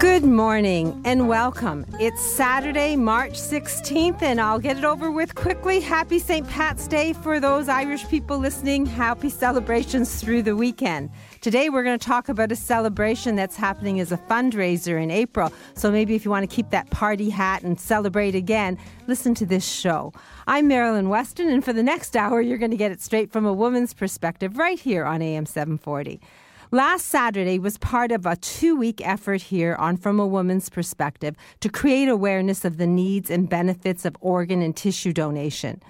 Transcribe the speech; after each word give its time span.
Good 0.00 0.24
morning 0.24 0.98
and 1.04 1.28
welcome. 1.28 1.84
It's 2.00 2.24
Saturday, 2.24 2.96
March 2.96 3.32
16th, 3.32 4.22
and 4.22 4.40
I'll 4.40 4.58
get 4.58 4.78
it 4.78 4.84
over 4.86 5.10
with 5.10 5.34
quickly. 5.34 5.78
Happy 5.78 6.18
St. 6.18 6.48
Pat's 6.48 6.88
Day 6.88 7.12
for 7.12 7.38
those 7.38 7.68
Irish 7.68 8.08
people 8.08 8.38
listening. 8.38 8.86
Happy 8.86 9.28
celebrations 9.28 10.18
through 10.18 10.40
the 10.40 10.56
weekend. 10.56 11.10
Today, 11.42 11.68
we're 11.68 11.82
going 11.82 11.98
to 11.98 12.04
talk 12.04 12.30
about 12.30 12.50
a 12.50 12.56
celebration 12.56 13.36
that's 13.36 13.56
happening 13.56 14.00
as 14.00 14.10
a 14.10 14.16
fundraiser 14.16 15.02
in 15.02 15.10
April. 15.10 15.52
So 15.74 15.90
maybe 15.90 16.14
if 16.14 16.24
you 16.24 16.30
want 16.30 16.48
to 16.48 16.56
keep 16.56 16.70
that 16.70 16.88
party 16.88 17.28
hat 17.28 17.62
and 17.62 17.78
celebrate 17.78 18.34
again, 18.34 18.78
listen 19.06 19.34
to 19.34 19.44
this 19.44 19.68
show. 19.68 20.14
I'm 20.46 20.66
Marilyn 20.66 21.10
Weston, 21.10 21.50
and 21.50 21.62
for 21.62 21.74
the 21.74 21.82
next 21.82 22.16
hour, 22.16 22.40
you're 22.40 22.56
going 22.56 22.70
to 22.70 22.76
get 22.78 22.90
it 22.90 23.02
straight 23.02 23.30
from 23.30 23.44
a 23.44 23.52
woman's 23.52 23.92
perspective 23.92 24.56
right 24.56 24.80
here 24.80 25.04
on 25.04 25.20
AM 25.20 25.44
740. 25.44 26.22
Last 26.72 27.06
Saturday 27.06 27.58
was 27.58 27.78
part 27.78 28.12
of 28.12 28.26
a 28.26 28.36
two 28.36 28.76
week 28.76 29.04
effort 29.04 29.42
here 29.42 29.74
on 29.74 29.96
From 29.96 30.20
a 30.20 30.26
Woman's 30.26 30.68
Perspective 30.68 31.34
to 31.58 31.68
create 31.68 32.08
awareness 32.08 32.64
of 32.64 32.76
the 32.76 32.86
needs 32.86 33.28
and 33.28 33.48
benefits 33.48 34.04
of 34.04 34.16
organ 34.20 34.62
and 34.62 34.76
tissue 34.76 35.12
donation. 35.12 35.82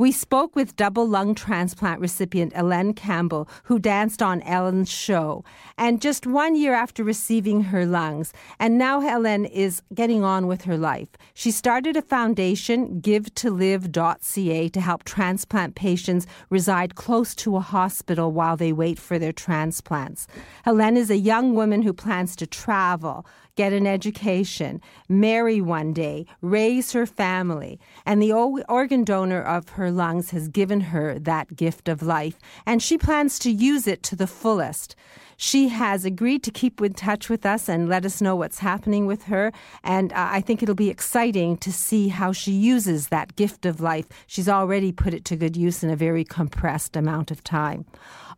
We 0.00 0.12
spoke 0.12 0.54
with 0.54 0.76
double 0.76 1.08
lung 1.08 1.34
transplant 1.34 2.00
recipient 2.00 2.52
Ellen 2.54 2.94
Campbell, 2.94 3.48
who 3.64 3.80
danced 3.80 4.22
on 4.22 4.42
Ellen's 4.42 4.88
show, 4.88 5.42
and 5.76 6.00
just 6.00 6.24
one 6.24 6.54
year 6.54 6.72
after 6.72 7.02
receiving 7.02 7.62
her 7.62 7.84
lungs. 7.84 8.32
And 8.60 8.78
now 8.78 9.04
Ellen 9.04 9.44
is 9.44 9.82
getting 9.92 10.22
on 10.22 10.46
with 10.46 10.62
her 10.62 10.78
life. 10.78 11.08
She 11.34 11.50
started 11.50 11.96
a 11.96 12.02
foundation, 12.02 13.00
givetolive.ca, 13.00 14.68
to 14.68 14.80
help 14.80 15.02
transplant 15.02 15.74
patients 15.74 16.28
reside 16.48 16.94
close 16.94 17.34
to 17.34 17.56
a 17.56 17.60
hospital 17.60 18.30
while 18.30 18.56
they 18.56 18.72
wait 18.72 19.00
for 19.00 19.18
their 19.18 19.32
transplants. 19.32 20.28
Ellen 20.64 20.96
is 20.96 21.10
a 21.10 21.18
young 21.18 21.56
woman 21.56 21.82
who 21.82 21.92
plans 21.92 22.36
to 22.36 22.46
travel, 22.46 23.26
get 23.58 23.72
an 23.72 23.88
education, 23.88 24.80
marry 25.08 25.60
one 25.60 25.92
day, 25.92 26.24
raise 26.40 26.92
her 26.92 27.04
family. 27.04 27.80
And 28.06 28.22
the 28.22 28.32
organ 28.32 29.02
donor 29.02 29.42
of 29.42 29.70
her 29.70 29.90
lungs 29.90 30.30
has 30.30 30.46
given 30.46 30.80
her 30.80 31.18
that 31.18 31.56
gift 31.56 31.88
of 31.88 32.00
life, 32.00 32.38
and 32.64 32.80
she 32.80 32.96
plans 32.96 33.36
to 33.40 33.50
use 33.50 33.88
it 33.88 34.04
to 34.04 34.14
the 34.14 34.28
fullest. 34.28 34.94
She 35.40 35.68
has 35.68 36.04
agreed 36.04 36.42
to 36.42 36.50
keep 36.50 36.80
in 36.80 36.94
touch 36.94 37.28
with 37.28 37.46
us 37.46 37.68
and 37.68 37.88
let 37.88 38.04
us 38.04 38.20
know 38.20 38.34
what's 38.34 38.58
happening 38.58 39.06
with 39.06 39.22
her. 39.24 39.52
And 39.84 40.12
uh, 40.12 40.30
I 40.32 40.40
think 40.40 40.64
it'll 40.64 40.74
be 40.74 40.90
exciting 40.90 41.56
to 41.58 41.72
see 41.72 42.08
how 42.08 42.32
she 42.32 42.50
uses 42.50 43.06
that 43.08 43.36
gift 43.36 43.64
of 43.64 43.80
life. 43.80 44.06
She's 44.26 44.48
already 44.48 44.90
put 44.90 45.14
it 45.14 45.24
to 45.26 45.36
good 45.36 45.56
use 45.56 45.84
in 45.84 45.90
a 45.90 45.96
very 45.96 46.24
compressed 46.24 46.96
amount 46.96 47.30
of 47.30 47.44
time. 47.44 47.84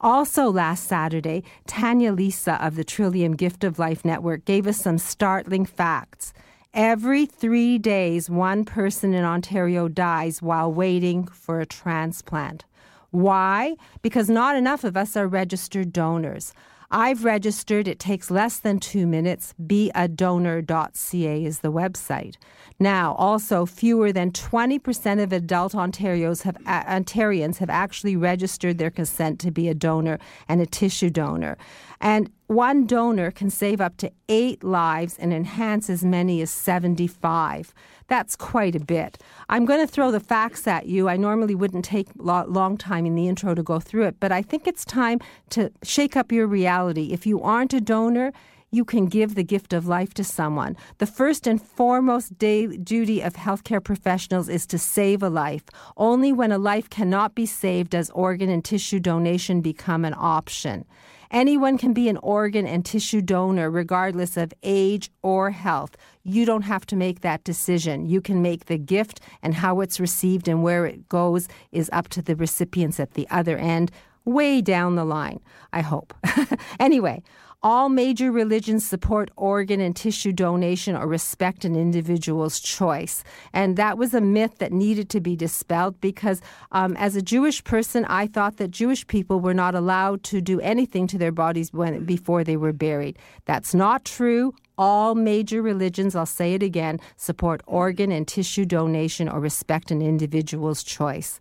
Also, 0.02 0.50
last 0.50 0.86
Saturday, 0.88 1.42
Tanya 1.66 2.12
Lisa 2.12 2.62
of 2.62 2.76
the 2.76 2.84
Trillium 2.84 3.34
Gift 3.34 3.64
of 3.64 3.78
Life 3.78 4.04
Network 4.04 4.44
gave 4.44 4.66
us 4.66 4.76
some 4.76 4.98
startling 4.98 5.64
facts. 5.64 6.34
Every 6.74 7.24
three 7.24 7.78
days, 7.78 8.28
one 8.28 8.66
person 8.66 9.14
in 9.14 9.24
Ontario 9.24 9.88
dies 9.88 10.42
while 10.42 10.70
waiting 10.70 11.26
for 11.28 11.60
a 11.60 11.66
transplant. 11.66 12.66
Why? 13.10 13.76
Because 14.02 14.28
not 14.28 14.54
enough 14.54 14.84
of 14.84 14.98
us 14.98 15.16
are 15.16 15.26
registered 15.26 15.94
donors. 15.94 16.52
I've 16.90 17.24
registered. 17.24 17.86
It 17.86 18.00
takes 18.00 18.30
less 18.30 18.58
than 18.58 18.80
two 18.80 19.06
minutes. 19.06 19.54
Beadonor.ca 19.64 21.44
is 21.44 21.60
the 21.60 21.70
website. 21.70 22.34
Now, 22.80 23.14
also, 23.14 23.64
fewer 23.64 24.10
than 24.10 24.32
20% 24.32 25.22
of 25.22 25.32
adult 25.32 25.74
Ontarios 25.74 26.42
have, 26.42 26.56
uh, 26.66 26.82
Ontarians 26.84 27.58
have 27.58 27.70
actually 27.70 28.16
registered 28.16 28.78
their 28.78 28.90
consent 28.90 29.38
to 29.40 29.50
be 29.52 29.68
a 29.68 29.74
donor 29.74 30.18
and 30.48 30.60
a 30.60 30.66
tissue 30.66 31.10
donor. 31.10 31.56
And 32.00 32.32
one 32.46 32.86
donor 32.86 33.30
can 33.30 33.50
save 33.50 33.80
up 33.80 33.96
to 33.98 34.10
eight 34.28 34.64
lives 34.64 35.16
and 35.18 35.32
enhance 35.32 35.88
as 35.88 36.04
many 36.04 36.40
as 36.40 36.50
75. 36.50 37.72
That's 38.10 38.34
quite 38.34 38.74
a 38.74 38.80
bit. 38.80 39.22
I'm 39.48 39.64
going 39.64 39.86
to 39.86 39.86
throw 39.86 40.10
the 40.10 40.18
facts 40.18 40.66
at 40.66 40.86
you. 40.86 41.08
I 41.08 41.16
normally 41.16 41.54
wouldn't 41.54 41.84
take 41.84 42.08
a 42.18 42.44
long 42.44 42.76
time 42.76 43.06
in 43.06 43.14
the 43.14 43.28
intro 43.28 43.54
to 43.54 43.62
go 43.62 43.78
through 43.78 44.06
it, 44.08 44.16
but 44.18 44.32
I 44.32 44.42
think 44.42 44.66
it's 44.66 44.84
time 44.84 45.20
to 45.50 45.70
shake 45.84 46.16
up 46.16 46.32
your 46.32 46.48
reality. 46.48 47.12
If 47.12 47.24
you 47.24 47.40
aren't 47.40 47.72
a 47.72 47.80
donor, 47.80 48.32
you 48.72 48.84
can 48.84 49.06
give 49.06 49.36
the 49.36 49.44
gift 49.44 49.72
of 49.72 49.86
life 49.86 50.12
to 50.14 50.24
someone. 50.24 50.76
The 50.98 51.06
first 51.06 51.46
and 51.46 51.62
foremost 51.62 52.36
day, 52.36 52.66
duty 52.66 53.20
of 53.20 53.34
healthcare 53.34 53.82
professionals 53.82 54.48
is 54.48 54.66
to 54.66 54.78
save 54.78 55.22
a 55.22 55.30
life. 55.30 55.62
Only 55.96 56.32
when 56.32 56.50
a 56.50 56.58
life 56.58 56.90
cannot 56.90 57.36
be 57.36 57.46
saved 57.46 57.90
does 57.90 58.10
organ 58.10 58.48
and 58.48 58.64
tissue 58.64 58.98
donation 58.98 59.60
become 59.60 60.04
an 60.04 60.14
option. 60.16 60.84
Anyone 61.30 61.78
can 61.78 61.92
be 61.92 62.08
an 62.08 62.16
organ 62.16 62.66
and 62.66 62.84
tissue 62.84 63.22
donor 63.22 63.70
regardless 63.70 64.36
of 64.36 64.52
age 64.64 65.12
or 65.22 65.52
health. 65.52 65.96
You 66.22 66.44
don't 66.44 66.62
have 66.62 66.86
to 66.86 66.96
make 66.96 67.20
that 67.20 67.44
decision. 67.44 68.06
You 68.06 68.20
can 68.20 68.42
make 68.42 68.66
the 68.66 68.78
gift, 68.78 69.20
and 69.42 69.54
how 69.54 69.80
it's 69.80 70.00
received 70.00 70.48
and 70.48 70.62
where 70.62 70.86
it 70.86 71.08
goes 71.08 71.48
is 71.72 71.88
up 71.92 72.08
to 72.08 72.22
the 72.22 72.36
recipients 72.36 73.00
at 73.00 73.12
the 73.12 73.26
other 73.30 73.56
end, 73.56 73.90
way 74.24 74.60
down 74.60 74.96
the 74.96 75.04
line, 75.04 75.40
I 75.72 75.80
hope. 75.80 76.14
anyway, 76.80 77.22
all 77.62 77.90
major 77.90 78.32
religions 78.32 78.88
support 78.88 79.30
organ 79.36 79.80
and 79.80 79.94
tissue 79.94 80.32
donation 80.32 80.96
or 80.96 81.06
respect 81.06 81.64
an 81.66 81.76
individual's 81.76 82.58
choice. 82.58 83.22
And 83.52 83.76
that 83.76 83.98
was 83.98 84.14
a 84.14 84.20
myth 84.20 84.58
that 84.58 84.72
needed 84.72 85.10
to 85.10 85.20
be 85.20 85.36
dispelled 85.36 86.00
because, 86.00 86.40
um, 86.72 86.96
as 86.96 87.16
a 87.16 87.22
Jewish 87.22 87.62
person, 87.62 88.06
I 88.06 88.28
thought 88.28 88.56
that 88.56 88.70
Jewish 88.70 89.06
people 89.06 89.40
were 89.40 89.52
not 89.52 89.74
allowed 89.74 90.22
to 90.24 90.40
do 90.40 90.58
anything 90.60 91.06
to 91.08 91.18
their 91.18 91.32
bodies 91.32 91.70
when, 91.72 92.04
before 92.04 92.44
they 92.44 92.56
were 92.56 92.72
buried. 92.72 93.18
That's 93.44 93.74
not 93.74 94.06
true. 94.06 94.54
All 94.80 95.14
major 95.14 95.60
religions, 95.60 96.16
I'll 96.16 96.24
say 96.24 96.54
it 96.54 96.62
again, 96.62 97.00
support 97.18 97.62
organ 97.66 98.10
and 98.10 98.26
tissue 98.26 98.64
donation 98.64 99.28
or 99.28 99.38
respect 99.38 99.90
an 99.90 100.00
individual's 100.00 100.82
choice. 100.82 101.38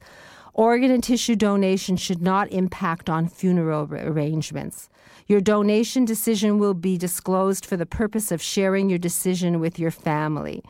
Organ 0.53 0.91
and 0.91 1.01
tissue 1.01 1.37
donation 1.37 1.95
should 1.95 2.21
not 2.21 2.51
impact 2.51 3.09
on 3.09 3.29
funeral 3.29 3.87
arrangements. 3.93 4.89
Your 5.25 5.39
donation 5.39 6.03
decision 6.03 6.59
will 6.59 6.73
be 6.73 6.97
disclosed 6.97 7.65
for 7.65 7.77
the 7.77 7.85
purpose 7.85 8.29
of 8.33 8.41
sharing 8.41 8.89
your 8.89 8.99
decision 8.99 9.61
with 9.61 9.79
your 9.79 9.91
family. 9.91 10.61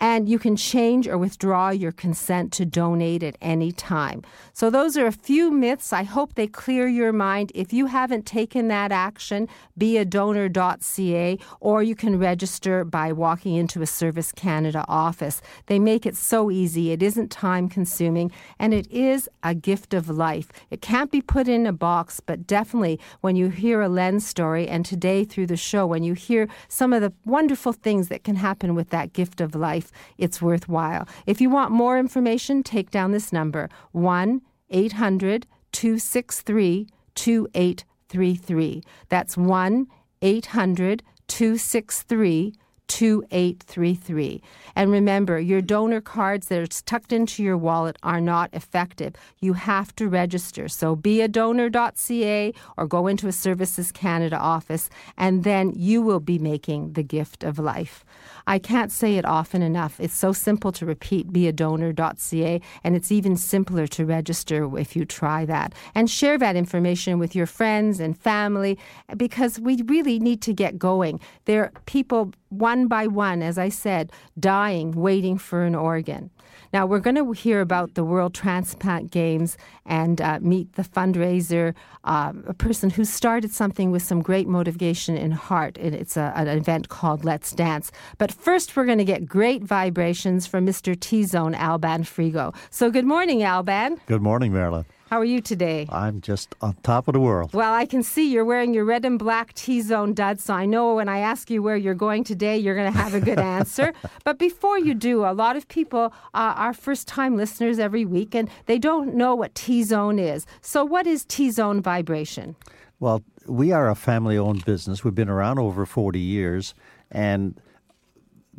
And 0.00 0.28
you 0.28 0.38
can 0.38 0.56
change 0.56 1.06
or 1.06 1.18
withdraw 1.18 1.70
your 1.70 1.92
consent 1.92 2.52
to 2.54 2.64
donate 2.64 3.22
at 3.22 3.36
any 3.40 3.70
time. 3.70 4.22
So, 4.52 4.70
those 4.70 4.96
are 4.96 5.06
a 5.06 5.12
few 5.12 5.50
myths. 5.50 5.92
I 5.92 6.02
hope 6.04 6.34
they 6.34 6.46
clear 6.46 6.88
your 6.88 7.12
mind. 7.12 7.52
If 7.54 7.72
you 7.72 7.86
haven't 7.86 8.26
taken 8.26 8.68
that 8.68 8.92
action, 8.92 9.48
beadonor.ca, 9.78 11.38
or 11.60 11.82
you 11.82 11.94
can 11.94 12.18
register 12.18 12.84
by 12.84 13.12
walking 13.12 13.54
into 13.54 13.82
a 13.82 13.86
Service 13.86 14.32
Canada 14.32 14.84
office. 14.88 15.42
They 15.66 15.78
make 15.78 16.06
it 16.06 16.16
so 16.16 16.50
easy. 16.50 16.92
It 16.92 17.02
isn't 17.02 17.30
time 17.30 17.68
consuming, 17.68 18.32
and 18.58 18.72
it 18.72 18.90
is 18.90 19.28
a 19.42 19.54
gift 19.54 19.94
of 19.94 20.08
life. 20.08 20.48
It 20.70 20.80
can't 20.80 21.10
be 21.10 21.20
put 21.20 21.48
in 21.48 21.66
a 21.66 21.72
box, 21.72 22.20
but 22.20 22.46
definitely 22.46 22.98
when 23.20 23.36
you 23.36 23.48
hear 23.48 23.82
Ellen's 23.82 24.26
story, 24.26 24.66
and 24.68 24.84
today 24.84 25.24
through 25.24 25.46
the 25.46 25.56
show, 25.56 25.86
when 25.86 26.02
you 26.02 26.14
hear 26.14 26.48
some 26.68 26.92
of 26.92 27.02
the 27.02 27.12
wonderful 27.24 27.72
things 27.72 28.08
that 28.08 28.24
can 28.24 28.36
happen 28.36 28.74
with 28.74 28.90
that 28.90 29.12
gift 29.12 29.40
of 29.40 29.54
life, 29.54 29.89
it's 30.18 30.42
worthwhile. 30.42 31.08
If 31.26 31.40
you 31.40 31.50
want 31.50 31.72
more 31.72 31.98
information, 31.98 32.62
take 32.62 32.90
down 32.90 33.12
this 33.12 33.32
number 33.32 33.68
1 33.92 34.42
800 34.70 35.46
263 35.72 36.86
2833. 37.14 38.82
That's 39.08 39.36
1 39.36 39.86
800 40.22 41.02
263 41.28 42.52
2833. 42.90 44.42
And 44.74 44.90
remember, 44.90 45.38
your 45.38 45.60
donor 45.60 46.00
cards 46.00 46.48
that 46.48 46.58
are 46.58 46.66
tucked 46.66 47.12
into 47.12 47.40
your 47.40 47.56
wallet 47.56 47.96
are 48.02 48.20
not 48.20 48.50
effective. 48.52 49.14
You 49.38 49.52
have 49.52 49.94
to 49.96 50.08
register. 50.08 50.66
So 50.66 50.96
beadonor.ca 50.96 52.52
or 52.76 52.86
go 52.88 53.06
into 53.06 53.28
a 53.28 53.32
Services 53.32 53.92
Canada 53.92 54.36
office, 54.36 54.90
and 55.16 55.44
then 55.44 55.72
you 55.76 56.02
will 56.02 56.18
be 56.18 56.40
making 56.40 56.94
the 56.94 57.04
gift 57.04 57.44
of 57.44 57.60
life. 57.60 58.04
I 58.46 58.58
can't 58.58 58.92
say 58.92 59.16
it 59.16 59.24
often 59.24 59.62
enough. 59.62 59.98
It's 60.00 60.14
so 60.14 60.32
simple 60.32 60.72
to 60.72 60.86
repeat 60.86 61.32
beadonor.ca, 61.32 62.60
and 62.84 62.96
it's 62.96 63.12
even 63.12 63.36
simpler 63.36 63.86
to 63.88 64.06
register 64.06 64.78
if 64.78 64.96
you 64.96 65.04
try 65.04 65.44
that. 65.46 65.74
And 65.94 66.10
share 66.10 66.38
that 66.38 66.56
information 66.56 67.18
with 67.18 67.34
your 67.34 67.46
friends 67.46 68.00
and 68.00 68.18
family 68.18 68.78
because 69.16 69.58
we 69.58 69.82
really 69.82 70.18
need 70.18 70.42
to 70.42 70.52
get 70.52 70.78
going. 70.78 71.20
There 71.44 71.64
are 71.64 71.72
people 71.86 72.32
one 72.50 72.88
by 72.88 73.06
one, 73.06 73.42
as 73.42 73.58
I 73.58 73.68
said, 73.68 74.12
dying, 74.38 74.92
waiting 74.92 75.38
for 75.38 75.64
an 75.64 75.74
organ. 75.74 76.30
Now, 76.72 76.86
we're 76.86 77.00
going 77.00 77.16
to 77.16 77.32
hear 77.32 77.60
about 77.60 77.94
the 77.94 78.04
World 78.04 78.34
Transplant 78.34 79.10
Games 79.10 79.56
and 79.86 80.20
uh, 80.20 80.38
meet 80.40 80.72
the 80.74 80.82
fundraiser, 80.82 81.74
uh, 82.04 82.32
a 82.46 82.54
person 82.54 82.90
who 82.90 83.04
started 83.04 83.52
something 83.52 83.90
with 83.90 84.02
some 84.02 84.22
great 84.22 84.46
motivation 84.46 85.16
in 85.16 85.32
heart. 85.32 85.78
It's 85.78 86.16
a, 86.16 86.32
an 86.36 86.46
event 86.46 86.88
called 86.88 87.24
Let's 87.24 87.52
Dance. 87.52 87.90
But 88.18 88.30
first, 88.40 88.74
we're 88.74 88.86
going 88.86 88.98
to 88.98 89.04
get 89.04 89.26
great 89.26 89.62
vibrations 89.62 90.46
from 90.46 90.66
Mr. 90.66 90.98
T 90.98 91.24
Zone, 91.24 91.54
Alban 91.54 92.02
Frigo. 92.02 92.54
So, 92.70 92.90
good 92.90 93.04
morning, 93.04 93.42
Alban. 93.42 94.00
Good 94.06 94.22
morning, 94.22 94.52
Marilyn. 94.52 94.86
How 95.10 95.18
are 95.18 95.24
you 95.24 95.40
today? 95.40 95.88
I'm 95.90 96.20
just 96.20 96.54
on 96.60 96.74
top 96.84 97.08
of 97.08 97.14
the 97.14 97.20
world. 97.20 97.52
Well, 97.52 97.74
I 97.74 97.84
can 97.84 98.04
see 98.04 98.30
you're 98.30 98.44
wearing 98.44 98.72
your 98.72 98.84
red 98.84 99.04
and 99.04 99.18
black 99.18 99.52
T 99.54 99.80
Zone 99.80 100.14
duds, 100.14 100.44
so 100.44 100.54
I 100.54 100.66
know 100.66 100.94
when 100.94 101.08
I 101.08 101.18
ask 101.18 101.50
you 101.50 101.62
where 101.62 101.76
you're 101.76 101.94
going 101.94 102.22
today, 102.22 102.56
you're 102.56 102.76
going 102.76 102.92
to 102.92 102.96
have 102.96 103.14
a 103.14 103.20
good 103.20 103.40
answer. 103.40 103.92
but 104.24 104.38
before 104.38 104.78
you 104.78 104.94
do, 104.94 105.24
a 105.24 105.34
lot 105.34 105.56
of 105.56 105.66
people 105.66 106.12
uh, 106.32 106.54
are 106.56 106.72
first 106.72 107.08
time 107.08 107.36
listeners 107.36 107.80
every 107.80 108.04
week 108.04 108.36
and 108.36 108.48
they 108.66 108.78
don't 108.78 109.14
know 109.16 109.34
what 109.34 109.52
T 109.56 109.82
Zone 109.82 110.20
is. 110.20 110.46
So, 110.60 110.84
what 110.84 111.08
is 111.08 111.24
T 111.24 111.50
Zone 111.50 111.82
vibration? 111.82 112.54
Well, 113.00 113.24
we 113.46 113.72
are 113.72 113.90
a 113.90 113.96
family 113.96 114.38
owned 114.38 114.64
business. 114.64 115.02
We've 115.02 115.14
been 115.14 115.30
around 115.30 115.58
over 115.58 115.86
40 115.86 116.20
years 116.20 116.72
and 117.10 117.60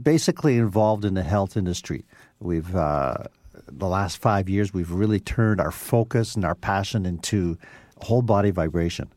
basically 0.02 0.58
involved 0.58 1.06
in 1.06 1.14
the 1.14 1.24
health 1.24 1.58
industry. 1.58 2.06
We've 2.40 2.76
uh, 2.76 3.26
the 3.68 3.88
last 3.88 4.18
five 4.18 4.50
years, 4.50 4.74
we've 4.74 4.92
really 4.92 5.20
turned 5.20 5.60
our 5.60 5.72
focus 5.72 6.36
and 6.36 6.46
our 6.46 6.56
passion 6.56 7.06
into 7.06 7.58
whole 7.98 8.22
body 8.22 8.52
vibration. 8.52 9.12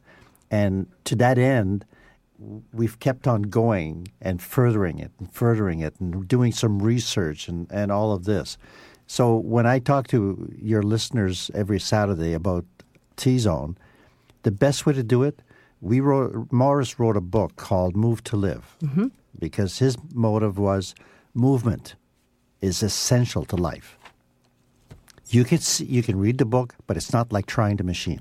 And 0.50 0.86
to 1.04 1.16
that 1.16 1.38
end, 1.38 1.84
we've 2.72 2.98
kept 3.00 3.26
on 3.26 3.42
going 3.42 4.08
and 4.20 4.42
furthering 4.42 4.98
it 4.98 5.10
and 5.18 5.32
furthering 5.32 5.80
it 5.80 5.94
and 6.00 6.26
doing 6.28 6.52
some 6.52 6.80
research 6.82 7.48
and, 7.48 7.70
and 7.70 7.90
all 7.90 8.12
of 8.12 8.24
this. 8.24 8.58
So 9.06 9.36
when 9.36 9.66
I 9.66 9.78
talk 9.78 10.08
to 10.08 10.52
your 10.58 10.82
listeners 10.82 11.50
every 11.54 11.80
Saturday 11.80 12.32
about 12.32 12.64
T 13.16 13.38
Zone, 13.38 13.76
the 14.42 14.50
best 14.50 14.86
way 14.86 14.92
to 14.92 15.02
do 15.02 15.22
it, 15.22 15.40
we 15.80 16.00
wrote 16.00 16.50
Morris 16.50 16.98
wrote 16.98 17.16
a 17.16 17.20
book 17.20 17.56
called 17.56 17.96
Move 17.96 18.24
to 18.24 18.36
Live 18.36 18.76
mm-hmm. 18.82 19.08
Because 19.38 19.78
his 19.78 19.96
motive 20.12 20.58
was 20.58 20.94
movement 21.34 21.96
is 22.60 22.82
essential 22.82 23.44
to 23.46 23.56
life. 23.56 23.98
You 25.28 25.44
can 25.44 25.58
see, 25.58 25.84
you 25.84 26.02
can 26.02 26.18
read 26.18 26.38
the 26.38 26.44
book, 26.44 26.74
but 26.86 26.96
it's 26.96 27.12
not 27.12 27.32
like 27.32 27.46
trying 27.46 27.76
the 27.76 27.84
machine. 27.84 28.20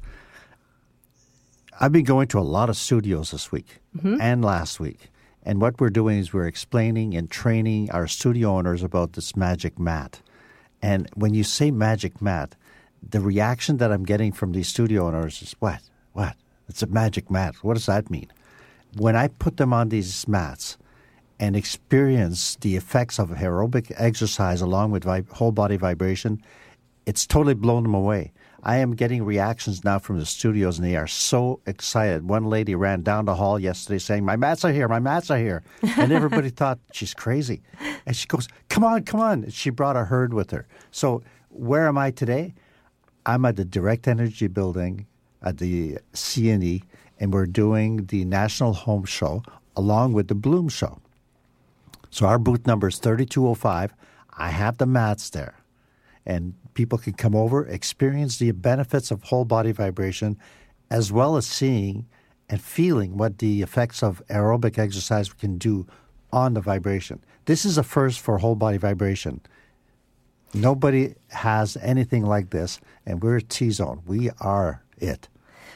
I've 1.80 1.92
been 1.92 2.04
going 2.04 2.28
to 2.28 2.38
a 2.38 2.40
lot 2.40 2.68
of 2.68 2.76
studios 2.76 3.32
this 3.32 3.50
week 3.50 3.80
mm-hmm. 3.96 4.20
and 4.20 4.44
last 4.44 4.78
week. 4.78 5.10
And 5.42 5.60
what 5.60 5.80
we're 5.80 5.90
doing 5.90 6.18
is 6.18 6.32
we're 6.32 6.46
explaining 6.46 7.14
and 7.14 7.28
training 7.28 7.90
our 7.90 8.06
studio 8.06 8.50
owners 8.50 8.82
about 8.82 9.14
this 9.14 9.34
magic 9.34 9.78
mat. 9.78 10.20
And 10.80 11.08
when 11.14 11.34
you 11.34 11.42
say 11.42 11.70
magic 11.70 12.22
mat, 12.22 12.54
the 13.02 13.20
reaction 13.20 13.78
that 13.78 13.90
I'm 13.90 14.04
getting 14.04 14.30
from 14.32 14.52
these 14.52 14.68
studio 14.68 15.06
owners 15.06 15.42
is 15.42 15.56
what? 15.58 15.80
What? 16.12 16.36
It's 16.68 16.82
a 16.82 16.86
magic 16.86 17.30
mat. 17.30 17.56
What 17.62 17.74
does 17.74 17.86
that 17.86 18.10
mean? 18.10 18.30
When 18.96 19.16
I 19.16 19.28
put 19.28 19.56
them 19.56 19.72
on 19.72 19.88
these 19.88 20.28
mats 20.28 20.76
and 21.40 21.56
experience 21.56 22.56
the 22.60 22.76
effects 22.76 23.18
of 23.18 23.30
aerobic 23.30 23.92
exercise 23.96 24.60
along 24.60 24.90
with 24.90 25.04
vib- 25.04 25.30
whole 25.30 25.52
body 25.52 25.76
vibration, 25.76 26.42
it's 27.06 27.26
totally 27.26 27.54
blown 27.54 27.82
them 27.84 27.94
away. 27.94 28.32
I 28.64 28.76
am 28.76 28.94
getting 28.94 29.24
reactions 29.24 29.82
now 29.82 29.98
from 29.98 30.20
the 30.20 30.26
studios, 30.26 30.78
and 30.78 30.86
they 30.86 30.94
are 30.94 31.08
so 31.08 31.60
excited. 31.66 32.28
One 32.28 32.44
lady 32.44 32.76
ran 32.76 33.02
down 33.02 33.24
the 33.24 33.34
hall 33.34 33.58
yesterday 33.58 33.98
saying, 33.98 34.24
My 34.24 34.36
mats 34.36 34.64
are 34.64 34.70
here, 34.70 34.86
my 34.86 35.00
mats 35.00 35.30
are 35.30 35.38
here. 35.38 35.64
And 35.96 36.12
everybody 36.12 36.50
thought 36.50 36.78
she's 36.92 37.12
crazy. 37.12 37.62
And 38.06 38.14
she 38.14 38.28
goes, 38.28 38.46
Come 38.68 38.84
on, 38.84 39.02
come 39.02 39.20
on. 39.20 39.48
She 39.50 39.70
brought 39.70 39.96
a 39.96 40.04
herd 40.04 40.32
with 40.32 40.52
her. 40.52 40.66
So, 40.92 41.22
where 41.48 41.88
am 41.88 41.98
I 41.98 42.12
today? 42.12 42.54
I'm 43.26 43.44
at 43.44 43.56
the 43.56 43.64
Direct 43.64 44.06
Energy 44.06 44.46
Building 44.46 45.06
at 45.42 45.58
the 45.58 45.98
CNE, 46.12 46.82
and 47.22 47.32
we're 47.32 47.46
doing 47.46 48.06
the 48.06 48.24
National 48.24 48.72
Home 48.72 49.04
Show 49.04 49.44
along 49.76 50.12
with 50.12 50.26
the 50.26 50.34
Bloom 50.34 50.68
Show. 50.68 50.98
So, 52.10 52.26
our 52.26 52.36
booth 52.36 52.66
number 52.66 52.88
is 52.88 52.98
3205. 52.98 53.94
I 54.36 54.48
have 54.48 54.78
the 54.78 54.86
mats 54.86 55.30
there. 55.30 55.54
And 56.26 56.54
people 56.74 56.98
can 56.98 57.12
come 57.12 57.36
over, 57.36 57.64
experience 57.64 58.38
the 58.38 58.50
benefits 58.50 59.12
of 59.12 59.22
whole 59.22 59.44
body 59.44 59.70
vibration, 59.70 60.36
as 60.90 61.12
well 61.12 61.36
as 61.36 61.46
seeing 61.46 62.06
and 62.48 62.60
feeling 62.60 63.16
what 63.16 63.38
the 63.38 63.62
effects 63.62 64.02
of 64.02 64.20
aerobic 64.28 64.76
exercise 64.76 65.32
can 65.32 65.58
do 65.58 65.86
on 66.32 66.54
the 66.54 66.60
vibration. 66.60 67.22
This 67.44 67.64
is 67.64 67.78
a 67.78 67.84
first 67.84 68.18
for 68.18 68.38
whole 68.38 68.56
body 68.56 68.78
vibration. 68.78 69.40
Nobody 70.54 71.14
has 71.28 71.76
anything 71.80 72.26
like 72.26 72.50
this, 72.50 72.80
and 73.06 73.22
we're 73.22 73.38
T 73.38 73.70
Zone. 73.70 74.02
We 74.06 74.30
are 74.40 74.82
it. 74.98 75.28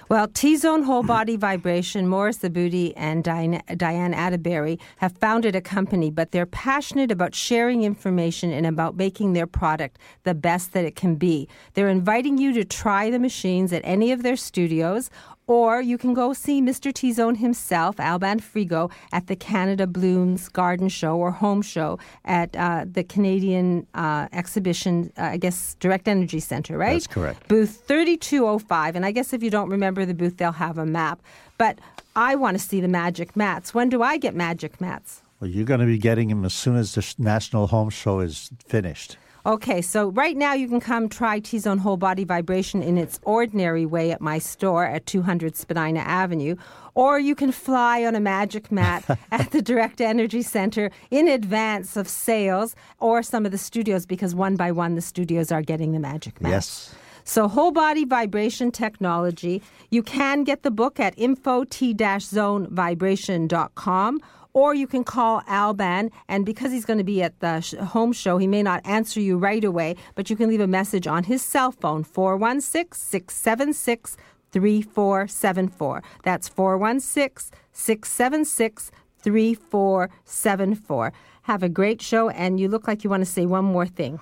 Well, 0.09 0.29
T 0.29 0.57
Zone 0.57 0.85
Whole 0.85 1.03
Body 1.03 1.37
Vibration, 1.37 2.07
Morris 2.07 2.39
Abudi 2.39 2.93
and 2.95 3.25
Diane, 3.25 3.61
Diane 3.77 4.15
Atterbury 4.15 4.79
have 4.99 5.19
founded 5.19 5.57
a 5.57 5.61
company, 5.61 6.13
but 6.13 6.31
they're 6.31 6.47
passionate 6.47 7.11
about 7.11 7.35
sharing 7.35 7.83
information 7.83 8.53
and 8.53 8.67
about 8.67 8.97
making 8.97 9.33
their 9.33 9.49
product 9.49 9.99
the 10.23 10.33
best 10.33 10.75
that 10.75 10.85
it 10.85 10.95
can 10.95 11.17
be. 11.17 11.49
They're 11.75 11.89
inviting 11.89 12.39
you 12.39 12.53
to 12.53 12.65
try 12.65 13.11
the 13.11 13.19
machines 13.19 13.73
at 13.73 13.83
any 13.83 14.13
of 14.13 14.23
their 14.23 14.37
studios 14.37 15.11
or 15.47 15.81
you 15.81 15.97
can 15.97 16.13
go 16.13 16.33
see 16.33 16.61
Mr. 16.61 16.93
T 16.93 17.13
Zone 17.13 17.37
himself, 17.37 18.01
Alban 18.01 18.41
Frigo, 18.41 18.91
at 19.13 19.29
the 19.29 19.37
Canada 19.37 19.87
Blooms 19.87 20.49
Garden 20.49 20.89
Show 20.89 21.17
or 21.17 21.31
Home 21.31 21.63
Show 21.63 21.99
at 22.25 22.55
uh, 22.57 22.85
the 22.91 23.05
Canadian 23.05 23.87
uh, 23.95 24.29
Exhibition, 24.33 25.13
uh, 25.17 25.23
I 25.23 25.37
guess, 25.37 25.75
Direct 25.79 26.09
Energy 26.09 26.41
Center, 26.41 26.77
right? 26.77 26.95
That's 26.95 27.07
correct. 27.07 27.49
Booth 27.49 27.85
3205. 27.87 28.97
And 28.97 29.07
I 29.07 29.13
guess 29.13 29.33
if 29.33 29.43
you 29.43 29.51
don't 29.51 29.71
remember 29.71 30.05
the 30.05 30.15
booth, 30.15 30.37
they'll 30.37 30.53
have 30.53 30.79
a 30.79 30.87
map. 30.87 31.23
But 31.59 31.79
I 32.17 32.35
want 32.35 32.59
to 32.59 32.63
see 32.63 32.81
the 32.81 32.89
magic 32.89 33.37
mats. 33.37 33.73
When 33.73 33.89
do 33.89 34.03
I 34.03 34.17
get 34.17 34.35
magic 34.35 34.81
mats? 34.81 35.23
Well, 35.41 35.51
you're 35.51 35.67
going 35.67 35.81
to 35.81 35.87
be 35.87 35.99
getting 35.99 36.29
them 36.29 36.45
as 36.45 36.55
soon 36.55 36.77
as 36.77 36.95
the 36.95 37.15
National 37.19 37.67
Home 37.69 37.91
Show 37.91 38.21
is 38.21 38.51
finished. 38.67 39.17
Okay, 39.47 39.81
so 39.81 40.09
right 40.09 40.37
now 40.37 40.55
you 40.55 40.67
can 40.67 40.81
come 40.81 41.09
try 41.09 41.39
T 41.39 41.61
Zone 41.61 41.79
Whole 41.79 41.97
Body 41.97 42.25
Vibration 42.25 42.83
in 42.83 42.99
its 42.99 43.21
ordinary 43.23 43.87
way 43.87 44.11
at 44.11 44.21
my 44.21 44.41
store 44.41 44.85
at 44.85 45.07
200 45.07 45.55
Spadina 45.55 46.01
Avenue, 46.01 46.57
or 46.97 47.21
you 47.21 47.37
can 47.37 47.53
fly 47.53 48.05
on 48.05 48.17
a 48.17 48.21
magic 48.21 48.73
mat 48.73 49.05
at 49.31 49.53
the 49.53 49.63
Direct 49.63 50.01
Energy 50.01 50.43
Center 50.43 50.91
in 51.13 51.29
advance 51.29 51.97
of 51.97 52.09
sales 52.09 52.75
or 52.99 53.23
some 53.23 53.47
of 53.47 53.53
the 53.53 53.59
studios 53.59 54.05
because 54.05 54.35
one 54.35 54.57
by 54.57 54.73
one 54.73 54.97
the 54.97 55.01
studios 55.01 55.53
are 55.53 55.63
getting 55.63 55.93
the 55.93 56.01
magic 56.01 56.41
mat. 56.41 56.51
Yes. 56.51 56.93
So, 57.23 57.47
whole 57.47 57.71
body 57.71 58.05
vibration 58.05 58.73
technology. 58.73 59.63
You 59.91 60.03
can 60.03 60.43
get 60.43 60.65
the 60.65 60.73
book 60.73 60.99
at 60.99 61.17
info 61.17 61.63
zonevibration.com 61.65 64.21
or 64.57 64.75
you 64.75 64.87
can 64.87 65.05
call 65.05 65.43
Alban. 65.47 66.11
And 66.29 66.47
because 66.47 66.73
he's 66.73 66.87
going 66.87 66.97
to 66.99 67.05
be 67.05 67.23
at 67.23 67.39
the 67.41 67.61
sh- 67.61 67.75
home 67.75 68.13
show, 68.15 68.39
he 68.39 68.47
may 68.47 68.63
not 68.63 68.81
answer 68.87 69.21
you 69.21 69.37
right 69.37 69.63
away, 69.63 69.97
but 70.15 70.31
you 70.31 70.37
can 70.37 70.49
leave 70.49 70.63
a 70.63 70.67
message 70.67 71.07
on 71.07 71.25
his 71.25 71.43
cell 71.43 71.71
phone 71.73 72.03
416 72.05 72.97
676 72.99 74.17
3474. 74.53 76.03
That's 76.23 76.49
416 76.49 77.53
676 77.73 78.91
3474. 79.23 81.13
Have 81.43 81.63
a 81.63 81.69
great 81.69 82.01
show, 82.01 82.31
and 82.31 82.59
you 82.59 82.69
look 82.69 82.89
like 82.89 83.05
you 83.05 83.11
want 83.11 83.21
to 83.27 83.31
say 83.31 83.45
one 83.45 83.65
more 83.67 83.87
thing. 83.87 84.21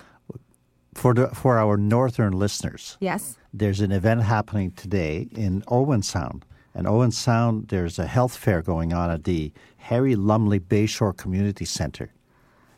For, 0.95 1.13
the, 1.13 1.27
for 1.29 1.57
our 1.57 1.77
northern 1.77 2.33
listeners, 2.33 2.97
Yes? 2.99 3.37
there's 3.53 3.79
an 3.81 3.91
event 3.91 4.23
happening 4.23 4.71
today 4.71 5.27
in 5.31 5.63
Owen 5.69 6.01
Sound. 6.01 6.45
And 6.75 6.85
Owen 6.85 7.11
Sound, 7.11 7.69
there's 7.69 7.97
a 7.97 8.05
health 8.05 8.35
fair 8.35 8.61
going 8.61 8.93
on 8.93 9.09
at 9.09 9.23
the 9.23 9.53
Harry 9.77 10.15
Lumley 10.15 10.59
Bayshore 10.59 11.15
Community 11.15 11.63
Center. 11.63 12.11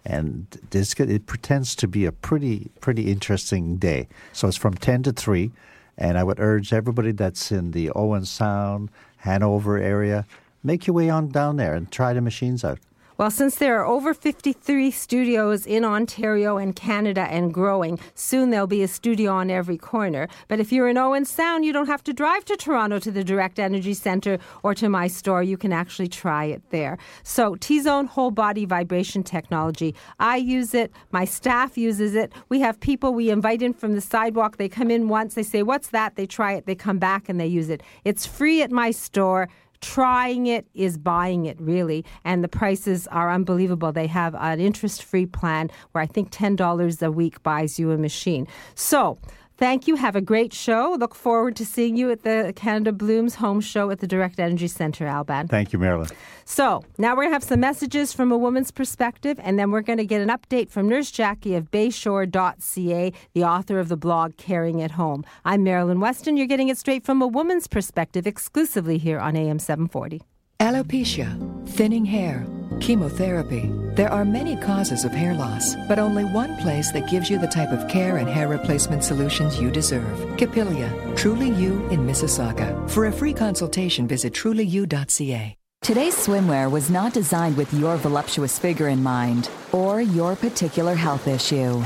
And 0.05 0.45
this 0.69 0.93
it 0.93 1.25
pretends 1.25 1.75
to 1.75 1.87
be 1.87 2.05
a 2.05 2.11
pretty 2.11 2.69
pretty 2.79 3.11
interesting 3.11 3.77
day. 3.77 4.07
So 4.31 4.47
it's 4.47 4.55
from 4.55 4.75
10 4.75 5.03
to 5.03 5.11
3. 5.11 5.51
And 5.97 6.17
I 6.17 6.23
would 6.23 6.39
urge 6.39 6.71
everybody 6.71 7.11
that's 7.11 7.51
in 7.51 7.71
the 7.71 7.89
Owen 7.95 8.23
Sound, 8.23 8.91
Hanover 9.17 9.77
area, 9.77 10.27
make 10.63 10.85
your 10.85 10.93
way 10.93 11.09
on 11.09 11.29
down 11.29 11.57
there 11.57 11.73
and 11.73 11.91
try 11.91 12.13
the 12.13 12.21
machines 12.21 12.63
out. 12.63 12.79
Well, 13.17 13.31
since 13.31 13.55
there 13.55 13.79
are 13.79 13.85
over 13.85 14.13
53 14.13 14.91
studios 14.91 15.65
in 15.65 15.83
Ontario 15.83 16.57
and 16.57 16.75
Canada 16.75 17.21
and 17.21 17.51
growing, 17.51 17.97
soon 18.13 18.51
there'll 18.51 18.67
be 18.67 18.83
a 18.83 18.87
studio 18.87 19.31
on 19.31 19.49
every 19.49 19.77
corner. 19.77 20.27
But 20.47 20.59
if 20.59 20.71
you're 20.71 20.87
in 20.87 20.99
Owen 20.99 21.25
Sound, 21.25 21.65
you 21.65 21.73
don't 21.73 21.87
have 21.87 22.03
to 22.03 22.13
drive 22.13 22.45
to 22.45 22.55
Toronto 22.55 22.99
to 22.99 23.09
the 23.09 23.23
Direct 23.23 23.57
Energy 23.57 23.95
Center 23.95 24.37
or 24.61 24.75
to 24.75 24.87
my 24.87 25.07
store. 25.07 25.41
You 25.41 25.57
can 25.57 25.73
actually 25.73 26.09
try 26.09 26.45
it 26.45 26.61
there. 26.69 26.99
So, 27.23 27.55
T 27.55 27.81
Zone 27.81 28.05
Whole 28.05 28.29
Body 28.29 28.65
Vibration 28.65 29.23
Technology. 29.23 29.95
I 30.19 30.37
use 30.37 30.75
it, 30.75 30.91
my 31.09 31.25
staff 31.25 31.75
uses 31.75 32.13
it. 32.13 32.31
We 32.49 32.59
have 32.59 32.79
people 32.79 33.15
we 33.15 33.31
invite 33.31 33.63
in 33.63 33.73
from 33.73 33.93
the 33.93 34.01
sidewalk. 34.01 34.57
They 34.57 34.69
come 34.69 34.91
in 34.91 35.07
once, 35.07 35.33
they 35.33 35.41
say, 35.41 35.63
What's 35.63 35.87
that? 35.87 36.17
They 36.17 36.27
try 36.27 36.53
it, 36.53 36.67
they 36.67 36.75
come 36.75 36.99
back 36.99 37.29
and 37.29 37.39
they 37.39 37.47
use 37.47 37.69
it. 37.69 37.81
It's 38.05 38.27
free 38.27 38.61
at 38.61 38.69
my 38.69 38.91
store 38.91 39.49
trying 39.81 40.47
it 40.47 40.67
is 40.73 40.97
buying 40.97 41.45
it 41.45 41.59
really. 41.59 42.05
And 42.23 42.43
the 42.43 42.47
prices 42.47 43.07
are 43.07 43.31
unbelievable. 43.31 43.91
They 43.91 44.07
have 44.07 44.35
an 44.35 44.59
interest 44.59 45.03
free 45.03 45.25
plan 45.25 45.69
where 45.91 46.03
i 46.03 46.07
think 46.07 46.31
$10 46.31 47.01
a 47.01 47.11
week 47.11 47.41
buys 47.43 47.79
you 47.79 47.91
a 47.91 47.97
machine. 47.97 48.47
So 48.75 49.17
Thank 49.57 49.87
you. 49.87 49.95
Have 49.95 50.15
a 50.15 50.21
great 50.21 50.53
show. 50.53 50.95
Look 50.99 51.15
forward 51.15 51.55
to 51.55 51.65
seeing 51.65 51.97
you 51.97 52.11
at 52.11 52.21
the 52.21 52.53
Canada 52.55 52.91
Blooms 52.91 53.35
home 53.35 53.59
show 53.59 53.89
at 53.89 53.99
the 53.99 54.07
Direct 54.07 54.39
Energy 54.39 54.67
Center, 54.67 55.07
Alban. 55.07 55.47
Thank 55.47 55.73
you, 55.73 55.79
Marilyn. 55.79 56.09
So 56.45 56.83
now 56.99 57.15
we're 57.15 57.23
going 57.23 57.31
to 57.31 57.35
have 57.35 57.43
some 57.43 57.59
messages 57.59 58.13
from 58.13 58.31
a 58.31 58.37
woman's 58.37 58.69
perspective, 58.69 59.39
and 59.41 59.57
then 59.57 59.71
we're 59.71 59.81
going 59.81 59.97
to 59.97 60.05
get 60.05 60.21
an 60.21 60.29
update 60.29 60.69
from 60.69 60.87
Nurse 60.87 61.09
Jackie 61.09 61.55
of 61.55 61.71
Bayshore.ca, 61.71 63.13
the 63.33 63.43
author 63.43 63.79
of 63.79 63.89
the 63.89 63.97
blog 63.97 64.37
Caring 64.37 64.83
at 64.83 64.91
Home. 64.91 65.25
I'm 65.43 65.63
Marilyn 65.63 65.99
Weston. 65.99 66.37
You're 66.37 66.45
getting 66.45 66.69
it 66.69 66.77
straight 66.77 67.03
from 67.03 67.21
a 67.23 67.27
woman's 67.27 67.67
perspective 67.67 68.27
exclusively 68.27 68.99
here 68.99 69.19
on 69.19 69.35
AM 69.35 69.57
740. 69.57 70.21
Alopecia, 70.59 71.29
thinning 71.69 72.03
hair, 72.03 72.43
chemotherapy. 72.79 73.69
There 73.93 74.11
are 74.11 74.25
many 74.25 74.55
causes 74.55 75.05
of 75.05 75.11
hair 75.11 75.35
loss, 75.35 75.75
but 75.87 75.99
only 75.99 76.25
one 76.25 76.57
place 76.57 76.91
that 76.93 77.09
gives 77.09 77.29
you 77.29 77.37
the 77.37 77.47
type 77.47 77.71
of 77.71 77.87
care 77.87 78.17
and 78.17 78.27
hair 78.27 78.47
replacement 78.47 79.03
solutions 79.03 79.59
you 79.59 79.69
deserve. 79.69 80.35
Capilia, 80.37 80.91
Truly 81.15 81.51
You 81.51 81.87
in 81.89 82.05
Mississauga. 82.05 82.89
For 82.89 83.05
a 83.05 83.11
free 83.11 83.33
consultation, 83.33 84.07
visit 84.07 84.33
trulyu.ca. 84.33 85.55
Today's 85.83 86.15
swimwear 86.15 86.71
was 86.71 86.89
not 86.89 87.13
designed 87.13 87.55
with 87.55 87.71
your 87.73 87.95
voluptuous 87.97 88.57
figure 88.57 88.87
in 88.87 89.01
mind 89.03 89.49
or 89.71 90.01
your 90.01 90.35
particular 90.35 90.95
health 90.95 91.27
issue. 91.27 91.83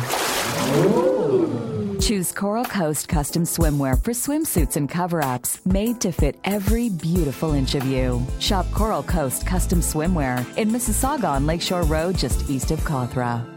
Choose 2.01 2.31
Coral 2.31 2.65
Coast 2.65 3.07
custom 3.07 3.43
swimwear 3.43 4.03
for 4.03 4.09
swimsuits 4.11 4.75
and 4.75 4.89
cover 4.89 5.23
ups 5.23 5.63
made 5.67 6.01
to 6.01 6.11
fit 6.11 6.35
every 6.43 6.89
beautiful 6.89 7.53
inch 7.53 7.75
of 7.75 7.85
you. 7.85 8.25
Shop 8.39 8.65
Coral 8.71 9.03
Coast 9.03 9.45
custom 9.45 9.81
swimwear 9.81 10.39
in 10.57 10.71
Mississauga 10.71 11.29
on 11.29 11.45
Lakeshore 11.45 11.83
Road, 11.83 12.17
just 12.17 12.49
east 12.49 12.71
of 12.71 12.79
Cawthra. 12.79 13.47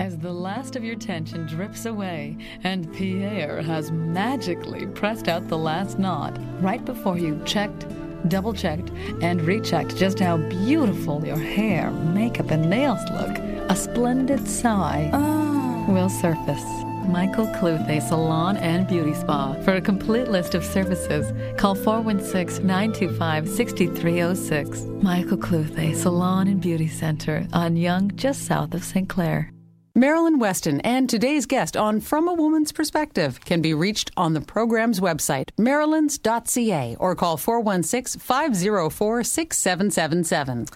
As 0.00 0.18
the 0.18 0.32
last 0.32 0.74
of 0.74 0.82
your 0.82 0.96
tension 0.96 1.46
drips 1.46 1.86
away 1.86 2.36
and 2.64 2.92
Pierre 2.92 3.62
has 3.62 3.92
magically 3.92 4.86
pressed 4.88 5.28
out 5.28 5.46
the 5.46 5.56
last 5.56 5.96
knot 5.96 6.36
right 6.60 6.84
before 6.84 7.18
you 7.18 7.40
checked, 7.44 7.86
double 8.28 8.52
checked, 8.52 8.90
and 9.22 9.40
rechecked 9.42 9.96
just 9.96 10.18
how 10.18 10.38
beautiful 10.38 11.24
your 11.24 11.38
hair, 11.38 11.92
makeup, 11.92 12.50
and 12.50 12.68
nails 12.68 13.00
look, 13.12 13.38
a 13.70 13.76
splendid 13.76 14.48
sigh 14.48 15.08
ah. 15.12 15.86
will 15.88 16.10
surface. 16.10 16.85
Michael 17.08 17.46
Cluthe 17.54 18.02
Salon 18.02 18.56
and 18.56 18.86
Beauty 18.86 19.14
Spa. 19.14 19.54
For 19.62 19.74
a 19.74 19.80
complete 19.80 20.28
list 20.28 20.54
of 20.54 20.64
services, 20.64 21.32
call 21.58 21.74
416 21.74 22.66
925 22.66 23.48
6306. 23.48 24.82
Michael 25.02 25.36
Cluthe 25.36 25.96
Salon 25.96 26.48
and 26.48 26.60
Beauty 26.60 26.88
Center 26.88 27.46
on 27.52 27.76
Yonge, 27.76 28.16
just 28.16 28.46
south 28.46 28.74
of 28.74 28.84
St. 28.84 29.08
Clair. 29.08 29.50
Marilyn 29.96 30.38
Weston 30.38 30.82
and 30.82 31.08
today's 31.08 31.46
guest 31.46 31.74
on 31.74 32.00
From 32.00 32.28
a 32.28 32.34
Woman's 32.34 32.70
Perspective 32.70 33.42
can 33.42 33.62
be 33.62 33.72
reached 33.72 34.10
on 34.14 34.34
the 34.34 34.42
program's 34.42 35.00
website, 35.00 35.48
marilyns.ca, 35.58 36.96
or 37.00 37.14
call 37.14 37.38
416 37.38 38.20
504 38.20 39.24
6777. 39.24 40.66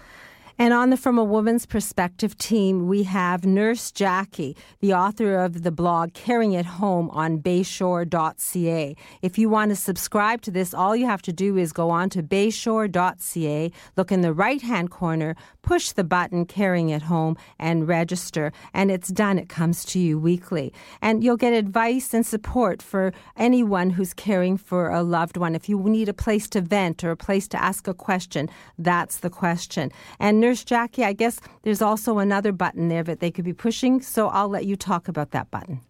And 0.60 0.74
on 0.74 0.90
the 0.90 0.98
From 0.98 1.16
a 1.16 1.24
Woman's 1.24 1.64
Perspective 1.64 2.36
team, 2.36 2.86
we 2.86 3.04
have 3.04 3.46
Nurse 3.46 3.90
Jackie, 3.90 4.54
the 4.80 4.92
author 4.92 5.38
of 5.38 5.62
the 5.62 5.70
blog 5.70 6.12
Caring 6.12 6.54
at 6.54 6.66
Home 6.66 7.08
on 7.12 7.38
bayshore.ca. 7.38 8.94
If 9.22 9.38
you 9.38 9.48
want 9.48 9.70
to 9.70 9.74
subscribe 9.74 10.42
to 10.42 10.50
this, 10.50 10.74
all 10.74 10.94
you 10.94 11.06
have 11.06 11.22
to 11.22 11.32
do 11.32 11.56
is 11.56 11.72
go 11.72 11.88
on 11.88 12.10
to 12.10 12.22
bayshore.ca, 12.22 13.72
look 13.96 14.12
in 14.12 14.20
the 14.20 14.34
right 14.34 14.60
hand 14.60 14.90
corner, 14.90 15.34
push 15.62 15.92
the 15.92 16.04
button 16.04 16.44
Caring 16.44 16.92
at 16.92 17.00
Home, 17.00 17.38
and 17.58 17.88
register. 17.88 18.52
And 18.74 18.90
it's 18.90 19.08
done. 19.08 19.38
It 19.38 19.48
comes 19.48 19.82
to 19.86 19.98
you 19.98 20.18
weekly. 20.18 20.74
And 21.00 21.24
you'll 21.24 21.38
get 21.38 21.54
advice 21.54 22.12
and 22.12 22.26
support 22.26 22.82
for 22.82 23.14
anyone 23.34 23.88
who's 23.88 24.12
caring 24.12 24.58
for 24.58 24.90
a 24.90 25.02
loved 25.02 25.38
one. 25.38 25.54
If 25.54 25.70
you 25.70 25.78
need 25.84 26.10
a 26.10 26.12
place 26.12 26.50
to 26.50 26.60
vent 26.60 27.02
or 27.02 27.12
a 27.12 27.16
place 27.16 27.48
to 27.48 27.62
ask 27.62 27.88
a 27.88 27.94
question, 27.94 28.50
that's 28.76 29.20
the 29.20 29.30
question. 29.30 29.90
And 30.18 30.38
Nurse 30.38 30.49
Jackie, 30.54 31.04
I 31.04 31.12
guess 31.12 31.40
there's 31.62 31.82
also 31.82 32.18
another 32.18 32.52
button 32.52 32.88
there 32.88 33.02
that 33.04 33.20
they 33.20 33.30
could 33.30 33.44
be 33.44 33.52
pushing, 33.52 34.00
so 34.00 34.28
I'll 34.28 34.48
let 34.48 34.66
you 34.66 34.76
talk 34.76 35.08
about 35.08 35.30
that 35.30 35.50
button. 35.50 35.80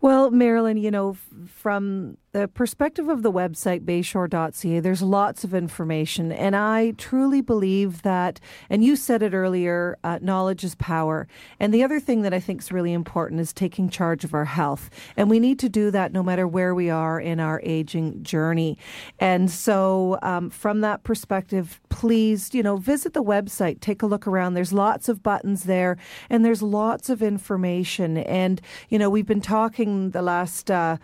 Well, 0.00 0.30
Marilyn, 0.30 0.76
you 0.76 0.90
know, 0.90 1.16
from 1.46 2.16
the 2.34 2.48
perspective 2.48 3.08
of 3.08 3.22
the 3.22 3.30
website 3.30 3.84
bayshore.ca, 3.84 4.80
there's 4.80 5.02
lots 5.02 5.44
of 5.44 5.54
information. 5.54 6.32
And 6.32 6.56
I 6.56 6.90
truly 6.98 7.40
believe 7.40 8.02
that, 8.02 8.40
and 8.68 8.84
you 8.84 8.96
said 8.96 9.22
it 9.22 9.34
earlier, 9.34 9.96
uh, 10.02 10.18
knowledge 10.20 10.64
is 10.64 10.74
power. 10.74 11.28
And 11.60 11.72
the 11.72 11.84
other 11.84 12.00
thing 12.00 12.22
that 12.22 12.34
I 12.34 12.40
think 12.40 12.60
is 12.60 12.72
really 12.72 12.92
important 12.92 13.40
is 13.40 13.52
taking 13.52 13.88
charge 13.88 14.24
of 14.24 14.34
our 14.34 14.46
health. 14.46 14.90
And 15.16 15.30
we 15.30 15.38
need 15.38 15.60
to 15.60 15.68
do 15.68 15.92
that 15.92 16.12
no 16.12 16.24
matter 16.24 16.48
where 16.48 16.74
we 16.74 16.90
are 16.90 17.20
in 17.20 17.38
our 17.38 17.60
aging 17.62 18.24
journey. 18.24 18.78
And 19.20 19.48
so, 19.48 20.18
um, 20.20 20.50
from 20.50 20.80
that 20.80 21.04
perspective, 21.04 21.80
please, 21.88 22.52
you 22.52 22.64
know, 22.64 22.76
visit 22.76 23.12
the 23.12 23.22
website, 23.22 23.78
take 23.78 24.02
a 24.02 24.06
look 24.06 24.26
around. 24.26 24.54
There's 24.54 24.72
lots 24.72 25.08
of 25.08 25.22
buttons 25.22 25.64
there, 25.64 25.96
and 26.28 26.44
there's 26.44 26.62
lots 26.62 27.08
of 27.08 27.22
information. 27.22 28.16
And, 28.16 28.60
you 28.88 28.98
know, 28.98 29.08
we've 29.08 29.24
been 29.24 29.40
talking 29.40 30.10
the 30.10 30.22
last 30.22 30.68
uh, 30.68 30.96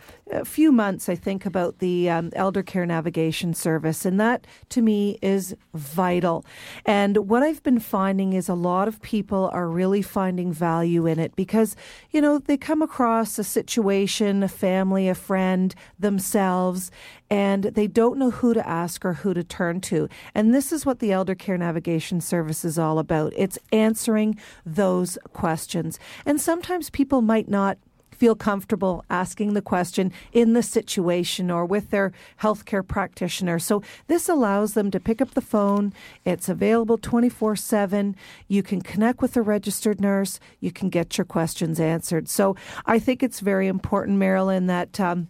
few 0.44 0.72
months, 0.72 1.08
I 1.08 1.19
think, 1.20 1.46
about 1.46 1.78
the 1.78 2.10
um, 2.10 2.30
Elder 2.34 2.62
Care 2.62 2.86
Navigation 2.86 3.54
Service, 3.54 4.04
and 4.04 4.18
that 4.18 4.46
to 4.70 4.82
me 4.82 5.18
is 5.22 5.54
vital. 5.74 6.44
And 6.84 7.28
what 7.28 7.42
I've 7.42 7.62
been 7.62 7.78
finding 7.78 8.32
is 8.32 8.48
a 8.48 8.54
lot 8.54 8.88
of 8.88 9.00
people 9.02 9.50
are 9.52 9.68
really 9.68 10.02
finding 10.02 10.52
value 10.52 11.06
in 11.06 11.18
it 11.18 11.36
because, 11.36 11.76
you 12.10 12.20
know, 12.20 12.38
they 12.38 12.56
come 12.56 12.82
across 12.82 13.38
a 13.38 13.44
situation, 13.44 14.42
a 14.42 14.48
family, 14.48 15.08
a 15.08 15.14
friend, 15.14 15.74
themselves, 15.98 16.90
and 17.30 17.64
they 17.64 17.86
don't 17.86 18.18
know 18.18 18.30
who 18.30 18.54
to 18.54 18.68
ask 18.68 19.04
or 19.04 19.14
who 19.14 19.32
to 19.34 19.44
turn 19.44 19.80
to. 19.82 20.08
And 20.34 20.52
this 20.52 20.72
is 20.72 20.84
what 20.84 20.98
the 20.98 21.12
Elder 21.12 21.34
Care 21.34 21.58
Navigation 21.58 22.20
Service 22.20 22.64
is 22.64 22.78
all 22.78 22.98
about 22.98 23.32
it's 23.36 23.58
answering 23.72 24.38
those 24.66 25.18
questions. 25.32 25.98
And 26.26 26.40
sometimes 26.40 26.90
people 26.90 27.22
might 27.22 27.48
not 27.48 27.78
feel 28.20 28.36
comfortable 28.36 29.02
asking 29.08 29.54
the 29.54 29.62
question 29.62 30.12
in 30.30 30.52
the 30.52 30.62
situation 30.62 31.50
or 31.50 31.64
with 31.64 31.88
their 31.88 32.12
healthcare 32.42 32.86
practitioner. 32.86 33.58
So 33.58 33.82
this 34.08 34.28
allows 34.28 34.74
them 34.74 34.90
to 34.90 35.00
pick 35.00 35.22
up 35.22 35.30
the 35.30 35.40
phone. 35.40 35.94
It's 36.26 36.46
available 36.50 36.98
24 36.98 37.56
7. 37.56 38.14
You 38.46 38.62
can 38.62 38.82
connect 38.82 39.22
with 39.22 39.38
a 39.38 39.42
registered 39.42 40.02
nurse. 40.02 40.38
You 40.60 40.70
can 40.70 40.90
get 40.90 41.16
your 41.16 41.24
questions 41.24 41.80
answered. 41.80 42.28
So 42.28 42.56
I 42.84 42.98
think 42.98 43.22
it's 43.22 43.40
very 43.40 43.66
important, 43.66 44.18
Marilyn, 44.18 44.66
that. 44.66 45.00
Um, 45.00 45.28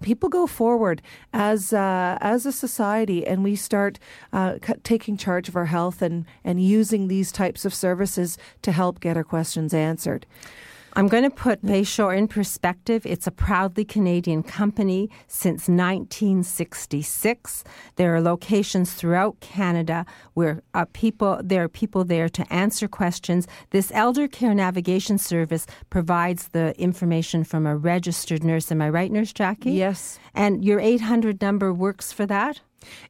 people 0.00 0.28
go 0.28 0.48
forward 0.48 1.00
as 1.32 1.72
uh, 1.72 2.18
as 2.20 2.44
a 2.44 2.50
society 2.50 3.24
and 3.24 3.44
we 3.44 3.54
start 3.54 4.00
uh, 4.32 4.56
c- 4.66 4.74
taking 4.82 5.16
charge 5.16 5.48
of 5.48 5.54
our 5.54 5.66
health 5.66 6.02
and 6.02 6.24
and 6.42 6.60
using 6.60 7.06
these 7.06 7.30
types 7.30 7.64
of 7.64 7.72
services 7.72 8.36
to 8.62 8.72
help 8.72 8.98
get 8.98 9.16
our 9.16 9.22
questions 9.22 9.72
answered. 9.72 10.26
I'm 10.94 11.08
going 11.08 11.22
to 11.22 11.30
put 11.30 11.62
Bayshore 11.62 12.16
in 12.16 12.28
perspective. 12.28 13.06
It's 13.06 13.26
a 13.26 13.30
proudly 13.30 13.84
Canadian 13.84 14.42
company 14.42 15.08
since 15.26 15.66
1966. 15.68 17.64
There 17.96 18.14
are 18.14 18.20
locations 18.20 18.92
throughout 18.92 19.40
Canada 19.40 20.04
where 20.34 20.62
uh, 20.74 20.84
people 20.92 21.40
there 21.42 21.64
are 21.64 21.68
people 21.68 22.04
there 22.04 22.28
to 22.28 22.52
answer 22.52 22.88
questions. 22.88 23.46
This 23.70 23.90
elder 23.94 24.28
care 24.28 24.54
navigation 24.54 25.16
service 25.16 25.66
provides 25.88 26.48
the 26.48 26.78
information 26.78 27.42
from 27.44 27.66
a 27.66 27.74
registered 27.74 28.44
nurse. 28.44 28.70
Am 28.70 28.82
I 28.82 28.90
right, 28.90 29.10
Nurse 29.10 29.32
Jackie? 29.32 29.72
Yes. 29.72 30.18
And 30.34 30.62
your 30.62 30.78
800 30.78 31.40
number 31.40 31.72
works 31.72 32.12
for 32.12 32.26
that? 32.26 32.60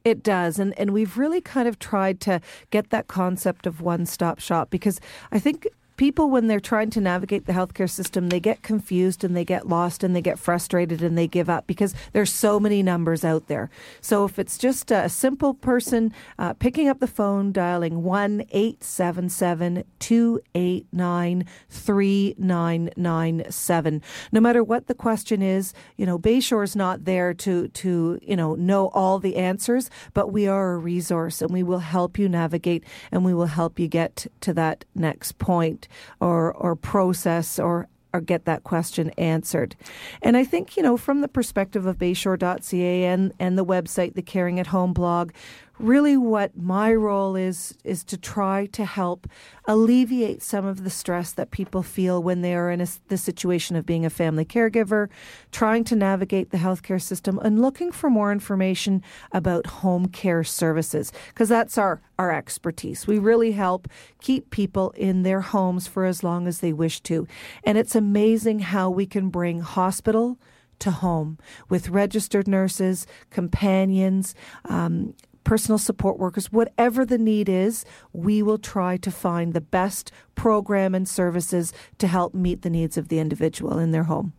It 0.05 0.23
does. 0.23 0.59
And, 0.59 0.77
and 0.79 0.91
we've 0.91 1.17
really 1.17 1.41
kind 1.41 1.67
of 1.67 1.79
tried 1.79 2.21
to 2.21 2.39
get 2.69 2.91
that 2.91 3.07
concept 3.07 3.67
of 3.67 3.81
one 3.81 4.05
stop 4.05 4.39
shop 4.39 4.69
because 4.69 5.01
I 5.31 5.39
think 5.39 5.67
people, 5.97 6.29
when 6.29 6.47
they're 6.47 6.59
trying 6.59 6.89
to 6.91 7.01
navigate 7.01 7.45
the 7.45 7.53
healthcare 7.53 7.89
system, 7.89 8.29
they 8.29 8.39
get 8.39 8.63
confused 8.63 9.23
and 9.23 9.35
they 9.35 9.45
get 9.45 9.67
lost 9.67 10.03
and 10.03 10.15
they 10.15 10.21
get 10.21 10.39
frustrated 10.39 11.01
and 11.01 11.17
they 11.17 11.27
give 11.27 11.49
up 11.49 11.67
because 11.67 11.93
there's 12.13 12.31
so 12.31 12.59
many 12.59 12.83
numbers 12.83 13.23
out 13.23 13.47
there. 13.47 13.69
So 14.01 14.25
if 14.25 14.39
it's 14.39 14.57
just 14.57 14.91
a 14.91 15.09
simple 15.09 15.53
person 15.53 16.13
uh, 16.39 16.53
picking 16.53 16.87
up 16.87 16.99
the 16.99 17.07
phone, 17.07 17.51
dialing 17.51 18.03
1 18.03 18.45
877 18.51 19.83
289 19.99 21.45
3997, 21.69 24.01
no 24.31 24.39
matter 24.39 24.63
what 24.63 24.87
the 24.87 24.95
question 24.95 25.41
is, 25.41 25.73
you 25.97 26.05
know, 26.05 26.17
Bayshore's 26.17 26.75
not 26.75 27.05
there 27.05 27.33
to, 27.35 27.67
to, 27.69 28.19
you 28.21 28.35
know, 28.35 28.55
know 28.55 28.87
all 28.89 29.19
the 29.19 29.35
answers, 29.35 29.89
but 30.13 30.31
we 30.31 30.47
are 30.47 30.73
a 30.73 30.77
resource 30.77 31.41
and 31.41 31.51
we 31.51 31.63
will 31.63 31.79
help 31.79 32.17
you 32.17 32.27
navigate 32.27 32.83
and 33.11 33.23
we 33.23 33.33
will 33.33 33.47
help 33.47 33.79
you 33.79 33.87
get 33.87 34.27
to 34.41 34.53
that 34.53 34.85
next 34.95 35.37
point 35.37 35.82
or 36.19 36.53
or 36.53 36.75
process 36.75 37.59
or 37.59 37.87
or 38.13 38.21
get 38.21 38.45
that 38.45 38.63
question 38.63 39.09
answered. 39.11 39.75
And 40.21 40.37
I 40.37 40.43
think, 40.43 40.77
you 40.77 40.83
know, 40.83 40.97
from 40.97 41.21
the 41.21 41.27
perspective 41.27 41.87
of 41.87 41.97
bayshore.ca 41.97 43.05
and, 43.05 43.33
and 43.39 43.57
the 43.57 43.65
website, 43.65 44.13
the 44.13 44.21
Caring 44.21 44.59
at 44.59 44.67
Home 44.67 44.93
blog, 44.93 45.31
really 45.79 46.15
what 46.15 46.55
my 46.55 46.93
role 46.93 47.35
is 47.35 47.75
is 47.83 48.03
to 48.03 48.17
try 48.17 48.65
to 48.67 48.85
help 48.85 49.27
alleviate 49.65 50.41
some 50.41 50.65
of 50.65 50.83
the 50.83 50.89
stress 50.89 51.31
that 51.31 51.51
people 51.51 51.81
feel 51.81 52.21
when 52.21 52.41
they 52.41 52.53
are 52.53 52.69
in 52.69 52.81
a, 52.81 52.87
the 53.07 53.17
situation 53.17 53.75
of 53.75 53.85
being 53.85 54.05
a 54.05 54.09
family 54.09 54.45
caregiver, 54.45 55.09
trying 55.51 55.83
to 55.83 55.95
navigate 55.95 56.51
the 56.51 56.57
healthcare 56.57 57.01
system, 57.01 57.39
and 57.39 57.61
looking 57.61 57.91
for 57.91 58.09
more 58.09 58.31
information 58.31 59.01
about 59.31 59.65
home 59.65 60.07
care 60.07 60.43
services 60.43 61.11
because 61.27 61.49
that's 61.49 61.77
our 61.77 62.01
our 62.19 62.31
expertise. 62.31 63.07
We 63.07 63.17
really 63.17 63.53
help 63.53 63.87
keep 64.21 64.51
people 64.51 64.91
in 64.91 65.23
their 65.23 65.41
homes 65.41 65.87
for 65.87 66.05
as 66.05 66.23
long 66.23 66.47
as 66.47 66.59
they 66.59 66.73
wish 66.73 67.01
to, 67.01 67.27
and 67.63 67.77
it's 67.77 67.95
amazing 67.95 68.59
how 68.59 68.89
we 68.89 69.05
can 69.05 69.29
bring 69.29 69.61
hospital 69.61 70.37
to 70.79 70.91
home 70.91 71.37
with 71.69 71.89
registered 71.89 72.47
nurses, 72.47 73.07
companions. 73.29 74.35
Um, 74.65 75.13
personal 75.43 75.77
support 75.77 76.17
workers, 76.17 76.51
whatever 76.51 77.05
the 77.05 77.17
need 77.17 77.49
is, 77.49 77.85
we 78.11 78.41
will 78.41 78.57
try 78.57 78.97
to 78.97 79.11
find 79.11 79.53
the 79.53 79.61
best 79.61 80.11
program 80.35 80.95
and 80.95 81.07
services 81.07 81.73
to 81.97 82.07
help 82.07 82.33
meet 82.33 82.61
the 82.61 82.69
needs 82.69 82.97
of 82.97 83.07
the 83.07 83.19
individual 83.19 83.79
in 83.79 83.91
their 83.91 84.03
home. 84.03 84.33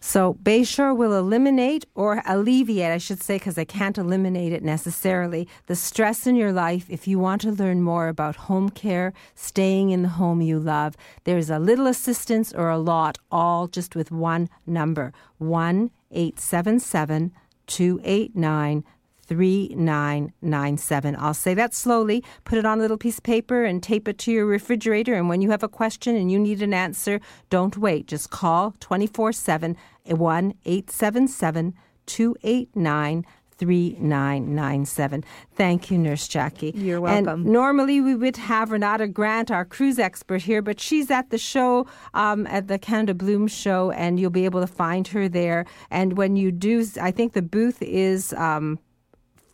So 0.00 0.34
Bayshore 0.34 0.96
will 0.96 1.16
eliminate 1.16 1.86
or 1.94 2.22
alleviate, 2.24 2.92
I 2.92 2.98
should 2.98 3.22
say, 3.22 3.36
because 3.36 3.58
I 3.58 3.64
can't 3.64 3.98
eliminate 3.98 4.52
it 4.52 4.62
necessarily, 4.62 5.48
the 5.66 5.74
stress 5.74 6.26
in 6.26 6.36
your 6.36 6.52
life 6.52 6.86
if 6.88 7.08
you 7.08 7.18
want 7.18 7.40
to 7.42 7.50
learn 7.50 7.82
more 7.82 8.08
about 8.08 8.36
home 8.36 8.68
care, 8.70 9.12
staying 9.34 9.90
in 9.90 10.02
the 10.02 10.08
home 10.10 10.40
you 10.40 10.58
love. 10.58 10.96
There's 11.24 11.50
a 11.50 11.58
little 11.58 11.86
assistance 11.86 12.52
or 12.52 12.70
a 12.70 12.78
lot, 12.78 13.18
all 13.30 13.66
just 13.66 13.96
with 13.96 14.12
one 14.12 14.48
number 14.66 15.12
1 15.38 15.90
877 16.10 17.32
289 17.66 18.84
3997. 19.28 21.16
I'll 21.18 21.34
say 21.34 21.54
that 21.54 21.74
slowly. 21.74 22.24
Put 22.44 22.58
it 22.58 22.64
on 22.64 22.78
a 22.78 22.80
little 22.80 22.96
piece 22.96 23.18
of 23.18 23.24
paper 23.24 23.64
and 23.64 23.82
tape 23.82 24.08
it 24.08 24.18
to 24.18 24.32
your 24.32 24.46
refrigerator. 24.46 25.14
And 25.14 25.28
when 25.28 25.42
you 25.42 25.50
have 25.50 25.62
a 25.62 25.68
question 25.68 26.16
and 26.16 26.32
you 26.32 26.38
need 26.38 26.62
an 26.62 26.74
answer, 26.74 27.20
don't 27.50 27.76
wait. 27.76 28.06
Just 28.06 28.30
call 28.30 28.74
24 28.80 29.32
7 29.32 29.76
1 30.06 30.54
877 30.64 31.74
289 32.06 33.24
3997. 33.58 35.24
Thank 35.54 35.90
you, 35.90 35.98
Nurse 35.98 36.28
Jackie. 36.28 36.72
You're 36.74 37.00
welcome. 37.00 37.42
And 37.42 37.44
normally 37.46 38.00
we 38.00 38.14
would 38.14 38.36
have 38.36 38.70
Renata 38.70 39.08
Grant, 39.08 39.50
our 39.50 39.64
cruise 39.64 39.98
expert, 39.98 40.42
here, 40.42 40.62
but 40.62 40.80
she's 40.80 41.10
at 41.10 41.30
the 41.30 41.38
show, 41.38 41.86
um, 42.14 42.46
at 42.46 42.68
the 42.68 42.78
Canada 42.78 43.14
Bloom 43.14 43.48
show, 43.48 43.90
and 43.90 44.20
you'll 44.20 44.30
be 44.30 44.44
able 44.44 44.60
to 44.60 44.66
find 44.66 45.08
her 45.08 45.28
there. 45.28 45.66
And 45.90 46.16
when 46.16 46.36
you 46.36 46.52
do, 46.52 46.86
I 47.00 47.10
think 47.10 47.32
the 47.32 47.42
booth 47.42 47.82
is. 47.82 48.32
Um, 48.34 48.78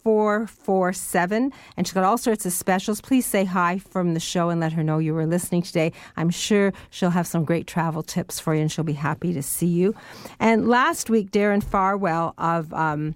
447 0.04 1.52
and 1.76 1.86
she's 1.86 1.94
got 1.94 2.04
all 2.04 2.18
sorts 2.18 2.44
of 2.44 2.52
specials. 2.52 3.00
Please 3.00 3.26
say 3.26 3.44
hi 3.44 3.78
from 3.78 4.14
the 4.14 4.20
show 4.20 4.50
and 4.50 4.60
let 4.60 4.72
her 4.74 4.84
know 4.84 4.98
you 4.98 5.14
were 5.14 5.26
listening 5.26 5.62
today. 5.62 5.92
I'm 6.16 6.30
sure 6.30 6.72
she'll 6.90 7.10
have 7.10 7.26
some 7.26 7.44
great 7.44 7.66
travel 7.66 8.02
tips 8.02 8.38
for 8.38 8.54
you 8.54 8.60
and 8.60 8.70
she'll 8.70 8.84
be 8.84 8.92
happy 8.92 9.32
to 9.32 9.42
see 9.42 9.66
you. 9.66 9.94
And 10.38 10.68
last 10.68 11.08
week, 11.08 11.30
Darren 11.30 11.64
Farwell 11.64 12.34
of 12.36 12.72
um, 12.74 13.14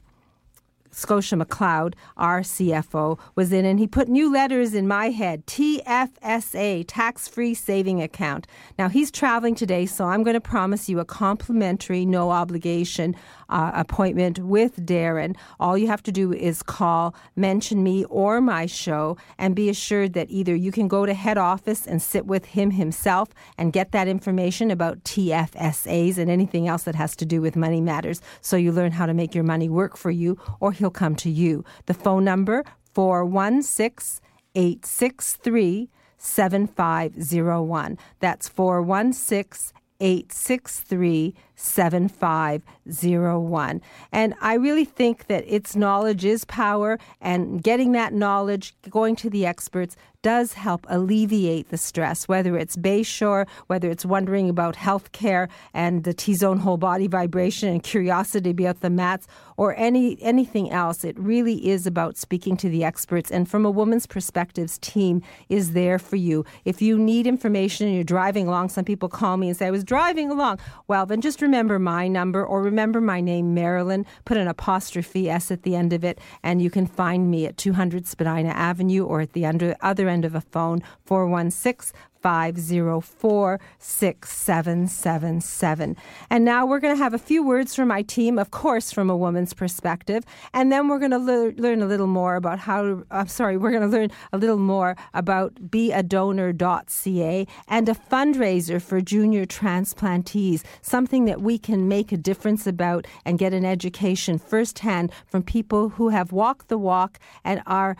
Scotia 0.90 1.36
McLeod, 1.36 1.94
our 2.16 2.40
CFO, 2.40 3.18
was 3.34 3.52
in, 3.52 3.64
and 3.64 3.78
he 3.78 3.86
put 3.86 4.08
new 4.08 4.32
letters 4.32 4.74
in 4.74 4.88
my 4.88 5.10
head 5.10 5.46
TFSA, 5.46 6.84
tax 6.88 7.28
free 7.28 7.54
saving 7.54 8.02
account. 8.02 8.46
Now, 8.78 8.88
he's 8.88 9.10
traveling 9.10 9.54
today, 9.54 9.86
so 9.86 10.06
I'm 10.06 10.22
going 10.22 10.34
to 10.34 10.40
promise 10.40 10.88
you 10.88 10.98
a 10.98 11.04
complimentary, 11.04 12.04
no 12.04 12.30
obligation 12.30 13.14
uh, 13.48 13.70
appointment 13.74 14.38
with 14.38 14.84
Darren. 14.86 15.36
All 15.58 15.76
you 15.78 15.86
have 15.86 16.02
to 16.04 16.12
do 16.12 16.32
is 16.32 16.62
call, 16.62 17.14
mention 17.36 17.82
me 17.82 18.04
or 18.04 18.40
my 18.40 18.66
show, 18.66 19.16
and 19.38 19.54
be 19.54 19.68
assured 19.68 20.12
that 20.14 20.30
either 20.30 20.54
you 20.54 20.72
can 20.72 20.88
go 20.88 21.06
to 21.06 21.14
head 21.14 21.38
office 21.38 21.86
and 21.86 22.00
sit 22.02 22.26
with 22.26 22.44
him 22.46 22.70
himself 22.72 23.28
and 23.56 23.72
get 23.72 23.92
that 23.92 24.08
information 24.08 24.70
about 24.70 25.02
TFSAs 25.04 26.18
and 26.18 26.30
anything 26.30 26.68
else 26.68 26.84
that 26.84 26.94
has 26.94 27.16
to 27.16 27.26
do 27.26 27.40
with 27.40 27.56
money 27.56 27.80
matters 27.80 28.20
so 28.40 28.56
you 28.56 28.72
learn 28.72 28.92
how 28.92 29.06
to 29.06 29.14
make 29.14 29.34
your 29.34 29.44
money 29.44 29.68
work 29.68 29.96
for 29.96 30.10
you, 30.10 30.38
or 30.60 30.72
he'll 30.72 30.90
come 30.90 31.16
to 31.16 31.30
you. 31.30 31.64
The 31.86 31.94
phone 31.94 32.24
number 32.24 32.64
416 32.94 34.20
863 34.54 35.90
7501. 36.18 37.98
That's 38.20 38.48
416 38.48 39.72
863 40.00 41.34
7501. 41.58 43.82
And 44.12 44.34
I 44.40 44.54
really 44.54 44.84
think 44.84 45.26
that 45.26 45.44
it's 45.46 45.76
knowledge 45.76 46.24
is 46.24 46.44
power, 46.44 46.98
and 47.20 47.62
getting 47.62 47.92
that 47.92 48.14
knowledge, 48.14 48.74
going 48.88 49.16
to 49.16 49.28
the 49.28 49.44
experts, 49.44 49.96
does 50.22 50.54
help 50.54 50.86
alleviate 50.88 51.70
the 51.70 51.78
stress, 51.78 52.26
whether 52.26 52.56
it's 52.56 52.76
Bayshore, 52.76 53.46
whether 53.66 53.90
it's 53.90 54.04
wondering 54.04 54.48
about 54.48 54.76
health 54.76 55.12
care 55.12 55.48
and 55.72 56.04
the 56.04 56.14
T 56.14 56.34
zone 56.34 56.58
whole 56.58 56.76
body 56.76 57.06
vibration 57.06 57.68
and 57.68 57.82
curiosity 57.82 58.50
about 58.50 58.80
the 58.80 58.90
mats, 58.90 59.26
or 59.58 59.74
any 59.76 60.16
anything 60.22 60.70
else. 60.70 61.04
It 61.04 61.18
really 61.18 61.68
is 61.68 61.86
about 61.86 62.16
speaking 62.16 62.56
to 62.58 62.70
the 62.70 62.84
experts. 62.84 63.30
And 63.30 63.46
from 63.46 63.66
a 63.66 63.70
woman's 63.70 64.06
perspectives, 64.06 64.78
team 64.78 65.20
is 65.50 65.72
there 65.72 65.98
for 65.98 66.16
you. 66.16 66.46
If 66.64 66.80
you 66.80 66.96
need 66.96 67.26
information 67.26 67.86
and 67.86 67.94
you're 67.94 68.04
driving 68.04 68.48
along, 68.48 68.70
some 68.70 68.84
people 68.84 69.10
call 69.10 69.36
me 69.36 69.48
and 69.48 69.56
say, 69.56 69.66
I 69.66 69.70
was 69.70 69.84
driving 69.84 70.30
along. 70.30 70.60
Well, 70.86 71.04
then 71.04 71.20
just 71.20 71.42
remember 71.42 71.78
my 71.78 72.08
number 72.08 72.42
or 72.46 72.62
remember 72.62 73.00
my 73.00 73.20
name, 73.20 73.52
Marilyn. 73.52 74.06
Put 74.24 74.36
an 74.36 74.48
apostrophe 74.48 75.28
S 75.28 75.50
at 75.50 75.64
the 75.64 75.74
end 75.74 75.92
of 75.92 76.04
it, 76.04 76.20
and 76.42 76.62
you 76.62 76.70
can 76.70 76.86
find 76.86 77.30
me 77.30 77.44
at 77.44 77.56
200 77.56 78.06
Spadina 78.06 78.50
Avenue 78.50 79.04
or 79.04 79.20
at 79.20 79.32
the 79.32 79.44
under, 79.44 79.76
other 79.80 80.08
end 80.08 80.24
of 80.24 80.36
a 80.36 80.40
phone, 80.40 80.82
416 81.04 81.92
504 82.28 83.58
6777. 83.78 85.96
And 86.28 86.44
now 86.44 86.66
we're 86.66 86.78
going 86.78 86.94
to 86.94 87.02
have 87.02 87.14
a 87.14 87.18
few 87.18 87.42
words 87.42 87.74
from 87.74 87.88
my 87.88 88.02
team, 88.02 88.38
of 88.38 88.50
course, 88.50 88.92
from 88.92 89.08
a 89.08 89.16
woman's 89.16 89.54
perspective. 89.54 90.24
And 90.52 90.70
then 90.70 90.88
we're 90.88 90.98
going 90.98 91.12
to 91.12 91.18
le- 91.18 91.54
learn 91.56 91.80
a 91.80 91.86
little 91.86 92.06
more 92.06 92.36
about 92.36 92.58
how, 92.58 93.02
I'm 93.10 93.28
sorry, 93.28 93.56
we're 93.56 93.70
going 93.70 93.90
to 93.90 93.96
learn 93.96 94.10
a 94.30 94.36
little 94.36 94.58
more 94.58 94.94
about 95.14 95.54
beadonor.ca 95.70 97.46
and 97.66 97.88
a 97.88 97.94
fundraiser 97.94 98.82
for 98.82 99.00
junior 99.00 99.46
transplantees, 99.46 100.64
something 100.82 101.24
that 101.24 101.40
we 101.40 101.56
can 101.56 101.88
make 101.88 102.12
a 102.12 102.18
difference 102.18 102.66
about 102.66 103.06
and 103.24 103.38
get 103.38 103.54
an 103.54 103.64
education 103.64 104.38
firsthand 104.38 105.12
from 105.24 105.42
people 105.42 105.88
who 105.88 106.10
have 106.10 106.30
walked 106.30 106.68
the 106.68 106.76
walk 106.76 107.18
and 107.42 107.62
are 107.66 107.96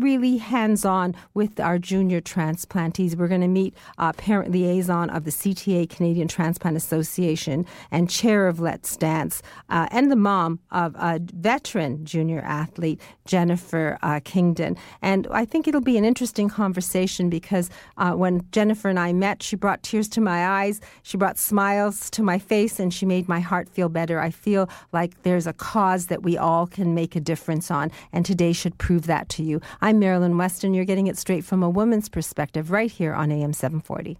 really 0.00 0.38
hands 0.38 0.84
on 0.84 1.14
with 1.34 1.60
our 1.60 1.78
junior 1.78 2.20
transplantees. 2.20 3.16
We're 3.16 3.28
going 3.28 3.40
to 3.40 3.48
meet 3.48 3.74
uh, 3.98 4.12
parent 4.12 4.50
liaison 4.50 5.10
of 5.10 5.24
the 5.24 5.30
CTA 5.30 5.88
Canadian 5.88 6.28
Transplant 6.28 6.76
Association 6.76 7.66
and 7.90 8.08
chair 8.08 8.46
of 8.46 8.60
Let's 8.60 8.96
Dance, 8.96 9.42
uh, 9.68 9.88
and 9.90 10.10
the 10.10 10.16
mom 10.16 10.60
of 10.70 10.94
a 10.96 11.20
veteran 11.20 12.04
junior 12.04 12.40
athlete, 12.40 13.00
Jennifer 13.26 13.98
uh, 14.02 14.20
Kingdon. 14.24 14.76
And 15.02 15.26
I 15.30 15.44
think 15.44 15.68
it'll 15.68 15.80
be 15.80 15.98
an 15.98 16.04
interesting 16.04 16.48
conversation 16.48 17.30
because 17.30 17.70
uh, 17.96 18.12
when 18.12 18.46
Jennifer 18.52 18.88
and 18.88 18.98
I 18.98 19.12
met, 19.12 19.42
she 19.42 19.56
brought 19.56 19.82
tears 19.82 20.08
to 20.10 20.20
my 20.20 20.46
eyes, 20.46 20.80
she 21.02 21.16
brought 21.16 21.38
smiles 21.38 22.10
to 22.10 22.22
my 22.22 22.38
face, 22.38 22.78
and 22.78 22.92
she 22.92 23.06
made 23.06 23.28
my 23.28 23.40
heart 23.40 23.68
feel 23.68 23.88
better. 23.88 24.20
I 24.20 24.30
feel 24.30 24.68
like 24.92 25.22
there's 25.22 25.46
a 25.46 25.52
cause 25.52 26.06
that 26.06 26.22
we 26.22 26.36
all 26.36 26.66
can 26.66 26.94
make 26.94 27.16
a 27.16 27.20
difference 27.20 27.70
on, 27.70 27.90
and 28.12 28.24
today 28.24 28.52
should 28.52 28.78
prove 28.78 29.06
that 29.06 29.28
to 29.30 29.42
you. 29.42 29.60
Marilyn 29.96 30.36
Weston. 30.36 30.74
You're 30.74 30.84
getting 30.84 31.06
it 31.06 31.16
straight 31.16 31.44
from 31.44 31.62
a 31.62 31.70
woman's 31.70 32.08
perspective 32.08 32.70
right 32.70 32.90
here 32.90 33.14
on 33.14 33.30
AM 33.30 33.52
740. 33.52 34.18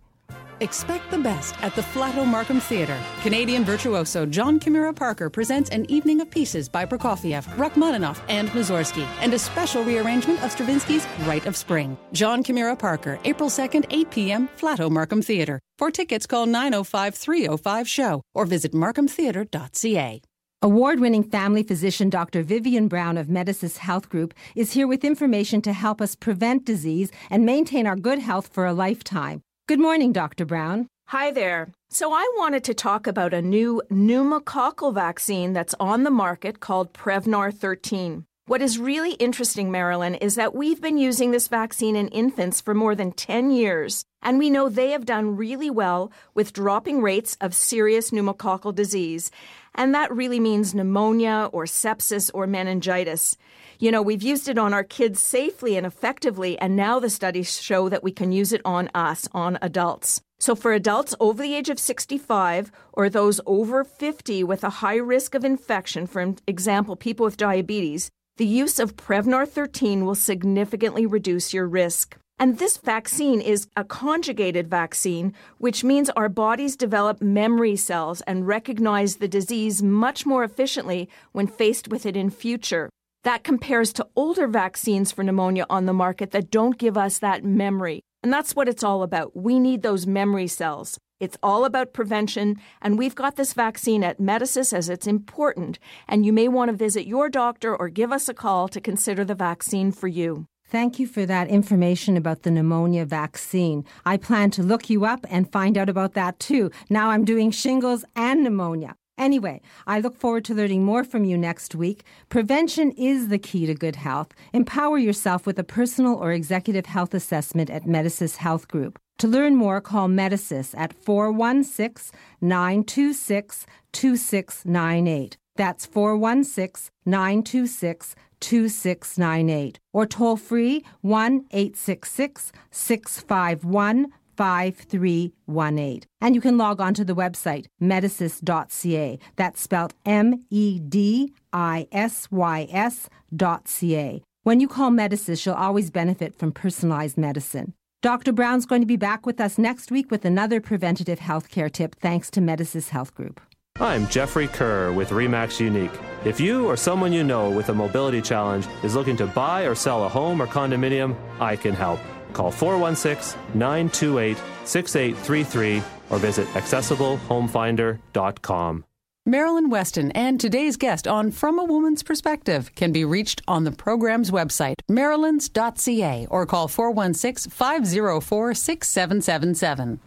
Expect 0.60 1.10
the 1.10 1.18
best 1.18 1.54
at 1.62 1.74
the 1.76 1.82
Flato 1.82 2.26
Markham 2.26 2.60
Theatre. 2.60 2.98
Canadian 3.22 3.64
virtuoso 3.64 4.26
John 4.26 4.58
Kimura 4.58 4.94
Parker 4.94 5.30
presents 5.30 5.70
an 5.70 5.88
evening 5.90 6.20
of 6.20 6.30
pieces 6.30 6.68
by 6.68 6.84
Prokofiev, 6.84 7.44
Rachmaninoff, 7.56 8.20
and 8.28 8.48
Mussorgsky, 8.50 9.06
and 9.20 9.32
a 9.34 9.38
special 9.38 9.84
rearrangement 9.84 10.42
of 10.42 10.50
Stravinsky's 10.50 11.06
Rite 11.26 11.46
of 11.46 11.56
Spring. 11.56 11.96
John 12.12 12.42
Kimura 12.42 12.78
Parker, 12.78 13.20
April 13.24 13.50
2nd, 13.50 13.86
8 13.90 14.10
p.m., 14.10 14.48
Flato 14.58 14.90
Markham 14.90 15.22
Theatre. 15.22 15.60
For 15.78 15.90
tickets, 15.90 16.26
call 16.26 16.46
905 16.46 17.14
305 17.14 17.88
SHOW 17.88 18.22
or 18.34 18.46
visit 18.46 18.72
markhamtheatre.ca. 18.72 20.22
Award 20.60 20.98
winning 20.98 21.22
family 21.22 21.62
physician 21.62 22.10
Dr. 22.10 22.42
Vivian 22.42 22.88
Brown 22.88 23.16
of 23.16 23.28
Medisys 23.28 23.76
Health 23.76 24.08
Group 24.08 24.34
is 24.56 24.72
here 24.72 24.88
with 24.88 25.04
information 25.04 25.62
to 25.62 25.72
help 25.72 26.00
us 26.00 26.16
prevent 26.16 26.64
disease 26.64 27.12
and 27.30 27.46
maintain 27.46 27.86
our 27.86 27.94
good 27.94 28.18
health 28.18 28.48
for 28.48 28.66
a 28.66 28.72
lifetime. 28.72 29.40
Good 29.68 29.78
morning, 29.78 30.12
Dr. 30.12 30.44
Brown. 30.44 30.88
Hi 31.06 31.30
there. 31.30 31.68
So, 31.90 32.12
I 32.12 32.28
wanted 32.38 32.64
to 32.64 32.74
talk 32.74 33.06
about 33.06 33.32
a 33.32 33.40
new 33.40 33.80
pneumococcal 33.88 34.92
vaccine 34.92 35.52
that's 35.52 35.76
on 35.78 36.02
the 36.02 36.10
market 36.10 36.58
called 36.58 36.92
Prevnar 36.92 37.54
13. 37.54 38.24
What 38.48 38.62
is 38.62 38.78
really 38.78 39.12
interesting, 39.12 39.70
Marilyn, 39.70 40.14
is 40.14 40.34
that 40.36 40.54
we've 40.54 40.80
been 40.80 40.96
using 40.96 41.30
this 41.30 41.48
vaccine 41.48 41.94
in 41.94 42.08
infants 42.08 42.62
for 42.62 42.72
more 42.72 42.94
than 42.94 43.12
10 43.12 43.50
years, 43.50 44.06
and 44.22 44.38
we 44.38 44.48
know 44.48 44.70
they 44.70 44.92
have 44.92 45.04
done 45.04 45.36
really 45.36 45.68
well 45.68 46.10
with 46.34 46.54
dropping 46.54 47.02
rates 47.02 47.36
of 47.42 47.54
serious 47.54 48.10
pneumococcal 48.10 48.74
disease. 48.74 49.30
And 49.78 49.94
that 49.94 50.12
really 50.12 50.40
means 50.40 50.74
pneumonia 50.74 51.48
or 51.52 51.64
sepsis 51.64 52.32
or 52.34 52.48
meningitis. 52.48 53.36
You 53.78 53.92
know, 53.92 54.02
we've 54.02 54.24
used 54.24 54.48
it 54.48 54.58
on 54.58 54.74
our 54.74 54.82
kids 54.82 55.22
safely 55.22 55.76
and 55.76 55.86
effectively, 55.86 56.58
and 56.58 56.74
now 56.74 56.98
the 56.98 57.08
studies 57.08 57.62
show 57.62 57.88
that 57.88 58.02
we 58.02 58.10
can 58.10 58.32
use 58.32 58.52
it 58.52 58.60
on 58.64 58.90
us, 58.92 59.28
on 59.32 59.56
adults. 59.62 60.20
So, 60.40 60.56
for 60.56 60.72
adults 60.72 61.14
over 61.20 61.40
the 61.40 61.54
age 61.54 61.68
of 61.68 61.78
65 61.78 62.72
or 62.92 63.08
those 63.08 63.40
over 63.46 63.84
50 63.84 64.42
with 64.42 64.64
a 64.64 64.70
high 64.82 64.96
risk 64.96 65.36
of 65.36 65.44
infection, 65.44 66.08
for 66.08 66.34
example, 66.48 66.96
people 66.96 67.24
with 67.24 67.36
diabetes, 67.36 68.10
the 68.36 68.46
use 68.46 68.80
of 68.80 68.96
Prevnar 68.96 69.48
13 69.48 70.04
will 70.04 70.16
significantly 70.16 71.06
reduce 71.06 71.54
your 71.54 71.68
risk. 71.68 72.16
And 72.40 72.58
this 72.58 72.76
vaccine 72.76 73.40
is 73.40 73.66
a 73.76 73.82
conjugated 73.82 74.70
vaccine, 74.70 75.34
which 75.58 75.82
means 75.82 76.08
our 76.10 76.28
bodies 76.28 76.76
develop 76.76 77.20
memory 77.20 77.74
cells 77.74 78.20
and 78.22 78.46
recognize 78.46 79.16
the 79.16 79.26
disease 79.26 79.82
much 79.82 80.24
more 80.24 80.44
efficiently 80.44 81.08
when 81.32 81.48
faced 81.48 81.88
with 81.88 82.06
it 82.06 82.16
in 82.16 82.30
future. 82.30 82.90
That 83.24 83.42
compares 83.42 83.92
to 83.94 84.06
older 84.14 84.46
vaccines 84.46 85.10
for 85.10 85.24
pneumonia 85.24 85.66
on 85.68 85.86
the 85.86 85.92
market 85.92 86.30
that 86.30 86.50
don't 86.52 86.78
give 86.78 86.96
us 86.96 87.18
that 87.18 87.44
memory. 87.44 88.02
And 88.22 88.32
that's 88.32 88.54
what 88.54 88.68
it's 88.68 88.84
all 88.84 89.02
about. 89.02 89.36
We 89.36 89.58
need 89.58 89.82
those 89.82 90.06
memory 90.06 90.46
cells. 90.46 90.96
It's 91.18 91.36
all 91.42 91.64
about 91.64 91.92
prevention, 91.92 92.58
and 92.80 92.96
we've 92.96 93.16
got 93.16 93.34
this 93.34 93.52
vaccine 93.52 94.04
at 94.04 94.20
Medisys 94.20 94.72
as 94.72 94.88
it's 94.88 95.08
important, 95.08 95.80
and 96.06 96.24
you 96.24 96.32
may 96.32 96.46
want 96.46 96.70
to 96.70 96.76
visit 96.76 97.08
your 97.08 97.28
doctor 97.28 97.74
or 97.74 97.88
give 97.88 98.12
us 98.12 98.28
a 98.28 98.34
call 98.34 98.68
to 98.68 98.80
consider 98.80 99.24
the 99.24 99.34
vaccine 99.34 99.90
for 99.90 100.06
you. 100.06 100.46
Thank 100.70 100.98
you 100.98 101.06
for 101.06 101.24
that 101.24 101.48
information 101.48 102.18
about 102.18 102.42
the 102.42 102.50
pneumonia 102.50 103.06
vaccine. 103.06 103.86
I 104.04 104.18
plan 104.18 104.50
to 104.50 104.62
look 104.62 104.90
you 104.90 105.06
up 105.06 105.24
and 105.30 105.50
find 105.50 105.78
out 105.78 105.88
about 105.88 106.12
that 106.12 106.38
too. 106.38 106.70
Now 106.90 107.08
I'm 107.08 107.24
doing 107.24 107.50
shingles 107.50 108.04
and 108.14 108.44
pneumonia. 108.44 108.94
Anyway, 109.16 109.62
I 109.86 109.98
look 109.98 110.14
forward 110.14 110.44
to 110.44 110.54
learning 110.54 110.84
more 110.84 111.04
from 111.04 111.24
you 111.24 111.38
next 111.38 111.74
week. 111.74 112.04
Prevention 112.28 112.92
is 112.92 113.28
the 113.28 113.38
key 113.38 113.64
to 113.64 113.74
good 113.74 113.96
health. 113.96 114.34
Empower 114.52 114.98
yourself 114.98 115.46
with 115.46 115.58
a 115.58 115.64
personal 115.64 116.14
or 116.14 116.32
executive 116.32 116.84
health 116.84 117.14
assessment 117.14 117.70
at 117.70 117.84
Medisys 117.84 118.36
Health 118.36 118.68
Group. 118.68 118.98
To 119.18 119.26
learn 119.26 119.56
more, 119.56 119.80
call 119.80 120.06
Medisys 120.08 120.78
at 120.78 120.92
416 120.92 122.16
926 122.42 123.66
2698. 123.92 125.38
That's 125.56 125.86
416 125.86 126.92
926 127.04 128.14
2698 128.40 129.78
or 129.92 130.06
toll 130.06 130.36
free 130.36 130.84
1 131.02 131.44
866 131.50 132.52
651 132.70 134.12
5318. 134.36 136.02
And 136.20 136.34
you 136.34 136.40
can 136.40 136.56
log 136.56 136.80
on 136.80 136.94
to 136.94 137.04
the 137.04 137.14
website 137.14 137.66
medisys.ca. 137.82 139.18
That's 139.36 139.60
spelled 139.60 139.94
M 140.06 140.44
E 140.48 140.78
D 140.78 141.32
I 141.52 141.88
S 141.90 142.28
Y 142.30 142.68
S 142.70 143.08
dot 143.34 143.66
ca. 143.66 144.22
When 144.44 144.60
you 144.60 144.68
call 144.68 144.90
Medisys, 144.90 145.44
you'll 145.44 145.56
always 145.56 145.90
benefit 145.90 146.34
from 146.38 146.52
personalized 146.52 147.18
medicine. 147.18 147.74
Dr. 148.00 148.32
Brown's 148.32 148.64
going 148.64 148.80
to 148.80 148.86
be 148.86 148.96
back 148.96 149.26
with 149.26 149.40
us 149.40 149.58
next 149.58 149.90
week 149.90 150.10
with 150.10 150.24
another 150.24 150.60
preventative 150.60 151.18
healthcare 151.18 151.70
tip 151.70 151.96
thanks 151.96 152.30
to 152.30 152.40
Medisys 152.40 152.90
Health 152.90 153.12
Group. 153.12 153.40
I'm 153.80 154.08
Jeffrey 154.08 154.48
Kerr 154.48 154.92
with 154.92 155.10
REMAX 155.10 155.60
Unique. 155.60 155.92
If 156.24 156.40
you 156.40 156.66
or 156.66 156.76
someone 156.76 157.12
you 157.12 157.22
know 157.22 157.48
with 157.48 157.68
a 157.68 157.74
mobility 157.74 158.20
challenge 158.20 158.66
is 158.82 158.96
looking 158.96 159.16
to 159.18 159.26
buy 159.28 159.62
or 159.62 159.76
sell 159.76 160.04
a 160.04 160.08
home 160.08 160.42
or 160.42 160.48
condominium, 160.48 161.14
I 161.38 161.54
can 161.54 161.74
help. 161.74 162.00
Call 162.32 162.50
416 162.50 163.40
928 163.54 164.36
6833 164.64 165.82
or 166.10 166.18
visit 166.18 166.48
accessiblehomefinder.com. 166.48 168.84
Marilyn 169.24 169.70
Weston 169.70 170.10
and 170.12 170.40
today's 170.40 170.76
guest 170.76 171.06
on 171.06 171.30
From 171.30 171.60
a 171.60 171.64
Woman's 171.64 172.02
Perspective 172.02 172.74
can 172.74 172.90
be 172.90 173.04
reached 173.04 173.42
on 173.46 173.62
the 173.62 173.70
program's 173.70 174.32
website, 174.32 174.74
marilyns.ca, 174.90 176.26
or 176.30 176.46
call 176.46 176.66
416 176.66 177.52
504 177.52 178.54
6777. 178.54 180.00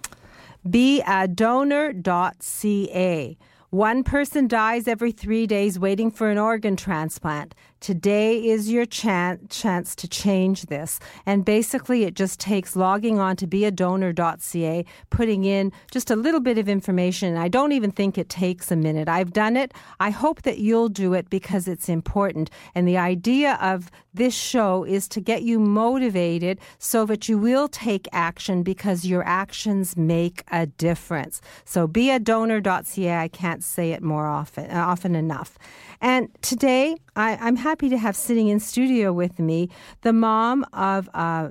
Be 0.70 1.02
a 1.08 1.28
donor.ca. 1.28 3.38
One 3.74 4.04
person 4.04 4.50
dies 4.50 4.86
every 4.86 5.14
three 5.14 5.48
days 5.48 5.80
waiting 5.80 6.12
for 6.12 6.30
an 6.30 6.38
organ 6.38 6.76
transplant. 6.76 7.56
Today 7.82 8.38
is 8.38 8.72
your 8.72 8.86
chan- 8.86 9.48
chance 9.50 9.96
to 9.96 10.08
change 10.08 10.68
this. 10.68 11.00
And 11.26 11.44
basically, 11.44 12.04
it 12.04 12.14
just 12.14 12.40
takes 12.40 12.76
logging 12.76 13.18
on 13.18 13.36
to 13.38 13.48
beadonor.ca, 13.48 14.86
putting 15.10 15.44
in 15.46 15.72
just 15.90 16.12
a 16.12 16.16
little 16.16 16.42
bit 16.42 16.60
of 16.60 16.70
information. 16.70 17.38
I 17.38 17.48
don't 17.48 17.72
even 17.72 17.90
think 17.90 18.20
it 18.20 18.30
takes 18.30 18.72
a 18.72 18.76
minute. 18.76 19.10
I've 19.10 19.34
done 19.34 19.58
it. 19.58 19.74
I 20.00 20.12
hope 20.12 20.44
that 20.44 20.60
you'll 20.60 20.90
do 20.90 21.16
it 21.16 21.32
because 21.32 21.68
it's 21.68 21.90
important. 21.90 22.52
And 22.76 22.88
the 22.88 23.00
idea 23.00 23.58
of 23.60 23.90
this 24.14 24.36
show 24.36 24.84
is 24.84 25.08
to 25.08 25.20
get 25.20 25.42
you 25.42 25.60
motivated 25.60 26.60
so 26.78 27.08
that 27.08 27.28
you 27.28 27.40
will 27.40 27.68
take 27.68 28.08
action 28.12 28.62
because 28.62 29.06
your 29.06 29.24
actions 29.26 29.98
make 29.98 30.44
a 30.52 30.68
difference. 30.68 31.42
So 31.66 31.88
beadonor.ca. 31.88 33.18
I 33.18 33.28
can't 33.28 33.64
say 33.64 33.92
it 33.92 34.04
more 34.04 34.28
often, 34.28 34.70
uh, 34.70 34.86
often 34.86 35.16
enough. 35.16 35.58
And 36.02 36.30
today, 36.42 36.98
I, 37.16 37.48
am 37.48 37.58
happy 37.58 37.90
to 37.90 37.98
have 37.98 38.16
sitting 38.16 38.48
in 38.48 38.60
studio 38.60 39.12
with 39.12 39.40
me 39.40 39.70
the 40.02 40.14
mom 40.14 40.66
of 40.74 41.10
uh, 41.14 41.50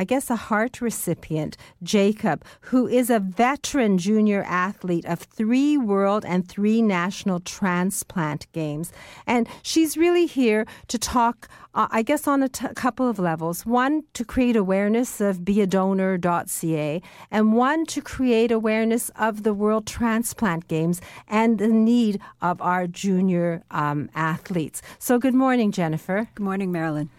I 0.00 0.04
guess, 0.04 0.30
a 0.30 0.36
heart 0.36 0.80
recipient, 0.80 1.58
Jacob, 1.82 2.42
who 2.62 2.88
is 2.88 3.10
a 3.10 3.20
veteran 3.20 3.98
junior 3.98 4.42
athlete 4.44 5.04
of 5.04 5.18
three 5.18 5.76
world 5.76 6.24
and 6.24 6.48
three 6.48 6.80
national 6.80 7.40
transplant 7.40 8.50
games. 8.52 8.92
And 9.26 9.46
she's 9.60 9.98
really 9.98 10.24
here 10.24 10.64
to 10.88 10.96
talk, 10.96 11.50
uh, 11.74 11.88
I 11.90 12.00
guess, 12.00 12.26
on 12.26 12.42
a 12.42 12.48
t- 12.48 12.68
couple 12.74 13.10
of 13.10 13.18
levels. 13.18 13.66
One, 13.66 14.04
to 14.14 14.24
create 14.24 14.56
awareness 14.56 15.20
of 15.20 15.40
beadonor.ca, 15.40 17.02
and 17.30 17.52
one, 17.52 17.84
to 17.84 18.00
create 18.00 18.50
awareness 18.50 19.10
of 19.16 19.42
the 19.42 19.52
World 19.52 19.86
Transplant 19.86 20.66
Games 20.66 21.02
and 21.28 21.58
the 21.58 21.68
need 21.68 22.22
of 22.40 22.62
our 22.62 22.86
junior 22.86 23.64
um, 23.70 24.08
athletes. 24.14 24.80
So, 24.98 25.18
good 25.18 25.34
morning, 25.34 25.72
Jennifer. 25.72 26.30
Good 26.34 26.44
morning, 26.44 26.72
Marilyn. 26.72 27.10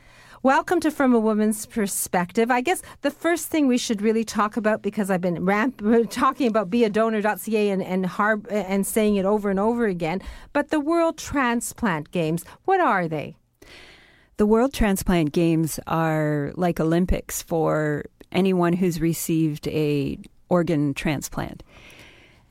Welcome 0.43 0.79
to 0.79 0.89
From 0.89 1.13
a 1.13 1.19
Woman's 1.19 1.67
Perspective. 1.67 2.49
I 2.49 2.61
guess 2.61 2.81
the 3.01 3.11
first 3.11 3.49
thing 3.49 3.67
we 3.67 3.77
should 3.77 4.01
really 4.01 4.23
talk 4.23 4.57
about, 4.57 4.81
because 4.81 5.11
I've 5.11 5.21
been 5.21 5.45
ramp- 5.45 5.83
talking 6.09 6.47
about 6.47 6.71
beadonor.ca 6.71 7.69
and, 7.69 7.83
and, 7.83 8.07
har- 8.07 8.41
and 8.49 8.87
saying 8.87 9.17
it 9.17 9.25
over 9.25 9.51
and 9.51 9.59
over 9.59 9.85
again, 9.85 10.19
but 10.51 10.69
the 10.69 10.79
World 10.79 11.19
Transplant 11.19 12.09
Games, 12.09 12.43
what 12.65 12.79
are 12.79 13.07
they? 13.07 13.35
The 14.37 14.47
World 14.47 14.73
Transplant 14.73 15.31
Games 15.31 15.79
are 15.85 16.53
like 16.55 16.79
Olympics 16.79 17.43
for 17.43 18.05
anyone 18.31 18.73
who's 18.73 18.99
received 18.99 19.67
a 19.67 20.17
organ 20.49 20.95
transplant. 20.95 21.61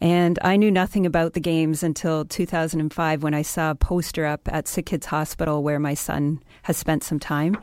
And 0.00 0.38
I 0.42 0.56
knew 0.56 0.70
nothing 0.70 1.04
about 1.04 1.34
the 1.34 1.40
games 1.40 1.82
until 1.82 2.24
2005 2.24 3.22
when 3.22 3.34
I 3.34 3.42
saw 3.42 3.72
a 3.72 3.74
poster 3.74 4.24
up 4.24 4.48
at 4.50 4.66
Sick 4.66 4.86
Kids 4.86 5.06
Hospital 5.06 5.62
where 5.62 5.78
my 5.78 5.92
son 5.92 6.42
has 6.62 6.78
spent 6.78 7.04
some 7.04 7.18
time 7.18 7.58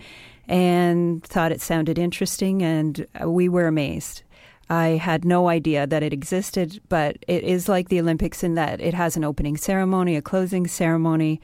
and 0.47 1.23
thought 1.23 1.51
it 1.51 1.61
sounded 1.61 1.97
interesting, 1.97 2.61
and 2.61 3.05
we 3.25 3.49
were 3.49 3.67
amazed. 3.67 4.23
I 4.69 4.89
had 4.89 5.25
no 5.25 5.49
idea 5.49 5.87
that 5.87 6.03
it 6.03 6.13
existed, 6.13 6.79
but 6.89 7.17
it 7.27 7.43
is 7.43 7.67
like 7.67 7.89
the 7.89 7.99
Olympics 7.99 8.43
in 8.43 8.55
that 8.55 8.81
it 8.81 8.93
has 8.93 9.17
an 9.17 9.23
opening 9.23 9.57
ceremony, 9.57 10.15
a 10.15 10.21
closing 10.21 10.67
ceremony. 10.67 11.41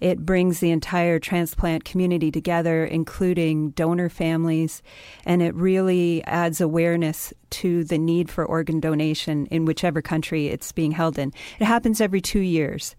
It 0.00 0.24
brings 0.24 0.60
the 0.60 0.70
entire 0.70 1.18
transplant 1.18 1.84
community 1.84 2.30
together, 2.30 2.84
including 2.84 3.70
donor 3.70 4.08
families, 4.08 4.82
and 5.24 5.42
it 5.42 5.54
really 5.54 6.22
adds 6.24 6.60
awareness 6.60 7.32
to 7.50 7.84
the 7.84 7.98
need 7.98 8.30
for 8.30 8.44
organ 8.44 8.80
donation 8.80 9.46
in 9.46 9.64
whichever 9.64 10.02
country 10.02 10.48
it's 10.48 10.72
being 10.72 10.92
held 10.92 11.18
in. 11.18 11.32
It 11.58 11.64
happens 11.64 12.00
every 12.00 12.20
two 12.20 12.40
years. 12.40 12.94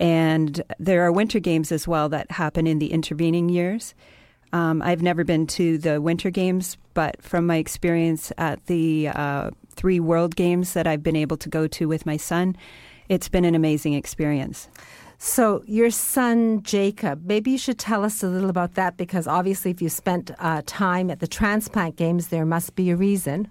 And 0.00 0.62
there 0.78 1.02
are 1.02 1.12
winter 1.12 1.38
games 1.38 1.70
as 1.70 1.86
well 1.86 2.08
that 2.08 2.30
happen 2.30 2.66
in 2.66 2.78
the 2.78 2.92
intervening 2.92 3.48
years. 3.48 3.94
Um, 4.52 4.82
I've 4.82 5.02
never 5.02 5.24
been 5.24 5.46
to 5.48 5.78
the 5.78 6.00
winter 6.00 6.30
games, 6.30 6.76
but 6.92 7.22
from 7.22 7.46
my 7.46 7.56
experience 7.56 8.32
at 8.36 8.66
the 8.66 9.08
uh, 9.08 9.50
three 9.70 10.00
world 10.00 10.36
games 10.36 10.74
that 10.74 10.86
I've 10.86 11.02
been 11.02 11.16
able 11.16 11.36
to 11.38 11.48
go 11.48 11.66
to 11.68 11.86
with 11.88 12.04
my 12.04 12.16
son, 12.16 12.56
it's 13.08 13.28
been 13.28 13.44
an 13.44 13.54
amazing 13.54 13.94
experience. 13.94 14.68
So, 15.24 15.62
your 15.66 15.92
son 15.92 16.64
Jacob, 16.64 17.22
maybe 17.24 17.52
you 17.52 17.56
should 17.56 17.78
tell 17.78 18.04
us 18.04 18.24
a 18.24 18.26
little 18.26 18.50
about 18.50 18.74
that 18.74 18.96
because 18.96 19.28
obviously, 19.28 19.70
if 19.70 19.80
you 19.80 19.88
spent 19.88 20.32
uh, 20.40 20.62
time 20.66 21.12
at 21.12 21.20
the 21.20 21.28
transplant 21.28 21.94
games, 21.94 22.26
there 22.26 22.44
must 22.44 22.74
be 22.74 22.90
a 22.90 22.96
reason. 22.96 23.48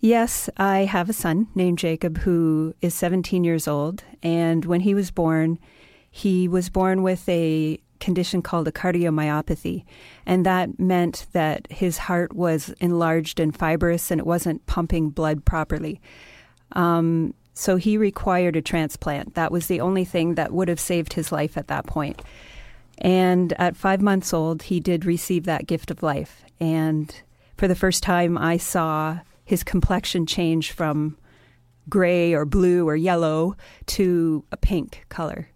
Yes, 0.00 0.50
I 0.58 0.80
have 0.80 1.08
a 1.08 1.14
son 1.14 1.48
named 1.54 1.78
Jacob 1.78 2.18
who 2.18 2.74
is 2.82 2.94
17 2.94 3.44
years 3.44 3.66
old. 3.66 4.04
And 4.22 4.66
when 4.66 4.80
he 4.80 4.94
was 4.94 5.10
born, 5.10 5.58
he 6.10 6.48
was 6.48 6.68
born 6.68 7.02
with 7.02 7.26
a 7.30 7.78
condition 7.98 8.42
called 8.42 8.68
a 8.68 8.72
cardiomyopathy. 8.72 9.86
And 10.26 10.44
that 10.44 10.78
meant 10.78 11.28
that 11.32 11.66
his 11.70 11.96
heart 11.96 12.34
was 12.34 12.74
enlarged 12.78 13.40
and 13.40 13.56
fibrous 13.56 14.10
and 14.10 14.20
it 14.20 14.26
wasn't 14.26 14.66
pumping 14.66 15.08
blood 15.08 15.46
properly. 15.46 16.02
Um, 16.72 17.32
so 17.54 17.76
he 17.76 17.96
required 17.96 18.56
a 18.56 18.62
transplant. 18.62 19.34
That 19.34 19.52
was 19.52 19.68
the 19.68 19.80
only 19.80 20.04
thing 20.04 20.34
that 20.34 20.52
would 20.52 20.68
have 20.68 20.80
saved 20.80 21.12
his 21.12 21.30
life 21.30 21.56
at 21.56 21.68
that 21.68 21.86
point. 21.86 22.20
And 22.98 23.52
at 23.54 23.76
five 23.76 24.02
months 24.02 24.34
old, 24.34 24.64
he 24.64 24.80
did 24.80 25.04
receive 25.04 25.44
that 25.44 25.66
gift 25.66 25.90
of 25.90 26.02
life. 26.02 26.42
And 26.60 27.14
for 27.56 27.68
the 27.68 27.74
first 27.74 28.02
time, 28.02 28.36
I 28.36 28.56
saw 28.56 29.20
his 29.44 29.62
complexion 29.62 30.26
change 30.26 30.72
from 30.72 31.16
gray 31.88 32.32
or 32.32 32.44
blue 32.44 32.88
or 32.88 32.96
yellow 32.96 33.56
to 33.86 34.44
a 34.50 34.56
pink 34.56 35.04
color. 35.08 35.48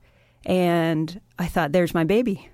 And 0.45 1.21
I 1.39 1.47
thought, 1.47 1.73
there's 1.73 1.95
my 1.95 2.05
baby. 2.05 2.49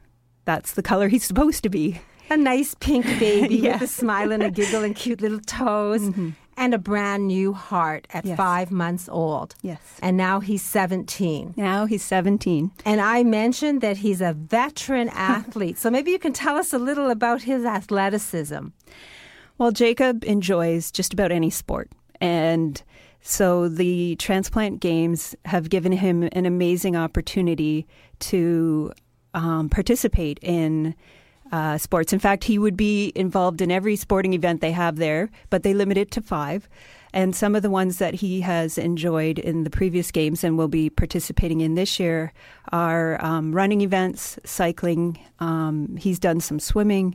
That's 0.44 0.72
the 0.72 0.82
color 0.82 1.08
he's 1.08 1.24
supposed 1.32 1.62
to 1.64 1.68
be. 1.68 2.00
A 2.30 2.36
nice 2.36 2.74
pink 2.74 3.04
baby 3.18 3.60
with 3.68 3.82
a 3.82 3.86
smile 3.86 4.32
and 4.32 4.42
a 4.42 4.50
giggle 4.50 4.82
and 4.82 4.96
cute 4.96 5.20
little 5.20 5.40
toes. 5.40 6.02
Mm-hmm. 6.02 6.30
And 6.56 6.74
a 6.74 6.78
brand 6.78 7.26
new 7.26 7.52
heart 7.52 8.06
at 8.10 8.24
yes. 8.24 8.36
five 8.36 8.70
months 8.70 9.08
old. 9.08 9.54
Yes. 9.62 9.80
And 10.00 10.16
now 10.16 10.40
he's 10.40 10.62
17. 10.62 11.54
Now 11.56 11.86
he's 11.86 12.02
17. 12.02 12.70
And 12.84 13.00
I 13.00 13.22
mentioned 13.24 13.80
that 13.80 13.98
he's 13.98 14.20
a 14.20 14.32
veteran 14.32 15.08
athlete. 15.12 15.78
so 15.78 15.90
maybe 15.90 16.10
you 16.10 16.18
can 16.18 16.32
tell 16.32 16.56
us 16.56 16.72
a 16.72 16.78
little 16.78 17.10
about 17.10 17.42
his 17.42 17.64
athleticism. 17.64 18.68
Well, 19.58 19.72
Jacob 19.72 20.24
enjoys 20.24 20.90
just 20.90 21.12
about 21.12 21.30
any 21.30 21.50
sport. 21.50 21.90
And 22.20 22.82
so 23.20 23.68
the 23.68 24.16
transplant 24.16 24.80
games 24.80 25.34
have 25.46 25.70
given 25.70 25.92
him 25.92 26.28
an 26.32 26.46
amazing 26.46 26.96
opportunity 26.96 27.86
to 28.20 28.92
um, 29.32 29.68
participate 29.68 30.38
in 30.42 30.94
uh, 31.52 31.78
sports. 31.78 32.12
In 32.12 32.18
fact, 32.18 32.44
he 32.44 32.58
would 32.58 32.76
be 32.76 33.12
involved 33.14 33.60
in 33.60 33.70
every 33.70 33.96
sporting 33.96 34.34
event 34.34 34.60
they 34.60 34.72
have 34.72 34.96
there, 34.96 35.30
but 35.50 35.62
they 35.62 35.74
limit 35.74 35.96
it 35.96 36.10
to 36.12 36.22
five. 36.22 36.68
And 37.12 37.34
some 37.36 37.54
of 37.54 37.62
the 37.62 37.70
ones 37.70 37.98
that 37.98 38.14
he 38.14 38.40
has 38.40 38.76
enjoyed 38.76 39.38
in 39.38 39.62
the 39.62 39.70
previous 39.70 40.10
games 40.10 40.42
and 40.42 40.58
will 40.58 40.68
be 40.68 40.90
participating 40.90 41.60
in 41.60 41.76
this 41.76 42.00
year 42.00 42.32
are 42.72 43.24
um, 43.24 43.54
running 43.54 43.82
events, 43.82 44.36
cycling. 44.44 45.20
Um, 45.38 45.96
he's 45.96 46.18
done 46.18 46.40
some 46.40 46.58
swimming. 46.58 47.14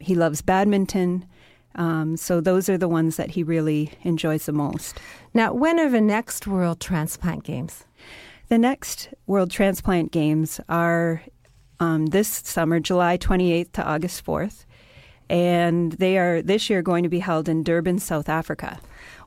He 0.00 0.14
loves 0.14 0.40
badminton. 0.40 1.26
Um, 1.74 2.16
so 2.16 2.40
those 2.40 2.70
are 2.70 2.78
the 2.78 2.88
ones 2.88 3.16
that 3.16 3.32
he 3.32 3.42
really 3.42 3.92
enjoys 4.02 4.46
the 4.46 4.52
most. 4.52 4.98
Now, 5.34 5.52
when 5.52 5.78
are 5.78 5.90
the 5.90 6.00
next 6.00 6.46
World 6.46 6.80
Transplant 6.80 7.44
Games? 7.44 7.84
The 8.48 8.58
next 8.58 9.08
World 9.26 9.50
Transplant 9.50 10.12
Games 10.12 10.60
are 10.68 11.22
um, 11.80 12.06
this 12.06 12.28
summer, 12.28 12.80
July 12.80 13.18
28th 13.18 13.72
to 13.72 13.84
August 13.84 14.24
4th. 14.24 14.64
And 15.30 15.92
they 15.92 16.18
are 16.18 16.42
this 16.42 16.68
year 16.68 16.82
going 16.82 17.02
to 17.02 17.08
be 17.08 17.18
held 17.18 17.48
in 17.48 17.62
Durban, 17.62 17.98
South 17.98 18.28
Africa. 18.28 18.78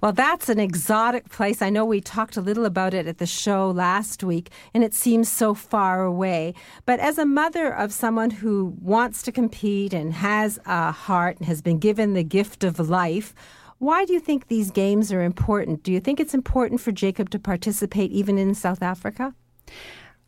Well, 0.01 0.13
that's 0.13 0.47
an 0.47 0.59
exotic 0.59 1.29
place. 1.29 1.61
I 1.61 1.71
know 1.71 1.83
we 1.83 2.01
talked 2.01 2.37
a 2.37 2.41
little 2.41 2.65
about 2.65 2.93
it 2.93 3.07
at 3.07 3.17
the 3.17 3.25
show 3.25 3.71
last 3.71 4.23
week, 4.23 4.51
and 4.73 4.83
it 4.83 4.93
seems 4.93 5.31
so 5.31 5.55
far 5.55 6.03
away. 6.03 6.53
But 6.85 6.99
as 6.99 7.17
a 7.17 7.25
mother 7.25 7.73
of 7.73 7.91
someone 7.91 8.29
who 8.29 8.75
wants 8.79 9.23
to 9.23 9.31
compete 9.31 9.93
and 9.93 10.13
has 10.13 10.59
a 10.65 10.91
heart 10.91 11.37
and 11.37 11.47
has 11.47 11.63
been 11.63 11.79
given 11.79 12.13
the 12.13 12.23
gift 12.23 12.63
of 12.63 12.79
life, 12.79 13.33
why 13.79 14.05
do 14.05 14.13
you 14.13 14.19
think 14.19 14.47
these 14.47 14.71
games 14.71 15.11
are 15.11 15.21
important? 15.21 15.83
Do 15.83 15.91
you 15.91 15.99
think 15.99 16.19
it's 16.19 16.33
important 16.33 16.79
for 16.79 16.91
Jacob 16.91 17.29
to 17.31 17.39
participate 17.39 18.11
even 18.11 18.37
in 18.37 18.53
South 18.53 18.81
Africa? 18.81 19.33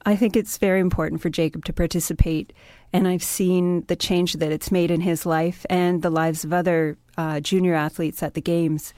I 0.06 0.16
think 0.16 0.36
it's 0.36 0.58
very 0.58 0.80
important 0.80 1.22
for 1.22 1.30
Jacob 1.30 1.66
to 1.66 1.74
participate, 1.74 2.54
and 2.94 3.08
I've 3.08 3.24
seen 3.24 3.84
the 3.88 3.96
change 3.96 4.34
that 4.34 4.52
it's 4.52 4.72
made 4.72 4.92
in 4.92 5.02
his 5.02 5.26
life 5.26 5.66
and 5.70 6.02
the 6.02 6.10
lives 6.10 6.44
of 6.44 6.54
other 6.54 6.98
uh, 7.18 7.42
junior 7.42 7.76
athletes 7.76 8.24
at 8.24 8.34
the 8.34 8.42
games. 8.42 8.94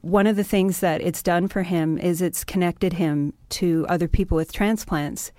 One 0.00 0.26
of 0.26 0.36
the 0.36 0.44
things 0.44 0.80
that 0.80 1.02
it's 1.02 1.22
done 1.22 1.48
for 1.48 1.62
him 1.62 1.98
is 1.98 2.22
it's 2.22 2.44
connected 2.44 2.94
him 2.94 3.34
to 3.50 3.84
other 3.90 4.08
people 4.08 4.36
with 4.36 4.52
transplants. 4.52 5.32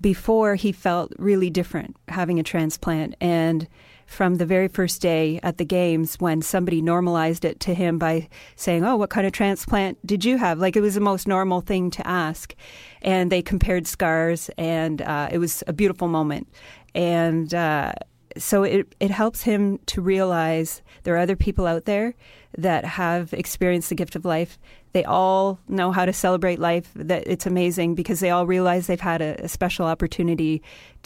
Before, 0.00 0.56
he 0.56 0.72
felt 0.72 1.12
really 1.18 1.50
different 1.50 1.96
having 2.08 2.40
a 2.40 2.42
transplant, 2.42 3.14
and 3.20 3.68
from 4.06 4.36
the 4.36 4.46
very 4.46 4.68
first 4.68 5.02
day 5.02 5.40
at 5.42 5.58
the 5.58 5.64
games 5.64 6.16
when 6.16 6.40
somebody 6.40 6.80
normalized 6.80 7.44
it 7.44 7.60
to 7.60 7.74
him 7.74 7.98
by 7.98 8.28
saying, 8.54 8.84
Oh, 8.84 8.96
what 8.96 9.10
kind 9.10 9.26
of 9.26 9.32
transplant 9.32 10.04
did 10.06 10.24
you 10.24 10.38
have? 10.38 10.58
Like 10.58 10.76
it 10.76 10.80
was 10.80 10.94
the 10.94 11.00
most 11.00 11.28
normal 11.28 11.60
thing 11.60 11.90
to 11.90 12.06
ask. 12.06 12.54
And 13.02 13.30
they 13.30 13.42
compared 13.42 13.86
scars, 13.86 14.48
and 14.56 15.02
uh, 15.02 15.28
it 15.30 15.38
was 15.38 15.62
a 15.66 15.72
beautiful 15.72 16.08
moment. 16.08 16.48
And 16.94 17.52
uh, 17.52 17.92
so 18.38 18.62
it, 18.62 18.94
it 19.00 19.10
helps 19.10 19.42
him 19.42 19.78
to 19.86 20.00
realize 20.00 20.82
there 21.02 21.14
are 21.14 21.18
other 21.18 21.36
people 21.36 21.66
out 21.66 21.84
there 21.84 22.14
that 22.56 22.84
have 22.84 23.32
experienced 23.32 23.88
the 23.88 23.94
gift 23.94 24.16
of 24.16 24.24
life. 24.24 24.58
They 24.96 25.04
all 25.04 25.58
know 25.68 25.92
how 25.92 26.06
to 26.06 26.12
celebrate 26.14 26.58
life. 26.58 26.90
That 26.94 27.24
it's 27.26 27.44
amazing 27.44 27.96
because 27.96 28.20
they 28.20 28.30
all 28.30 28.46
realize 28.46 28.86
they've 28.86 28.98
had 28.98 29.20
a, 29.20 29.44
a 29.44 29.46
special 29.46 29.84
opportunity 29.84 30.62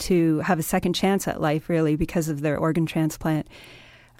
to 0.07 0.39
have 0.39 0.59
a 0.59 0.63
second 0.63 0.93
chance 0.93 1.27
at 1.27 1.41
life, 1.41 1.67
really, 1.67 1.97
because 1.97 2.29
of 2.29 2.39
their 2.39 2.57
organ 2.57 2.85
transplant. 2.85 3.49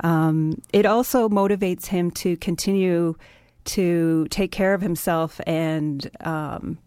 Um, 0.04 0.62
it 0.74 0.86
also 0.86 1.30
motivates 1.30 1.86
him 1.86 2.12
to 2.12 2.36
continue 2.36 3.16
to 3.64 4.28
take 4.30 4.52
care 4.52 4.74
of 4.74 4.82
himself 4.82 5.40
and 5.48 6.12
um, 6.20 6.78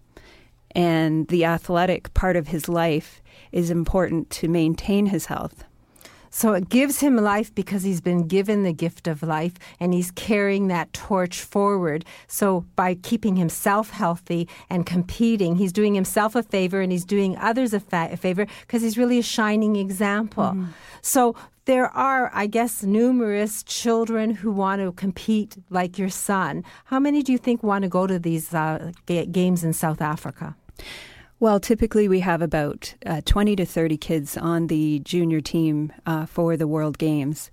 and 0.73 1.27
the 1.29 1.47
athletic 1.47 2.13
part 2.13 2.37
of 2.37 2.49
his 2.49 2.69
life 2.69 3.23
is 3.51 3.71
important 3.71 4.29
to 4.29 4.47
maintain 4.47 5.07
his 5.07 5.25
health. 5.25 5.65
So 6.35 6.53
it 6.53 6.69
gives 6.69 6.99
him 6.99 7.15
life 7.17 7.55
because 7.55 7.85
he's 7.85 8.01
been 8.01 8.27
given 8.27 8.65
the 8.65 8.73
gift 8.73 9.07
of 9.07 9.23
life 9.23 9.53
and 9.79 9.95
he's 9.95 10.11
carrying 10.11 10.67
that 10.67 10.93
torch 10.93 11.41
forward. 11.41 12.05
So 12.27 12.65
by 12.75 12.97
keeping 12.97 13.37
himself 13.37 13.91
healthy 13.91 14.49
and 14.69 14.85
competing, 14.85 15.55
he's 15.55 15.73
doing 15.73 15.95
himself 15.95 16.35
a 16.35 16.43
favor 16.43 16.81
and 16.81 16.91
he's 16.91 17.05
doing 17.05 17.39
others 17.39 17.73
a, 17.73 17.79
fa- 17.79 18.09
a 18.11 18.17
favor 18.17 18.49
because 18.63 18.83
he's 18.83 18.99
really 18.99 19.21
a 19.21 19.23
shining 19.23 19.77
example. 19.77 20.43
Mm-hmm. 20.43 20.73
So 21.03 21.37
there 21.67 21.87
are, 21.97 22.33
I 22.35 22.49
guess, 22.49 22.83
numerous 22.83 23.63
children 23.63 24.35
who 24.35 24.51
want 24.51 24.83
to 24.83 24.91
compete 24.91 25.57
like 25.71 25.99
your 25.99 26.11
son. 26.11 26.65
How 26.87 26.99
many 26.99 27.23
do 27.23 27.31
you 27.31 27.39
think 27.39 27.63
want 27.63 27.85
to 27.85 27.89
go 27.89 28.09
to 28.09 28.19
these 28.19 28.53
uh, 28.53 28.91
ga- 29.07 29.27
games 29.27 29.63
in 29.63 29.73
South 29.73 30.01
Africa? 30.03 30.57
Well, 31.45 31.61
typically 31.61 32.09
we 32.09 32.21
have 32.21 32.41
about 32.41 32.95
uh, 33.05 33.21
20 33.27 33.55
to 33.57 33.67
30 33.67 33.99
kids 33.99 34.39
on 34.39 34.69
the 34.69 35.01
junior 35.01 35.43
team 35.43 35.93
uh, 36.07 36.25
for 36.25 36.57
the 36.57 36.67
World 36.67 36.97
Games. 36.97 37.51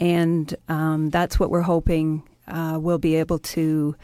And 0.00 0.52
um, 0.68 1.10
that's 1.10 1.38
what 1.38 1.48
we're 1.48 1.60
hoping 1.60 2.24
uh, 2.48 2.80
we'll 2.82 2.98
be 2.98 3.14
able 3.14 3.38
to 3.38 3.94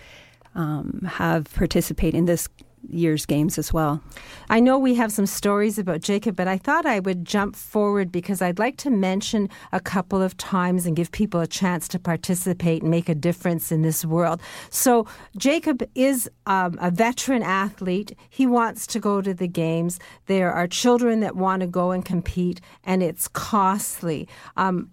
um, 0.55 1.01
have 1.11 1.53
participate 1.55 2.15
in 2.15 2.27
this 2.27 2.49
year's 2.89 3.27
games 3.27 3.59
as 3.59 3.73
well. 3.73 4.03
I 4.49 4.61
know 4.61 4.79
we 4.79 4.95
have 4.95 5.13
some 5.13 5.27
stories 5.27 5.79
about 5.79 6.01
Jacob, 6.01 6.37
but 6.37 6.49
I 6.49 6.59
thought 6.59 6.87
I 6.87 7.01
would 7.01 7.25
jump 7.25 7.57
forward 7.57 8.13
because 8.13 8.43
I'd 8.43 8.59
like 8.59 8.77
to 8.79 8.91
mention 8.91 9.49
a 9.73 9.81
couple 9.81 10.23
of 10.23 10.37
times 10.37 10.87
and 10.87 10.97
give 10.97 11.11
people 11.13 11.41
a 11.41 11.47
chance 11.47 11.89
to 11.89 11.99
participate 11.99 12.83
and 12.83 12.91
make 12.91 13.09
a 13.09 13.15
difference 13.15 13.73
in 13.73 13.83
this 13.83 14.05
world. 14.05 14.41
So, 14.71 15.07
Jacob 15.37 15.83
is 15.95 16.31
um, 16.47 16.79
a 16.81 16.91
veteran 16.91 17.43
athlete. 17.43 18.17
He 18.31 18.47
wants 18.47 18.87
to 18.89 19.01
go 19.01 19.21
to 19.21 19.35
the 19.35 19.49
games. 19.49 19.99
There 20.27 20.53
are 20.53 20.67
children 20.67 21.21
that 21.21 21.37
want 21.37 21.61
to 21.61 21.67
go 21.67 21.91
and 21.91 22.05
compete, 22.05 22.61
and 22.85 23.03
it's 23.03 23.29
costly. 23.29 24.29
Um, 24.57 24.91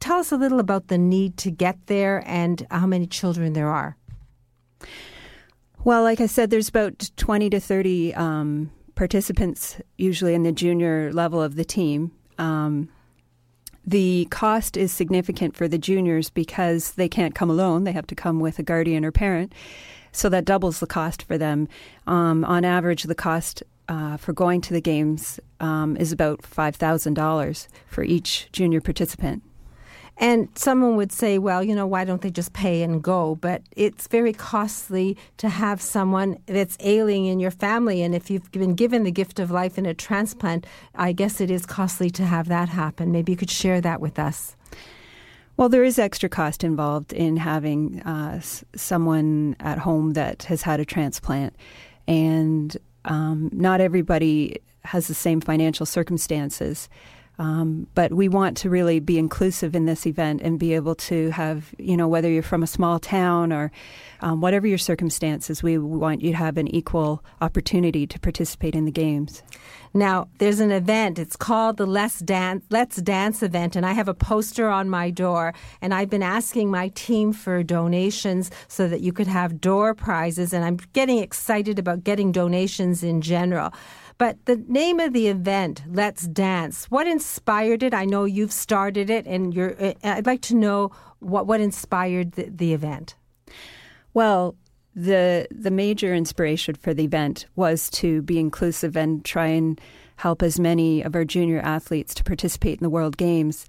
tell 0.00 0.18
us 0.18 0.32
a 0.32 0.36
little 0.36 0.60
about 0.60 0.88
the 0.88 0.98
need 0.98 1.36
to 1.38 1.50
get 1.50 1.86
there 1.86 2.22
and 2.26 2.66
how 2.70 2.86
many 2.86 3.06
children 3.06 3.52
there 3.52 3.68
are. 3.68 3.96
Well, 5.84 6.02
like 6.02 6.20
I 6.20 6.26
said, 6.26 6.50
there's 6.50 6.68
about 6.68 7.10
20 7.16 7.50
to 7.50 7.60
30 7.60 8.14
um, 8.14 8.70
participants 8.94 9.80
usually 9.96 10.34
in 10.34 10.42
the 10.42 10.52
junior 10.52 11.12
level 11.12 11.40
of 11.40 11.54
the 11.54 11.64
team. 11.64 12.12
Um, 12.36 12.88
the 13.86 14.26
cost 14.30 14.76
is 14.76 14.92
significant 14.92 15.56
for 15.56 15.66
the 15.66 15.78
juniors 15.78 16.28
because 16.28 16.92
they 16.92 17.08
can't 17.08 17.34
come 17.34 17.48
alone. 17.48 17.84
They 17.84 17.92
have 17.92 18.06
to 18.08 18.14
come 18.14 18.38
with 18.38 18.58
a 18.58 18.62
guardian 18.62 19.04
or 19.04 19.12
parent. 19.12 19.54
So 20.12 20.28
that 20.28 20.44
doubles 20.44 20.80
the 20.80 20.86
cost 20.86 21.22
for 21.22 21.38
them. 21.38 21.68
Um, 22.06 22.44
on 22.44 22.64
average, 22.64 23.04
the 23.04 23.14
cost 23.14 23.62
uh, 23.88 24.16
for 24.16 24.32
going 24.32 24.60
to 24.62 24.74
the 24.74 24.80
games 24.80 25.40
um, 25.60 25.96
is 25.96 26.12
about 26.12 26.42
$5,000 26.42 27.68
for 27.86 28.04
each 28.04 28.48
junior 28.52 28.80
participant. 28.80 29.42
And 30.20 30.48
someone 30.56 30.96
would 30.96 31.12
say, 31.12 31.38
well, 31.38 31.62
you 31.62 31.76
know, 31.76 31.86
why 31.86 32.04
don't 32.04 32.22
they 32.22 32.30
just 32.30 32.52
pay 32.52 32.82
and 32.82 33.00
go? 33.00 33.36
But 33.36 33.62
it's 33.76 34.08
very 34.08 34.32
costly 34.32 35.16
to 35.36 35.48
have 35.48 35.80
someone 35.80 36.38
that's 36.46 36.76
ailing 36.80 37.26
in 37.26 37.38
your 37.38 37.52
family. 37.52 38.02
And 38.02 38.16
if 38.16 38.28
you've 38.28 38.50
been 38.50 38.74
given 38.74 39.04
the 39.04 39.12
gift 39.12 39.38
of 39.38 39.52
life 39.52 39.78
in 39.78 39.86
a 39.86 39.94
transplant, 39.94 40.66
I 40.96 41.12
guess 41.12 41.40
it 41.40 41.52
is 41.52 41.64
costly 41.64 42.10
to 42.10 42.24
have 42.24 42.48
that 42.48 42.68
happen. 42.68 43.12
Maybe 43.12 43.30
you 43.32 43.38
could 43.38 43.50
share 43.50 43.80
that 43.80 44.00
with 44.00 44.18
us. 44.18 44.56
Well, 45.56 45.68
there 45.68 45.84
is 45.84 46.00
extra 46.00 46.28
cost 46.28 46.64
involved 46.64 47.12
in 47.12 47.36
having 47.36 48.00
uh, 48.02 48.40
someone 48.74 49.54
at 49.60 49.78
home 49.78 50.14
that 50.14 50.44
has 50.44 50.62
had 50.62 50.80
a 50.80 50.84
transplant. 50.84 51.54
And 52.08 52.76
um, 53.04 53.50
not 53.52 53.80
everybody 53.80 54.60
has 54.84 55.06
the 55.06 55.14
same 55.14 55.40
financial 55.40 55.86
circumstances. 55.86 56.88
Um, 57.38 57.86
but 57.94 58.12
we 58.12 58.28
want 58.28 58.56
to 58.58 58.70
really 58.70 58.98
be 58.98 59.16
inclusive 59.16 59.76
in 59.76 59.86
this 59.86 60.06
event 60.06 60.42
and 60.42 60.58
be 60.58 60.74
able 60.74 60.96
to 60.96 61.30
have, 61.30 61.72
you 61.78 61.96
know, 61.96 62.08
whether 62.08 62.28
you're 62.28 62.42
from 62.42 62.64
a 62.64 62.66
small 62.66 62.98
town 62.98 63.52
or 63.52 63.70
um, 64.20 64.40
whatever 64.40 64.66
your 64.66 64.78
circumstances, 64.78 65.62
we 65.62 65.78
want 65.78 66.20
you 66.20 66.32
to 66.32 66.36
have 66.36 66.56
an 66.56 66.66
equal 66.68 67.24
opportunity 67.40 68.06
to 68.08 68.18
participate 68.18 68.74
in 68.74 68.86
the 68.86 68.90
games. 68.90 69.44
Now, 69.94 70.28
there's 70.38 70.60
an 70.60 70.72
event. 70.72 71.18
It's 71.18 71.36
called 71.36 71.76
the 71.76 71.86
Let's 71.86 72.18
Dance, 72.18 72.64
Let's 72.70 72.96
Dance 72.96 73.42
event, 73.42 73.76
and 73.76 73.86
I 73.86 73.92
have 73.92 74.08
a 74.08 74.14
poster 74.14 74.68
on 74.68 74.90
my 74.90 75.10
door. 75.10 75.54
And 75.80 75.94
I've 75.94 76.10
been 76.10 76.22
asking 76.22 76.70
my 76.70 76.88
team 76.88 77.32
for 77.32 77.62
donations 77.62 78.50
so 78.66 78.88
that 78.88 79.00
you 79.00 79.12
could 79.12 79.28
have 79.28 79.60
door 79.60 79.94
prizes. 79.94 80.52
And 80.52 80.64
I'm 80.64 80.78
getting 80.92 81.18
excited 81.18 81.78
about 81.78 82.04
getting 82.04 82.32
donations 82.32 83.02
in 83.02 83.20
general. 83.20 83.72
But 84.18 84.44
the 84.46 84.56
name 84.66 84.98
of 84.98 85.12
the 85.12 85.28
event, 85.28 85.84
Let's 85.88 86.26
Dance, 86.26 86.86
what 86.90 87.06
inspired 87.06 87.84
it? 87.84 87.94
I 87.94 88.04
know 88.04 88.24
you've 88.24 88.52
started 88.52 89.10
it, 89.10 89.26
and 89.26 89.54
you're. 89.54 89.80
Uh, 89.80 89.94
I'd 90.02 90.26
like 90.26 90.42
to 90.42 90.56
know 90.56 90.90
what 91.20 91.46
what 91.46 91.60
inspired 91.60 92.32
the, 92.32 92.50
the 92.50 92.74
event. 92.74 93.14
Well, 94.14 94.56
the 94.94 95.46
the 95.52 95.70
major 95.70 96.12
inspiration 96.12 96.74
for 96.74 96.92
the 96.92 97.04
event 97.04 97.46
was 97.54 97.88
to 97.90 98.20
be 98.22 98.40
inclusive 98.40 98.96
and 98.96 99.24
try 99.24 99.46
and 99.46 99.80
help 100.16 100.42
as 100.42 100.58
many 100.58 101.02
of 101.02 101.14
our 101.14 101.24
junior 101.24 101.60
athletes 101.60 102.12
to 102.14 102.24
participate 102.24 102.80
in 102.80 102.84
the 102.84 102.90
World 102.90 103.16
Games. 103.16 103.66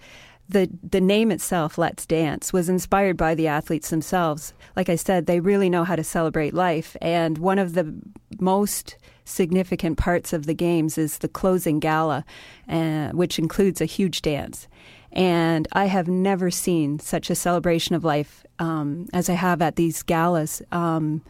The 0.50 0.68
the 0.82 1.00
name 1.00 1.32
itself, 1.32 1.78
Let's 1.78 2.08
Dance, 2.08 2.52
was 2.52 2.70
inspired 2.70 3.18
by 3.18 3.36
the 3.36 3.48
athletes 3.48 3.92
themselves. 3.92 4.54
Like 4.76 4.90
I 4.90 4.96
said, 4.96 5.28
they 5.28 5.40
really 5.40 5.70
know 5.70 5.84
how 5.84 5.96
to 5.96 6.04
celebrate 6.04 6.56
life, 6.56 6.98
and 7.04 7.38
one 7.38 7.60
of 7.60 7.76
the 7.76 7.94
most 8.40 8.98
significant 9.30 9.98
parts 9.98 10.34
of 10.34 10.46
the 10.46 10.54
games 10.54 10.98
is 10.98 11.20
the 11.20 11.28
closing 11.28 11.80
gala, 11.80 12.26
uh, 12.68 13.10
which 13.10 13.40
includes 13.40 13.82
a 13.82 13.86
huge 13.86 14.22
dance. 14.22 14.68
And 15.12 15.68
I 15.72 15.86
have 15.86 16.08
never 16.08 16.52
seen 16.52 17.00
such 17.00 17.30
a 17.30 17.36
celebration 17.36 17.96
of 17.96 18.04
life 18.04 18.46
um, 18.60 19.08
as 19.14 19.30
I 19.30 19.34
have 19.34 19.62
at 19.62 19.76
these 19.76 20.04
galas. 20.04 20.62
Um, 20.72 21.24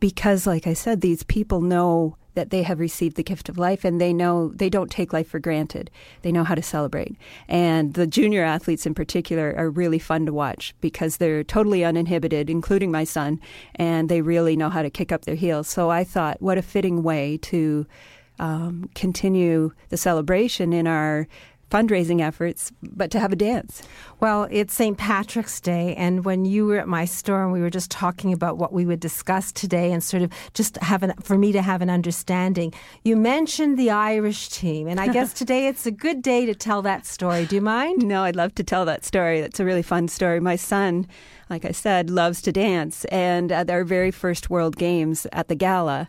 because, 0.00 0.46
like 0.46 0.66
I 0.66 0.74
said, 0.74 1.00
these 1.00 1.22
people 1.22 1.60
know 1.62 2.16
that 2.34 2.50
they 2.50 2.62
have 2.62 2.80
received 2.80 3.16
the 3.16 3.22
gift 3.22 3.48
of 3.48 3.58
life 3.58 3.84
and 3.84 4.00
they 4.00 4.12
know 4.12 4.48
they 4.54 4.68
don't 4.68 4.90
take 4.90 5.12
life 5.12 5.28
for 5.28 5.38
granted. 5.38 5.90
They 6.22 6.32
know 6.32 6.44
how 6.44 6.54
to 6.54 6.62
celebrate. 6.62 7.16
And 7.48 7.94
the 7.94 8.06
junior 8.06 8.44
athletes 8.44 8.86
in 8.86 8.94
particular 8.94 9.54
are 9.56 9.70
really 9.70 9.98
fun 9.98 10.26
to 10.26 10.32
watch 10.32 10.74
because 10.80 11.16
they're 11.16 11.44
totally 11.44 11.84
uninhibited, 11.84 12.50
including 12.50 12.90
my 12.90 13.04
son, 13.04 13.40
and 13.76 14.08
they 14.08 14.20
really 14.20 14.56
know 14.56 14.70
how 14.70 14.82
to 14.82 14.90
kick 14.90 15.12
up 15.12 15.24
their 15.24 15.34
heels. 15.34 15.68
So 15.68 15.90
I 15.90 16.04
thought, 16.04 16.42
what 16.42 16.58
a 16.58 16.62
fitting 16.62 17.02
way 17.02 17.38
to 17.42 17.86
um, 18.38 18.90
continue 18.94 19.72
the 19.90 19.96
celebration 19.96 20.72
in 20.72 20.86
our 20.86 21.28
fundraising 21.70 22.20
efforts, 22.20 22.72
but 22.82 23.10
to 23.10 23.20
have 23.20 23.32
a 23.32 23.36
dance. 23.36 23.82
Well, 24.20 24.48
it's 24.50 24.74
St. 24.74 24.96
Patrick's 24.96 25.60
Day, 25.60 25.94
and 25.96 26.24
when 26.24 26.44
you 26.44 26.66
were 26.66 26.78
at 26.78 26.88
my 26.88 27.04
store 27.04 27.42
and 27.42 27.52
we 27.52 27.60
were 27.60 27.70
just 27.70 27.90
talking 27.90 28.32
about 28.32 28.58
what 28.58 28.72
we 28.72 28.86
would 28.86 29.00
discuss 29.00 29.52
today 29.52 29.92
and 29.92 30.02
sort 30.02 30.22
of 30.22 30.32
just 30.54 30.76
have 30.78 31.02
an, 31.02 31.14
for 31.22 31.36
me 31.36 31.52
to 31.52 31.62
have 31.62 31.82
an 31.82 31.90
understanding, 31.90 32.72
you 33.02 33.16
mentioned 33.16 33.78
the 33.78 33.90
Irish 33.90 34.48
team, 34.48 34.86
and 34.86 35.00
I 35.00 35.08
guess 35.08 35.32
today 35.44 35.66
it's 35.66 35.86
a 35.86 35.90
good 35.90 36.22
day 36.22 36.46
to 36.46 36.54
tell 36.54 36.82
that 36.82 37.06
story. 37.06 37.46
Do 37.46 37.56
you 37.56 37.62
mind? 37.62 38.06
No, 38.06 38.24
I'd 38.24 38.36
love 38.36 38.54
to 38.56 38.64
tell 38.64 38.84
that 38.84 39.04
story. 39.04 39.40
That's 39.40 39.60
a 39.60 39.64
really 39.64 39.82
fun 39.82 40.08
story. 40.08 40.40
My 40.40 40.56
son, 40.56 41.06
like 41.50 41.64
I 41.64 41.72
said, 41.72 42.10
loves 42.10 42.40
to 42.42 42.52
dance, 42.52 43.04
and 43.06 43.50
at 43.50 43.70
our 43.70 43.84
very 43.84 44.10
first 44.10 44.50
World 44.50 44.76
Games 44.76 45.26
at 45.32 45.48
the 45.48 45.54
gala, 45.54 46.08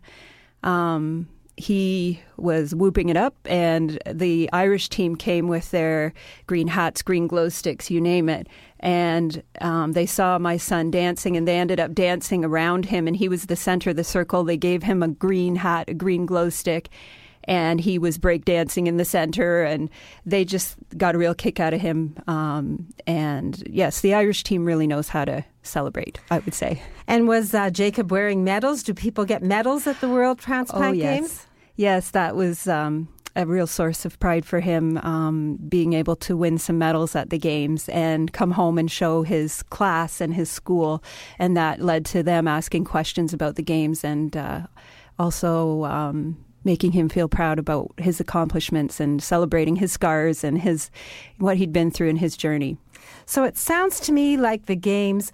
um, 0.63 1.27
he 1.57 2.19
was 2.37 2.75
whooping 2.75 3.09
it 3.09 3.17
up, 3.17 3.35
and 3.45 3.99
the 4.11 4.49
Irish 4.51 4.89
team 4.89 5.15
came 5.15 5.47
with 5.47 5.71
their 5.71 6.13
green 6.47 6.67
hats, 6.67 7.01
green 7.01 7.27
glow 7.27 7.49
sticks, 7.49 7.89
you 7.89 8.01
name 8.01 8.27
it. 8.27 8.47
And 8.81 9.41
um, 9.61 9.93
they 9.93 10.05
saw 10.05 10.37
my 10.37 10.57
son 10.57 10.91
dancing, 10.91 11.37
and 11.37 11.47
they 11.47 11.57
ended 11.57 11.79
up 11.79 11.93
dancing 11.93 12.43
around 12.43 12.85
him, 12.85 13.07
and 13.07 13.15
he 13.15 13.29
was 13.29 13.45
the 13.45 13.55
center 13.55 13.91
of 13.91 13.95
the 13.95 14.03
circle. 14.03 14.43
They 14.43 14.57
gave 14.57 14.83
him 14.83 15.01
a 15.01 15.07
green 15.07 15.55
hat, 15.55 15.89
a 15.89 15.93
green 15.93 16.25
glow 16.25 16.49
stick, 16.49 16.89
and 17.45 17.79
he 17.79 17.97
was 17.97 18.17
breakdancing 18.17 18.87
in 18.87 18.97
the 18.97 19.05
center, 19.05 19.63
and 19.63 19.89
they 20.25 20.43
just 20.43 20.75
got 20.97 21.15
a 21.15 21.17
real 21.17 21.33
kick 21.33 21.59
out 21.59 21.73
of 21.73 21.79
him. 21.79 22.15
Um, 22.27 22.87
and 23.07 23.63
yes, 23.69 24.01
the 24.01 24.13
Irish 24.13 24.43
team 24.43 24.65
really 24.65 24.87
knows 24.87 25.07
how 25.07 25.25
to 25.25 25.45
celebrate, 25.65 26.19
I 26.29 26.39
would 26.39 26.53
say. 26.53 26.81
And 27.07 27.27
was 27.27 27.53
uh, 27.53 27.69
Jacob 27.69 28.11
wearing 28.11 28.43
medals? 28.43 28.83
Do 28.83 28.93
people 28.93 29.25
get 29.25 29.43
medals 29.43 29.87
at 29.87 29.99
the 30.01 30.09
World 30.09 30.39
Transplant 30.39 30.85
oh, 30.85 30.91
yes. 30.91 31.19
Games? 31.19 31.47
Yes, 31.75 32.11
that 32.11 32.35
was 32.35 32.67
um, 32.67 33.09
a 33.35 33.45
real 33.45 33.67
source 33.67 34.05
of 34.05 34.17
pride 34.19 34.45
for 34.45 34.61
him, 34.61 34.97
um, 34.99 35.57
being 35.67 35.93
able 35.93 36.15
to 36.15 36.37
win 36.37 36.57
some 36.57 36.77
medals 36.77 37.15
at 37.15 37.29
the 37.29 37.37
games 37.37 37.89
and 37.89 38.31
come 38.31 38.51
home 38.51 38.77
and 38.77 38.89
show 38.89 39.23
his 39.23 39.61
class 39.63 40.21
and 40.21 40.33
his 40.33 40.49
school. 40.49 41.03
And 41.37 41.57
that 41.57 41.81
led 41.81 42.05
to 42.07 42.23
them 42.23 42.47
asking 42.47 42.85
questions 42.85 43.33
about 43.33 43.55
the 43.55 43.63
games 43.63 44.03
and 44.03 44.35
uh, 44.37 44.67
also 45.19 45.83
um, 45.83 46.37
making 46.63 46.93
him 46.93 47.09
feel 47.09 47.27
proud 47.27 47.59
about 47.59 47.91
his 47.97 48.19
accomplishments 48.19 48.99
and 48.99 49.21
celebrating 49.21 49.75
his 49.75 49.91
scars 49.91 50.43
and 50.43 50.61
his 50.61 50.89
what 51.37 51.57
he'd 51.57 51.73
been 51.73 51.91
through 51.91 52.09
in 52.09 52.17
his 52.17 52.37
journey. 52.37 52.77
So 53.25 53.43
it 53.43 53.57
sounds 53.57 53.99
to 54.01 54.11
me 54.11 54.37
like 54.37 54.65
the 54.65 54.75
games 54.75 55.31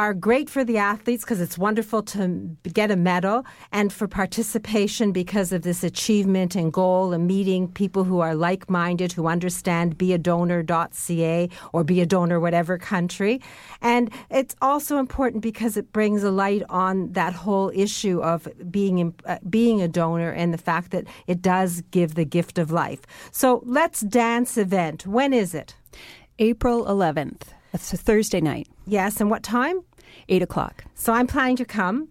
are 0.00 0.14
great 0.14 0.48
for 0.48 0.64
the 0.64 0.78
athletes 0.78 1.24
because 1.24 1.42
it's 1.42 1.58
wonderful 1.58 2.02
to 2.02 2.56
get 2.72 2.90
a 2.90 2.96
medal 2.96 3.44
and 3.70 3.92
for 3.92 4.08
participation 4.08 5.12
because 5.12 5.52
of 5.52 5.60
this 5.60 5.84
achievement 5.84 6.56
and 6.56 6.72
goal 6.72 7.12
and 7.12 7.26
meeting 7.26 7.68
people 7.68 8.04
who 8.04 8.18
are 8.18 8.34
like 8.34 8.70
minded, 8.70 9.12
who 9.12 9.26
understand 9.26 9.98
beadonor.ca 9.98 11.50
or 11.74 11.84
be 11.84 12.00
a 12.00 12.06
donor, 12.06 12.40
whatever 12.40 12.78
country. 12.78 13.42
And 13.82 14.10
it's 14.30 14.56
also 14.62 14.96
important 14.96 15.42
because 15.42 15.76
it 15.76 15.92
brings 15.92 16.22
a 16.22 16.30
light 16.30 16.62
on 16.70 17.12
that 17.12 17.34
whole 17.34 17.70
issue 17.74 18.22
of 18.22 18.48
being, 18.70 19.14
uh, 19.26 19.36
being 19.50 19.82
a 19.82 19.88
donor 19.88 20.30
and 20.30 20.54
the 20.54 20.58
fact 20.58 20.92
that 20.92 21.04
it 21.26 21.42
does 21.42 21.82
give 21.90 22.14
the 22.14 22.24
gift 22.24 22.56
of 22.58 22.70
life. 22.70 23.02
So 23.32 23.62
let's 23.66 24.00
dance 24.00 24.56
event. 24.56 25.06
When 25.06 25.34
is 25.34 25.54
it? 25.54 25.74
April 26.38 26.86
11th. 26.86 27.42
That's 27.72 27.92
a 27.92 27.96
Thursday 27.96 28.40
night. 28.40 28.66
Yes, 28.86 29.20
and 29.20 29.30
what 29.30 29.42
time? 29.42 29.82
8 30.30 30.42
o'clock. 30.42 30.84
So 30.94 31.12
I'm 31.12 31.26
planning 31.26 31.56
to 31.56 31.64
come. 31.64 32.08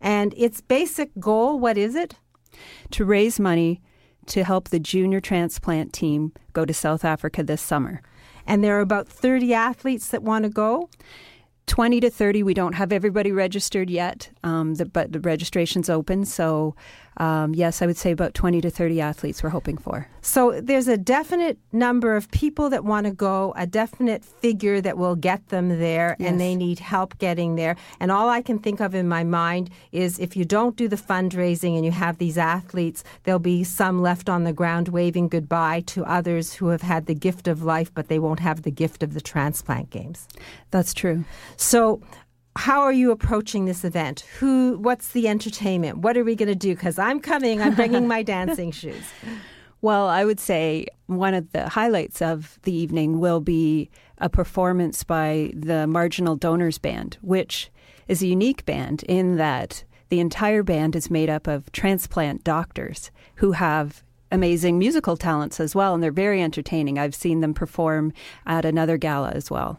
And 0.00 0.34
its 0.36 0.60
basic 0.60 1.10
goal, 1.18 1.58
what 1.58 1.76
is 1.76 1.94
it? 1.94 2.16
To 2.92 3.04
raise 3.04 3.38
money 3.38 3.80
to 4.26 4.44
help 4.44 4.68
the 4.68 4.78
junior 4.78 5.20
transplant 5.20 5.92
team 5.92 6.32
go 6.52 6.64
to 6.64 6.72
South 6.72 7.04
Africa 7.04 7.42
this 7.42 7.60
summer. 7.60 8.02
And 8.46 8.64
there 8.64 8.76
are 8.78 8.80
about 8.80 9.08
30 9.08 9.52
athletes 9.54 10.08
that 10.08 10.22
want 10.22 10.44
to 10.44 10.48
go? 10.48 10.88
20 11.66 12.00
to 12.00 12.10
30. 12.10 12.42
We 12.42 12.54
don't 12.54 12.74
have 12.74 12.92
everybody 12.92 13.30
registered 13.30 13.90
yet, 13.90 14.30
um, 14.42 14.74
the, 14.74 14.86
but 14.86 15.12
the 15.12 15.20
registration's 15.20 15.88
open. 15.88 16.24
So 16.24 16.74
um, 17.20 17.54
yes, 17.54 17.82
I 17.82 17.86
would 17.86 17.98
say 17.98 18.12
about 18.12 18.32
20 18.32 18.62
to 18.62 18.70
30 18.70 18.98
athletes 19.02 19.42
we're 19.42 19.50
hoping 19.50 19.76
for. 19.76 20.08
So 20.22 20.58
there's 20.58 20.88
a 20.88 20.96
definite 20.96 21.58
number 21.70 22.16
of 22.16 22.30
people 22.30 22.70
that 22.70 22.82
want 22.82 23.04
to 23.04 23.12
go, 23.12 23.52
a 23.58 23.66
definite 23.66 24.24
figure 24.24 24.80
that 24.80 24.96
will 24.96 25.16
get 25.16 25.48
them 25.48 25.68
there, 25.68 26.16
yes. 26.18 26.30
and 26.30 26.40
they 26.40 26.56
need 26.56 26.78
help 26.78 27.18
getting 27.18 27.56
there. 27.56 27.76
And 28.00 28.10
all 28.10 28.30
I 28.30 28.40
can 28.40 28.58
think 28.58 28.80
of 28.80 28.94
in 28.94 29.06
my 29.06 29.22
mind 29.22 29.68
is 29.92 30.18
if 30.18 30.34
you 30.34 30.46
don't 30.46 30.76
do 30.76 30.88
the 30.88 30.96
fundraising 30.96 31.76
and 31.76 31.84
you 31.84 31.90
have 31.90 32.16
these 32.16 32.38
athletes, 32.38 33.04
there'll 33.24 33.38
be 33.38 33.64
some 33.64 34.00
left 34.00 34.30
on 34.30 34.44
the 34.44 34.54
ground 34.54 34.88
waving 34.88 35.28
goodbye 35.28 35.80
to 35.88 36.06
others 36.06 36.54
who 36.54 36.68
have 36.68 36.82
had 36.82 37.04
the 37.04 37.14
gift 37.14 37.48
of 37.48 37.62
life, 37.62 37.92
but 37.92 38.08
they 38.08 38.18
won't 38.18 38.40
have 38.40 38.62
the 38.62 38.70
gift 38.70 39.02
of 39.02 39.12
the 39.12 39.20
transplant 39.20 39.90
games. 39.90 40.26
That's 40.70 40.94
true. 40.94 41.24
So 41.58 42.00
how 42.56 42.80
are 42.80 42.92
you 42.92 43.10
approaching 43.10 43.64
this 43.64 43.84
event? 43.84 44.20
Who? 44.38 44.78
What's 44.78 45.08
the 45.08 45.28
entertainment? 45.28 45.98
What 45.98 46.16
are 46.16 46.24
we 46.24 46.34
going 46.34 46.48
to 46.48 46.54
do? 46.54 46.74
Because 46.74 46.98
I'm 46.98 47.20
coming. 47.20 47.62
I'm 47.62 47.74
bringing 47.74 48.08
my 48.08 48.22
dancing 48.34 48.70
shoes. 48.72 49.04
Well, 49.82 50.08
I 50.08 50.24
would 50.24 50.40
say 50.40 50.86
one 51.06 51.32
of 51.34 51.50
the 51.52 51.68
highlights 51.68 52.20
of 52.20 52.58
the 52.62 52.72
evening 52.72 53.18
will 53.18 53.40
be 53.40 53.88
a 54.18 54.28
performance 54.28 55.04
by 55.04 55.52
the 55.54 55.86
Marginal 55.86 56.36
Donors 56.36 56.78
Band, 56.78 57.16
which 57.22 57.70
is 58.06 58.22
a 58.22 58.26
unique 58.26 58.66
band 58.66 59.04
in 59.04 59.36
that 59.36 59.84
the 60.10 60.20
entire 60.20 60.62
band 60.62 60.96
is 60.96 61.10
made 61.10 61.30
up 61.30 61.46
of 61.46 61.70
transplant 61.72 62.44
doctors 62.44 63.10
who 63.36 63.52
have 63.52 64.02
amazing 64.32 64.78
musical 64.78 65.16
talents 65.16 65.60
as 65.60 65.74
well, 65.74 65.94
and 65.94 66.02
they're 66.02 66.12
very 66.12 66.42
entertaining. 66.42 66.98
I've 66.98 67.14
seen 67.14 67.40
them 67.40 67.54
perform 67.54 68.12
at 68.46 68.64
another 68.64 68.96
gala 68.96 69.30
as 69.30 69.50
well. 69.50 69.78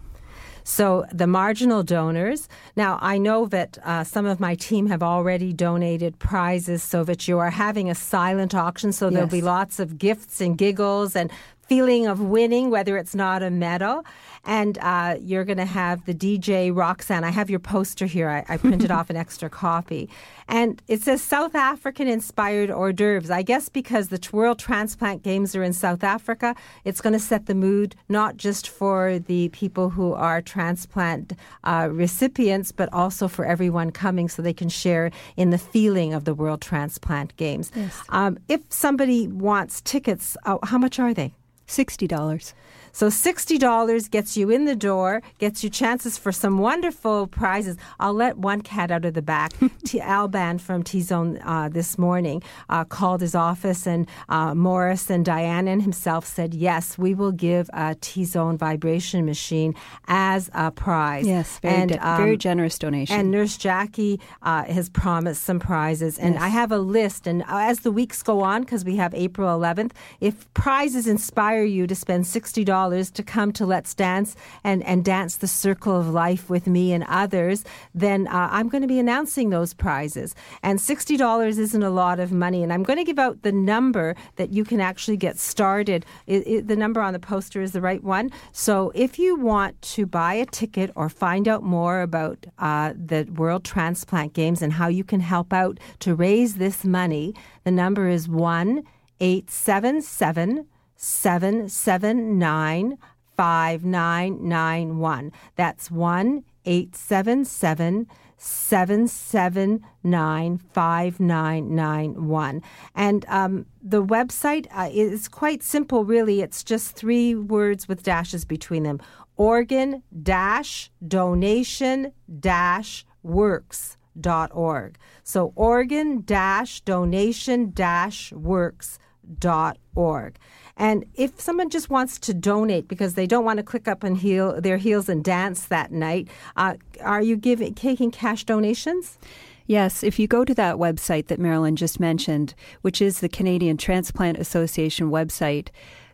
So 0.64 1.06
the 1.12 1.28
marginal 1.28 1.84
donors. 1.84 2.48
Now 2.76 3.00
I 3.02 3.18
know 3.18 3.46
that 3.48 3.78
uh, 3.84 4.04
some 4.04 4.26
of 4.26 4.40
my 4.40 4.56
team 4.56 4.88
have 4.88 5.04
already 5.04 5.54
donated 5.54 6.20
prizes, 6.20 6.84
so 6.84 7.04
that 7.04 7.28
you 7.28 7.40
are 7.40 7.50
having 7.50 7.90
a 7.90 7.96
silent 7.96 8.54
auction. 8.56 8.92
So 8.92 9.10
there'll 9.10 9.28
be 9.28 9.42
lots 9.42 9.80
of 9.80 9.98
gifts 9.98 10.42
and 10.42 10.58
giggles 10.58 11.16
and 11.16 11.32
feeling 11.72 12.06
of 12.06 12.20
winning, 12.20 12.70
whether 12.70 12.98
it's 12.98 13.16
not 13.16 13.42
a 13.42 13.50
medal. 13.50 14.04
And 14.44 14.78
uh, 14.80 15.16
you're 15.22 15.46
going 15.46 15.58
to 15.58 15.64
have 15.64 16.04
the 16.04 16.14
DJ 16.14 16.76
Roxanne. 16.76 17.24
I 17.24 17.30
have 17.30 17.50
your 17.50 17.62
poster 17.62 18.06
here. 18.06 18.28
I, 18.28 18.44
I 18.50 18.58
printed 18.58 18.92
off 18.98 19.10
an 19.10 19.16
extra 19.16 19.50
copy. 19.50 20.10
And 20.50 20.82
it 20.90 21.02
says 21.02 21.24
South 21.24 21.56
African 21.56 22.10
inspired 22.10 22.70
hors 22.70 22.92
d'oeuvres. 22.92 23.32
I 23.32 23.42
guess 23.42 23.70
because 23.70 24.10
the 24.10 24.20
World 24.34 24.60
Transplant 24.60 25.24
Games 25.24 25.56
are 25.56 25.64
in 25.64 25.72
South 25.72 26.04
Africa, 26.04 26.58
it's 26.84 27.00
going 27.00 27.14
to 27.14 27.20
set 27.20 27.46
the 27.46 27.56
mood 27.56 27.96
not 28.10 28.36
just 28.36 28.68
for 28.68 29.20
the 29.20 29.48
people 29.50 29.92
who 29.92 30.12
are 30.12 30.42
transplant 30.42 31.32
uh, 31.64 31.88
recipients, 31.90 32.74
but 32.74 32.92
also 32.92 33.30
for 33.30 33.46
everyone 33.46 33.92
coming 33.92 34.28
so 34.28 34.42
they 34.42 34.52
can 34.52 34.68
share 34.68 35.10
in 35.38 35.52
the 35.52 35.58
feeling 35.58 36.14
of 36.14 36.26
the 36.26 36.34
World 36.34 36.60
Transplant 36.60 37.34
Games. 37.38 37.72
Yes. 37.74 38.04
Um, 38.10 38.40
if 38.50 38.60
somebody 38.68 39.30
wants 39.30 39.80
tickets, 39.80 40.36
uh, 40.46 40.58
how 40.64 40.78
much 40.78 41.00
are 41.00 41.14
they? 41.14 41.34
$60. 41.72 42.54
So 42.92 43.08
$60 43.08 44.12
gets 44.12 44.36
you 44.36 44.50
in 44.50 44.66
the 44.66 44.76
door, 44.76 45.22
gets 45.40 45.64
you 45.64 45.70
chances 45.70 46.18
for 46.18 46.32
some 46.32 46.58
wonderful 46.58 47.28
prizes. 47.28 47.78
I'll 48.00 48.14
let 48.14 48.38
one 48.38 48.62
cat 48.62 48.92
out 48.92 49.06
of 49.06 49.14
the 49.14 49.22
back. 49.22 49.54
T- 49.86 50.00
Alban 50.02 50.58
from 50.58 50.84
T 50.84 51.02
Zone 51.02 51.40
uh, 51.44 51.70
this 51.70 51.98
morning 51.98 52.44
uh, 52.70 52.84
called 52.84 53.22
his 53.22 53.36
office, 53.36 53.88
and 53.88 54.08
uh, 54.30 54.54
Morris 54.54 55.10
and 55.10 55.24
Diane 55.24 55.68
and 55.68 55.82
himself 55.82 56.26
said, 56.26 56.54
Yes, 56.54 56.98
we 56.98 57.14
will 57.14 57.32
give 57.32 57.70
a 57.74 57.96
T 58.02 58.26
Zone 58.26 58.58
vibration 58.58 59.26
machine 59.26 59.76
as 60.08 60.50
a 60.54 60.72
prize. 60.72 61.26
Yes, 61.26 61.60
very, 61.60 61.76
and, 61.76 61.92
de- 61.92 62.08
um, 62.08 62.18
very 62.18 62.38
generous 62.38 62.78
donation. 62.78 63.16
And 63.20 63.32
Nurse 63.32 63.58
Jackie 63.58 64.20
uh, 64.42 64.66
has 64.66 64.90
promised 64.90 65.44
some 65.44 65.60
prizes. 65.60 66.18
And 66.18 66.36
yes. 66.36 66.44
I 66.44 66.48
have 66.50 66.72
a 66.72 66.80
list, 66.80 67.28
and 67.28 67.44
as 67.48 67.82
the 67.82 67.92
weeks 67.92 68.22
go 68.24 68.42
on, 68.42 68.62
because 68.62 68.84
we 68.84 68.96
have 68.98 69.14
April 69.14 69.48
11th, 69.58 69.92
if 70.20 70.52
prizes 70.54 71.08
inspire 71.08 71.64
you 71.64 71.88
to 71.88 71.96
spend 71.96 72.26
$60 72.26 72.66
to 72.90 73.24
come 73.24 73.52
to 73.54 73.66
Let's 73.66 73.94
Dance 73.94 74.36
and, 74.64 74.84
and 74.84 75.06
dance 75.06 75.38
the 75.38 75.48
circle 75.48 75.96
of 76.00 76.10
life 76.10 76.50
with 76.50 76.68
me 76.68 76.94
and 76.94 77.04
others, 77.08 77.64
then 77.94 78.28
uh, 78.28 78.50
I'm 78.52 78.70
going 78.70 78.82
to 78.82 78.88
be 78.88 79.00
announcing 79.00 79.50
those 79.50 79.74
prizes. 79.74 80.36
And 80.64 80.80
$60 80.80 81.48
isn't 81.48 81.84
a 81.84 81.90
lot 81.90 82.20
of 82.20 82.32
money. 82.32 82.64
And 82.64 82.74
I'm 82.74 82.84
going 82.84 82.98
to 82.98 83.04
give 83.04 83.20
out 83.20 83.44
the 83.44 83.52
number 83.52 84.16
that 84.38 84.52
you 84.52 84.64
can 84.64 84.82
actually 84.82 85.18
get 85.18 85.38
started. 85.38 86.06
It, 86.28 86.48
it, 86.48 86.68
the 86.68 86.76
number 86.76 87.02
on 87.02 87.14
the 87.14 87.20
poster 87.20 87.62
is 87.62 87.72
the 87.72 87.82
right 87.82 88.04
one. 88.04 88.32
So 88.52 88.92
if 88.96 89.20
you 89.20 89.36
want 89.36 89.82
to 89.82 90.06
buy 90.06 90.34
a 90.34 90.46
ticket 90.46 90.92
or 90.96 91.10
find 91.10 91.48
out 91.48 91.64
more 91.64 92.02
about 92.02 92.46
uh, 92.60 92.94
the 92.96 93.24
World 93.36 93.64
Transplant 93.64 94.34
Games 94.34 94.62
and 94.62 94.74
how 94.74 94.88
you 94.88 95.04
can 95.04 95.20
help 95.20 95.54
out 95.54 95.80
to 96.00 96.16
raise 96.16 96.56
this 96.56 96.84
money, 96.84 97.34
the 97.64 97.72
number 97.72 98.08
is 98.08 98.28
1 98.28 98.84
877 99.22 100.66
779 101.04 102.96
5991. 103.36 105.32
That's 105.56 105.90
1 105.90 106.44
877 106.64 108.08
779 108.38 110.58
5991. 110.58 112.62
And 112.94 113.26
um, 113.28 113.66
the 113.82 114.06
website 114.06 114.68
uh, 114.72 114.90
is 114.92 115.28
quite 115.28 115.64
simple, 115.64 116.06
really. 116.06 116.42
It's 116.42 116.64
just 116.64 116.96
three 116.96 117.34
words 117.34 117.88
with 117.88 118.04
dashes 118.04 118.46
between 118.46 118.84
them 118.84 119.02
organ 119.38 120.04
dash 120.22 120.92
donation 121.08 122.12
dash 122.40 123.08
works. 123.24 123.98
Dot 124.20 124.52
org. 124.54 124.98
So 125.24 125.54
organ 125.56 126.24
dash 126.26 126.82
donation 126.82 127.72
dash 127.72 128.34
works 128.34 129.00
dot 129.40 129.78
org. 129.96 130.38
And 130.82 131.06
if 131.14 131.40
someone 131.40 131.70
just 131.70 131.92
wants 131.92 132.18
to 132.18 132.34
donate 132.34 132.88
because 132.88 133.14
they 133.14 133.28
don't 133.28 133.46
want 133.46 133.58
to 133.58 133.64
click 133.64 133.88
up 133.88 134.04
and 134.04 134.18
heel 134.18 134.60
their 134.60 134.78
heels 134.78 135.10
and 135.10 135.24
dance 135.24 135.66
that 135.68 135.92
night, 135.92 136.28
uh, 136.56 136.74
are 137.02 137.22
you 137.22 137.38
giving 137.38 137.76
taking 137.76 138.10
cash 138.10 138.46
donations? 138.46 139.20
Yes, 139.68 140.02
if 140.02 140.18
you 140.18 140.28
go 140.28 140.44
to 140.44 140.56
that 140.56 140.78
website 140.78 141.28
that 141.28 141.38
Marilyn 141.38 141.76
just 141.76 142.00
mentioned, 142.00 142.56
which 142.82 143.00
is 143.00 143.20
the 143.20 143.30
Canadian 143.30 143.78
Transplant 143.78 144.40
Association 144.40 145.12
website, 145.12 145.68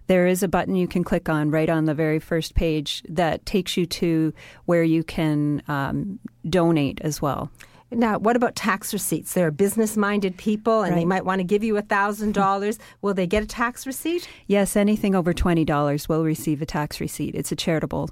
there 0.08 0.28
is 0.28 0.44
a 0.44 0.50
button 0.50 0.76
you 0.76 0.88
can 0.88 1.06
click 1.06 1.30
on 1.30 1.50
right 1.50 1.70
on 1.70 1.86
the 1.86 1.94
very 1.94 2.20
first 2.20 2.54
page 2.54 3.04
that 3.08 3.46
takes 3.46 3.78
you 3.78 3.86
to 3.86 4.34
where 4.66 4.84
you 4.84 5.02
can 5.02 5.64
um, 5.70 6.20
donate 6.50 7.00
as 7.02 7.22
well. 7.22 7.50
Now, 7.92 8.18
what 8.20 8.36
about 8.36 8.56
tax 8.56 8.92
receipts? 8.94 9.34
They're 9.34 9.50
business 9.52 9.96
minded 9.96 10.36
people 10.38 10.82
and 10.82 10.94
Right. 10.94 11.00
they 11.02 11.06
might 11.06 11.26
want 11.26 11.40
to 11.40 11.44
give 11.46 11.64
you 11.64 11.76
$1,000. 11.78 12.78
Will 13.02 13.14
they 13.14 13.28
get 13.28 13.44
a 13.44 13.48
tax 13.48 13.88
receipt? 13.88 14.28
Yes, 14.46 14.76
anything 14.76 15.16
over 15.16 15.34
twenty 15.34 15.64
dollars 15.64 16.10
will 16.10 16.24
receive 16.26 16.62
a 16.62 16.66
tax 16.66 17.00
receipt. 17.00 17.34
It's 17.34 17.52
a 17.52 17.56
charitable, 17.56 18.10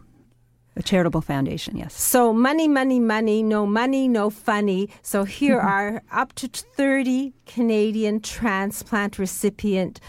a 0.77 0.81
charitable 0.83 1.19
foundation. 1.21 1.75
Yes. 1.77 1.93
So, 1.93 2.31
money, 2.31 2.67
money, 2.69 2.99
money, 3.01 3.43
no 3.43 3.65
money, 3.65 4.07
no 4.07 4.29
funny. 4.29 4.89
So, 5.01 5.25
here 5.25 5.59
are 5.75 6.01
up 6.11 6.31
to 6.35 6.47
30 6.47 7.33
Canadian 7.45 8.21
transplant 8.21 9.19
recipient 9.19 9.99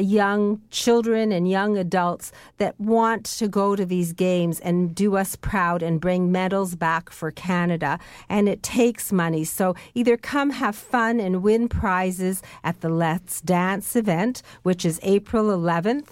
young 0.00 0.60
children 0.70 1.32
and 1.32 1.48
young 1.48 1.76
adults 1.76 2.32
that 2.58 2.78
want 2.80 3.24
to 3.24 3.48
go 3.48 3.76
to 3.76 3.84
these 3.84 4.12
games 4.12 4.60
and 4.60 4.94
do 4.94 5.16
us 5.16 5.36
proud 5.36 5.82
and 5.82 6.00
bring 6.00 6.30
medals 6.30 6.74
back 6.74 7.10
for 7.10 7.30
Canada. 7.30 7.98
And 8.28 8.48
it 8.48 8.62
takes 8.62 9.12
money. 9.12 9.44
So 9.44 9.74
either 9.94 10.16
come 10.16 10.50
have 10.50 10.76
fun 10.76 11.20
and 11.20 11.42
win 11.42 11.68
prizes 11.68 12.42
at 12.62 12.80
the 12.80 12.88
Let's 12.88 13.40
Dance 13.40 13.96
event, 13.96 14.42
which 14.62 14.84
is 14.84 15.00
April 15.02 15.46
11th 15.46 16.08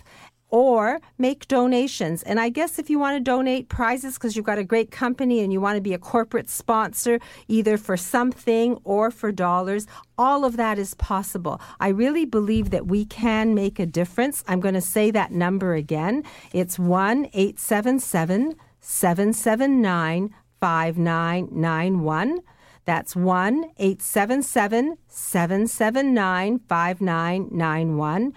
or 0.55 1.01
make 1.19 1.49
donations. 1.49 2.23
And 2.23 2.39
I 2.39 2.49
guess 2.49 2.79
if 2.79 2.89
you 2.89 2.97
want 2.97 3.17
to 3.17 3.21
donate 3.21 3.69
prizes 3.69 4.15
because 4.15 4.37
you've 4.37 4.45
got 4.45 4.57
a 4.57 4.63
great 4.63 4.93
company 4.93 5.41
and 5.41 5.53
you 5.53 5.61
want 5.61 5.75
to 5.75 5.81
be 5.81 5.95
a 5.95 5.99
corporate 5.99 6.49
sponsor, 6.49 7.19
either 7.49 7.77
for 7.77 7.97
something 7.97 8.79
or 8.85 9.11
for 9.11 9.33
dollars, 9.33 9.89
all 10.17 10.45
of 10.45 10.57
that 10.57 10.79
is 10.79 10.95
possible. 10.95 11.61
I 11.81 11.89
really 11.89 12.25
believe 12.25 12.71
that 12.71 12.87
we 12.87 13.05
can 13.05 13.57
make 13.57 13.81
a 13.81 13.87
difference. 13.87 14.45
I'm 14.47 14.61
going 14.61 14.75
to 14.75 14.81
say 14.81 15.11
that 15.11 15.33
number 15.33 15.75
again. 15.75 16.23
It's 16.53 16.79
1 16.79 17.31
877 17.33 18.55
779 18.79 20.35
5991. 20.61 22.39
That's 22.85 23.17
1 23.17 23.65
877 23.77 24.99
779 25.09 26.61
5991 26.69 28.35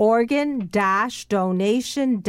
organ 0.00 0.66
donation 1.28 2.22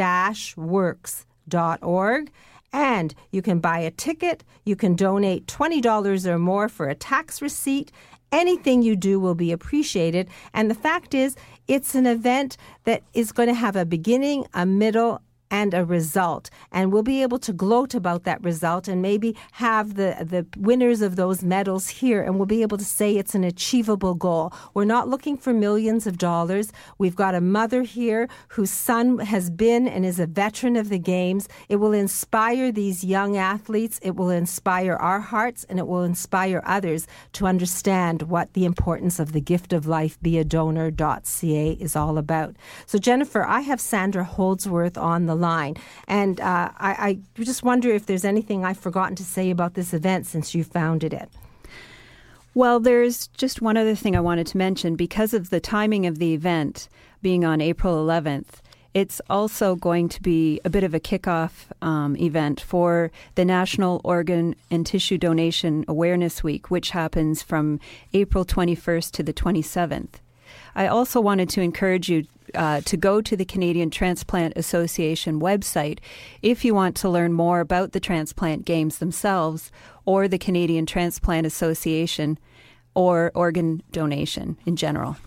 works.org. 0.58 2.32
And 2.74 3.16
you 3.32 3.42
can 3.42 3.60
buy 3.60 3.80
a 3.80 3.92
ticket, 3.92 4.44
you 4.66 4.76
can 4.76 4.96
donate 4.96 5.46
$20 5.48 6.26
or 6.26 6.38
more 6.38 6.68
for 6.68 6.90
a 6.90 6.96
tax 6.96 7.42
receipt. 7.42 7.92
Anything 8.34 8.82
you 8.82 8.96
do 8.98 9.20
will 9.20 9.36
be 9.36 9.54
appreciated. 9.54 10.28
And 10.54 10.70
the 10.70 10.76
fact 10.76 11.14
is, 11.14 11.36
it's 11.68 11.96
an 11.96 12.06
event 12.06 12.58
that 12.84 13.04
is 13.14 13.32
going 13.32 13.48
to 13.48 13.54
have 13.54 13.78
a 13.78 13.86
beginning, 13.86 14.46
a 14.54 14.66
middle, 14.66 15.22
and 15.52 15.74
a 15.74 15.86
result. 15.86 16.50
And 16.72 16.92
we'll 16.92 17.04
be 17.04 17.22
able 17.22 17.38
to 17.40 17.54
gloat 17.54 17.94
about 17.94 18.24
that 18.24 18.42
result 18.42 18.88
and 18.88 19.02
maybe 19.02 19.36
have 19.52 19.96
the, 19.96 20.16
the 20.22 20.48
winners 20.58 21.02
of 21.02 21.18
those 21.18 21.44
medals 21.44 21.90
here 21.90 22.24
and 22.24 22.38
we'll 22.38 22.46
be 22.46 22.62
able 22.62 22.78
to 22.78 22.86
say 22.86 23.18
it's 23.18 23.36
an 23.36 23.44
achievable 23.44 24.16
goal. 24.16 24.54
We're 24.74 24.86
not 24.86 25.10
looking 25.10 25.38
for 25.38 25.54
millions 25.54 26.08
of 26.08 26.18
dollars. 26.18 26.72
We've 26.98 27.16
got 27.16 27.36
a 27.36 27.42
mother 27.42 27.84
here 27.84 28.30
whose 28.50 28.72
son 28.72 29.20
has 29.20 29.50
been 29.50 29.88
and 29.88 30.06
is 30.06 30.20
a 30.20 30.26
veteran 30.26 30.78
of 30.78 30.88
the 30.88 30.98
games. 30.98 31.50
It 31.68 31.76
will 31.76 31.94
inspire 31.94 32.72
these 32.72 33.04
young 33.04 33.36
athletes. 33.36 34.00
It 34.02 34.16
will 34.16 34.30
inspire 34.30 34.96
our 34.96 35.20
hearts 35.20 35.66
and 35.66 35.78
it 35.78 35.88
will 35.88 36.04
inspire 36.04 36.64
others 36.66 37.08
to 37.34 37.46
understand 37.46 38.24
what 38.24 38.54
the 38.54 38.64
importance 38.64 39.20
of 39.20 39.34
the 39.34 39.42
gift 39.42 39.74
of 39.74 39.86
life, 39.86 40.18
be 40.22 40.38
a 40.38 40.46
donor.ca 40.46 41.72
is 41.72 41.96
all 41.96 42.18
about. 42.18 42.56
So, 42.86 42.98
Jennifer, 42.98 43.44
I 43.44 43.62
have 43.62 43.82
Sandra 43.82 44.24
Holdsworth 44.24 44.98
on 44.98 45.26
the 45.26 45.36
line. 45.42 45.76
And 46.08 46.40
uh, 46.40 46.72
I, 46.78 47.20
I 47.38 47.44
just 47.44 47.64
wonder 47.64 47.90
if 47.90 48.06
there's 48.06 48.26
anything 48.26 48.64
I've 48.64 48.80
forgotten 48.80 49.16
to 49.18 49.24
say 49.24 49.50
about 49.50 49.74
this 49.74 49.94
event 49.94 50.28
since 50.28 50.56
you 50.56 50.64
founded 50.64 51.14
it. 51.14 51.30
Well, 52.54 52.80
there's 52.80 53.28
just 53.28 53.62
one 53.62 53.78
other 53.78 53.96
thing 53.96 54.16
I 54.16 54.20
wanted 54.20 54.48
to 54.48 54.58
mention. 54.58 54.96
Because 54.96 55.34
of 55.34 55.50
the 55.50 55.60
timing 55.60 56.06
of 56.06 56.20
the 56.20 56.34
event 56.34 56.90
being 57.22 57.46
on 57.46 57.62
April 57.62 58.06
11th, 58.06 58.60
it's 58.94 59.22
also 59.30 59.76
going 59.76 60.10
to 60.10 60.22
be 60.22 60.60
a 60.66 60.70
bit 60.70 60.84
of 60.84 60.94
a 60.94 61.00
kickoff 61.00 61.68
um, 61.82 62.18
event 62.18 62.60
for 62.60 63.10
the 63.36 63.46
National 63.46 64.02
Organ 64.04 64.56
and 64.70 64.86
Tissue 64.86 65.18
Donation 65.18 65.86
Awareness 65.88 66.44
Week, 66.44 66.70
which 66.70 66.90
happens 66.90 67.42
from 67.42 67.80
April 68.14 68.44
21st 68.44 69.12
to 69.12 69.24
the 69.24 69.34
27th. 69.34 70.20
I 70.76 70.88
also 70.88 71.20
wanted 71.20 71.50
to 71.50 71.62
encourage 71.62 72.10
you 72.10 72.26
uh, 72.56 72.82
to 72.82 72.98
go 72.98 73.22
to 73.22 73.38
the 73.38 73.46
Canadian 73.46 73.90
Transplant 73.90 74.54
Association 74.56 75.40
website 75.40 76.00
if 76.42 76.66
you 76.66 76.74
want 76.74 76.96
to 76.98 77.10
learn 77.10 77.34
more 77.34 77.60
about 77.60 77.92
the 77.92 78.00
transplant 78.00 78.66
games 78.66 78.98
themselves 78.98 79.72
or 80.06 80.28
the 80.28 80.38
Canadian 80.38 80.86
Transplant 80.86 81.48
Association 81.48 82.38
or 82.94 83.32
organ 83.34 83.82
donation 83.92 84.58
in 84.66 84.76
general. 84.76 85.18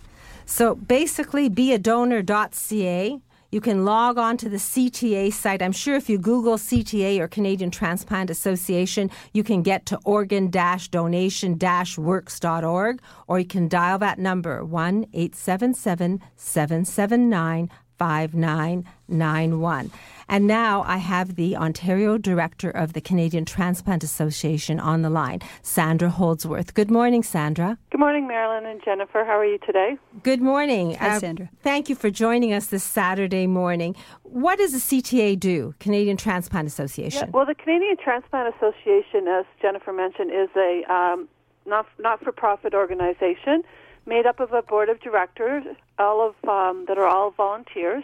So 0.45 0.75
basically, 0.75 1.49
beadonor.ca 1.49 3.19
you 3.55 3.61
can 3.61 3.85
log 3.85 4.17
on 4.17 4.35
to 4.35 4.49
the 4.49 4.57
CTA 4.57 5.31
site. 5.31 5.61
I'm 5.61 5.71
sure 5.71 5.95
if 5.95 6.09
you 6.09 6.17
Google 6.17 6.57
CTA 6.57 7.19
or 7.19 7.29
Canadian 7.29 7.71
Transplant 7.71 8.29
Association, 8.29 9.09
you 9.31 9.45
can 9.45 9.61
get 9.61 9.85
to 9.85 9.99
organ 10.03 10.49
donation 10.91 11.57
works.org, 11.97 13.01
or 13.27 13.39
you 13.39 13.45
can 13.45 13.69
dial 13.69 13.97
that 13.99 14.19
number 14.19 14.65
1 14.65 15.05
877 15.13 16.21
779 16.35 17.69
5991. 17.97 19.91
And 20.27 20.47
now 20.47 20.83
I 20.87 20.97
have 20.97 21.35
the 21.35 21.55
Ontario 21.55 22.17
Director 22.17 22.69
of 22.69 22.93
the 22.93 23.01
Canadian 23.01 23.45
Transplant 23.45 24.03
Association 24.03 24.79
on 24.79 25.01
the 25.01 25.09
line, 25.09 25.41
Sandra 25.61 26.09
Holdsworth. 26.09 26.73
Good 26.73 26.89
morning, 26.89 27.23
Sandra. 27.23 27.77
Good 27.91 27.99
morning, 27.99 28.27
Marilyn 28.27 28.65
and 28.65 28.81
Jennifer. 28.83 29.23
How 29.23 29.37
are 29.37 29.45
you 29.45 29.59
today? 29.59 29.97
Good 30.23 30.41
morning. 30.41 30.95
Hi, 30.95 31.15
uh, 31.15 31.19
Sandra. 31.19 31.49
Thank 31.61 31.89
you 31.89 31.95
for 31.95 32.09
joining 32.09 32.53
us 32.53 32.67
this 32.67 32.83
Saturday 32.83 33.47
morning. 33.47 33.95
What 34.23 34.57
does 34.57 34.71
the 34.71 34.79
CTA 34.79 35.39
do, 35.39 35.75
Canadian 35.79 36.17
Transplant 36.17 36.67
Association? 36.67 37.27
Yeah, 37.27 37.31
well, 37.31 37.45
the 37.45 37.55
Canadian 37.55 37.97
Transplant 37.97 38.53
Association, 38.55 39.27
as 39.27 39.45
Jennifer 39.61 39.93
mentioned, 39.93 40.31
is 40.31 40.49
a 40.55 40.91
um, 40.91 41.27
not 41.65 41.85
not 41.99 42.23
for 42.23 42.31
profit 42.31 42.73
organization 42.73 43.63
made 44.05 44.25
up 44.25 44.39
of 44.39 44.53
a 44.53 44.61
board 44.61 44.89
of 44.89 44.99
directors, 45.01 45.63
all 45.97 46.27
of 46.27 46.49
um, 46.49 46.85
that 46.87 46.97
are 46.97 47.07
all 47.07 47.31
volunteers. 47.31 48.03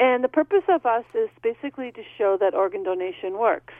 And 0.00 0.24
the 0.24 0.28
purpose 0.28 0.64
of 0.68 0.86
us 0.86 1.04
is 1.14 1.28
basically 1.42 1.92
to 1.92 2.02
show 2.16 2.38
that 2.40 2.54
organ 2.54 2.82
donation 2.82 3.38
works. 3.38 3.74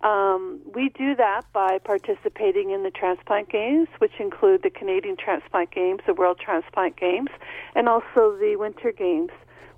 Um, 0.00 0.60
we 0.74 0.88
do 0.88 1.14
that 1.16 1.42
by 1.52 1.78
participating 1.78 2.70
in 2.70 2.82
the 2.82 2.90
transplant 2.90 3.50
games, 3.50 3.86
which 3.98 4.14
include 4.18 4.62
the 4.62 4.70
Canadian 4.70 5.16
Transplant 5.18 5.70
Games, 5.70 6.00
the 6.06 6.14
World 6.14 6.38
Transplant 6.42 6.96
Games, 6.96 7.28
and 7.74 7.86
also 7.86 8.34
the 8.40 8.56
Winter 8.58 8.92
Games. 8.92 9.30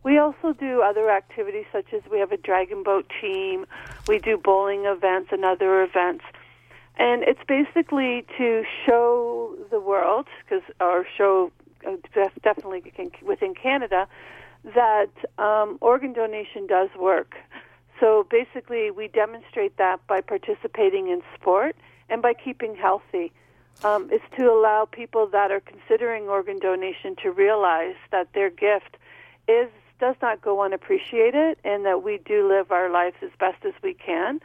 We 0.05 0.19
also 0.19 0.53
do 0.53 0.83
other 0.83 1.11
activities 1.11 1.67
such 1.73 1.93
as 1.93 2.03
we 2.11 2.21
have 2.21 2.31
a 2.31 2.37
dragon 2.37 2.85
boat 2.85 3.11
team, 3.21 3.67
we 4.07 4.21
do 4.21 4.37
bowling 4.37 4.85
events 4.85 5.31
and 5.33 5.45
other 5.45 5.83
events. 5.83 6.25
And 6.99 7.25
it's 7.25 7.43
basically 7.49 8.25
to 8.39 8.63
show 8.87 9.57
the 9.73 9.81
world, 9.81 10.29
because 10.45 10.63
or 10.81 11.05
show 11.19 11.51
uh, 11.85 11.97
definitely 12.45 12.83
within 13.23 13.55
Canada, 13.55 14.07
that 14.65 15.11
um, 15.39 15.79
organ 15.81 16.13
donation 16.13 16.67
does 16.67 16.89
work. 16.99 17.35
So 18.01 18.27
basically, 18.31 18.91
we 18.91 19.09
demonstrate 19.09 19.77
that 19.77 20.05
by 20.07 20.21
participating 20.21 21.09
in 21.09 21.23
sport 21.35 21.77
and 22.09 22.21
by 22.23 22.35
keeping 22.35 22.75
healthy. 22.75 23.33
Um, 23.85 24.11
is 24.13 24.21
to 24.39 24.45
allow 24.53 24.85
people 24.85 25.27
that 25.29 25.51
are 25.51 25.61
considering 25.61 26.29
organ 26.29 26.59
donation 26.59 27.17
to 27.23 27.31
realize 27.31 27.97
that 28.11 28.29
their 28.35 28.51
gift 28.51 28.99
is 29.49 29.69
does 29.99 30.15
not 30.21 30.43
go 30.43 30.63
unappreciated, 30.63 31.57
and 31.65 31.85
that 31.87 32.03
we 32.03 32.19
do 32.19 32.47
live 32.47 32.71
our 32.71 32.91
lives 32.91 33.17
as 33.23 33.31
best 33.41 33.65
as 33.65 33.73
we 33.83 33.95
can 33.95 34.41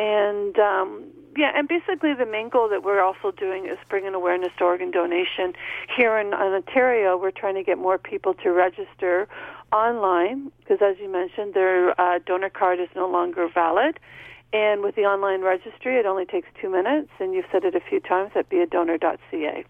and 0.00 0.58
um, 0.58 1.04
yeah, 1.36 1.52
and 1.54 1.68
basically 1.68 2.14
the 2.14 2.26
main 2.26 2.48
goal 2.48 2.68
that 2.68 2.82
we're 2.82 3.02
also 3.02 3.30
doing 3.30 3.66
is 3.66 3.78
bringing 3.88 4.14
awareness 4.14 4.50
to 4.58 4.64
organ 4.64 4.90
donation. 4.90 5.52
Here 5.96 6.18
in, 6.18 6.28
in 6.28 6.34
Ontario, 6.34 7.16
we're 7.16 7.30
trying 7.30 7.54
to 7.54 7.62
get 7.62 7.78
more 7.78 7.98
people 7.98 8.34
to 8.34 8.50
register 8.50 9.28
online 9.72 10.50
because, 10.58 10.78
as 10.82 10.96
you 11.00 11.10
mentioned, 11.10 11.54
their 11.54 11.98
uh, 12.00 12.18
donor 12.26 12.50
card 12.50 12.80
is 12.80 12.88
no 12.96 13.08
longer 13.08 13.48
valid. 13.52 13.98
And 14.52 14.82
with 14.82 14.96
the 14.96 15.02
online 15.02 15.42
registry, 15.42 15.96
it 15.96 16.06
only 16.06 16.26
takes 16.26 16.48
two 16.60 16.68
minutes, 16.68 17.10
and 17.20 17.32
you've 17.32 17.44
said 17.52 17.64
it 17.64 17.76
a 17.76 17.80
few 17.80 18.00
times 18.00 18.32
at 18.34 18.50
beadonor.ca. 18.50 19.64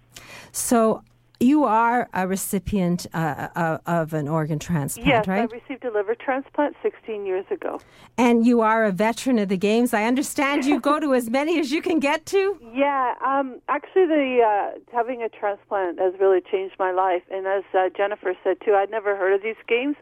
So 0.52 1.02
you 1.41 1.64
are 1.64 2.09
a 2.12 2.28
recipient 2.28 3.07
uh, 3.14 3.49
uh, 3.57 3.78
of 3.86 4.12
an 4.12 4.28
organ 4.28 4.59
transplant, 4.59 5.09
yes, 5.09 5.26
right? 5.26 5.51
I 5.51 5.55
received 5.55 5.84
a 5.86 5.91
liver 5.91 6.14
transplant 6.14 6.76
16 6.82 7.24
years 7.24 7.47
ago. 7.51 7.80
And 8.18 8.47
you 8.47 8.61
are 8.61 8.84
a 8.84 8.93
veteran 8.93 9.38
of 9.38 9.49
the 9.49 9.57
games. 9.57 9.95
I 9.95 10.05
understand 10.05 10.66
you 10.66 10.78
go 10.78 11.01
to 11.01 11.14
as 11.14 11.30
many 11.30 11.59
as 11.59 11.72
you 11.72 11.80
can 11.80 11.99
get 11.99 12.26
to. 12.26 12.59
Yeah, 12.72 13.14
um, 13.24 13.61
actually, 13.68 14.07
the 14.07 14.41
uh, 14.43 14.78
having 14.97 15.22
a 15.22 15.28
transplant 15.28 15.99
has 15.99 16.14
really 16.18 16.41
changed 16.41 16.76
my 16.78 16.93
life. 16.93 17.22
And 17.30 17.47
as 17.47 17.64
uh, 17.74 17.91
Jennifer 17.95 18.32
said 18.43 18.59
too, 18.64 18.72
I'd 18.72 18.91
never 18.91 19.16
heard 19.16 19.34
of 19.34 19.43
these 19.43 19.61
games, 19.68 19.97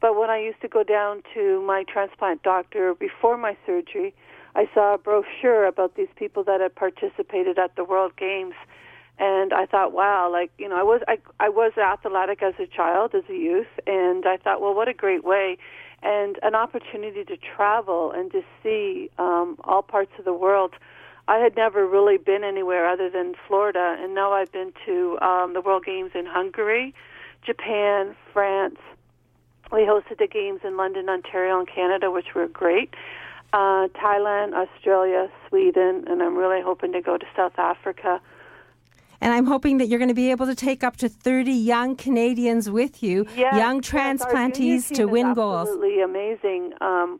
but 0.00 0.18
when 0.18 0.28
I 0.28 0.38
used 0.38 0.60
to 0.60 0.68
go 0.68 0.82
down 0.82 1.22
to 1.34 1.62
my 1.62 1.84
transplant 1.90 2.42
doctor 2.42 2.94
before 2.94 3.38
my 3.38 3.56
surgery, 3.64 4.14
I 4.54 4.68
saw 4.74 4.94
a 4.94 4.98
brochure 4.98 5.64
about 5.64 5.94
these 5.94 6.08
people 6.16 6.44
that 6.44 6.60
had 6.60 6.74
participated 6.74 7.58
at 7.58 7.76
the 7.76 7.84
World 7.84 8.12
Games 8.16 8.54
and 9.18 9.52
I 9.52 9.66
thought, 9.66 9.92
wow, 9.92 10.30
like 10.30 10.50
you 10.58 10.68
know, 10.68 10.76
I 10.76 10.82
was 10.82 11.02
I 11.08 11.18
I 11.40 11.48
was 11.48 11.72
athletic 11.76 12.42
as 12.42 12.54
a 12.58 12.66
child, 12.66 13.14
as 13.14 13.24
a 13.28 13.34
youth, 13.34 13.66
and 13.86 14.24
I 14.26 14.36
thought, 14.36 14.60
well, 14.60 14.74
what 14.74 14.88
a 14.88 14.94
great 14.94 15.24
way, 15.24 15.58
and 16.02 16.38
an 16.42 16.54
opportunity 16.54 17.24
to 17.24 17.36
travel 17.36 18.12
and 18.12 18.30
to 18.32 18.42
see 18.62 19.10
um, 19.18 19.56
all 19.64 19.82
parts 19.82 20.12
of 20.18 20.24
the 20.24 20.32
world. 20.32 20.74
I 21.26 21.38
had 21.38 21.56
never 21.56 21.86
really 21.86 22.16
been 22.16 22.42
anywhere 22.42 22.88
other 22.88 23.10
than 23.10 23.34
Florida, 23.46 23.96
and 24.00 24.14
now 24.14 24.32
I've 24.32 24.50
been 24.50 24.72
to 24.86 25.18
um, 25.20 25.52
the 25.52 25.60
World 25.60 25.84
Games 25.84 26.12
in 26.14 26.24
Hungary, 26.24 26.94
Japan, 27.44 28.16
France. 28.32 28.78
We 29.70 29.80
hosted 29.80 30.18
the 30.18 30.26
games 30.26 30.60
in 30.64 30.78
London, 30.78 31.10
Ontario, 31.10 31.58
and 31.58 31.68
Canada, 31.68 32.10
which 32.10 32.34
were 32.34 32.46
great. 32.46 32.94
Uh, 33.52 33.88
Thailand, 33.88 34.54
Australia, 34.54 35.28
Sweden, 35.48 36.04
and 36.06 36.22
I'm 36.22 36.34
really 36.34 36.62
hoping 36.62 36.92
to 36.92 37.02
go 37.02 37.18
to 37.18 37.26
South 37.36 37.58
Africa 37.58 38.22
And 39.20 39.32
I'm 39.32 39.46
hoping 39.46 39.78
that 39.78 39.86
you're 39.86 39.98
going 39.98 40.08
to 40.08 40.14
be 40.14 40.30
able 40.30 40.46
to 40.46 40.54
take 40.54 40.84
up 40.84 40.96
to 40.98 41.08
30 41.08 41.52
young 41.52 41.96
Canadians 41.96 42.70
with 42.70 43.02
you, 43.02 43.26
yes, 43.36 43.54
young 43.56 43.76
yes, 43.76 43.90
transplantees 43.90 44.94
to 44.94 45.06
win 45.06 45.34
goals. 45.34 45.68
Absolutely 45.68 46.00
amazing. 46.00 46.72
Um, 46.80 47.18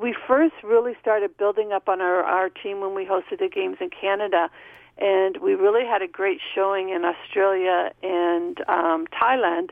we 0.00 0.14
first 0.26 0.54
really 0.62 0.92
started 1.00 1.36
building 1.36 1.72
up 1.72 1.88
on 1.88 2.00
our, 2.00 2.22
our 2.22 2.48
team 2.48 2.80
when 2.80 2.94
we 2.94 3.04
hosted 3.04 3.38
the 3.38 3.48
games 3.48 3.78
in 3.80 3.90
Canada, 3.90 4.48
and 4.98 5.38
we 5.38 5.54
really 5.54 5.86
had 5.86 6.02
a 6.02 6.08
great 6.08 6.40
showing 6.54 6.90
in 6.90 7.04
Australia 7.04 7.92
and 8.02 8.60
um, 8.68 9.06
Thailand. 9.08 9.70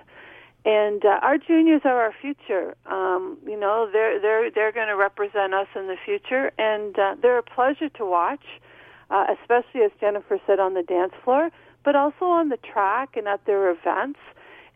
And 0.67 1.05
uh, 1.05 1.21
our 1.23 1.37
juniors 1.37 1.83
are 1.85 2.01
our 2.01 2.15
future. 2.21 2.75
Um, 2.87 3.37
you 3.47 3.59
know, 3.59 3.89
they're 3.93 4.19
they're 4.19 4.51
they're 4.51 4.73
going 4.73 4.89
to 4.89 4.97
represent 4.97 5.53
us 5.53 5.67
in 5.77 5.89
the 5.89 5.97
future, 6.03 6.53
and 6.57 6.99
uh, 6.99 7.17
they're 7.21 7.39
a 7.39 7.43
pleasure 7.43 7.91
to 7.91 8.07
watch, 8.07 8.45
uh, 9.15 9.27
especially 9.41 9.83
as 9.83 9.93
Jennifer 10.01 10.41
said 10.47 10.59
on 10.59 10.75
the 10.75 10.83
dance 10.83 11.13
floor, 11.23 11.51
but 11.85 11.95
also 11.95 12.25
on 12.25 12.49
the 12.49 12.57
track 12.57 13.17
and 13.17 13.29
at 13.29 13.47
their 13.47 13.71
events. 13.71 14.19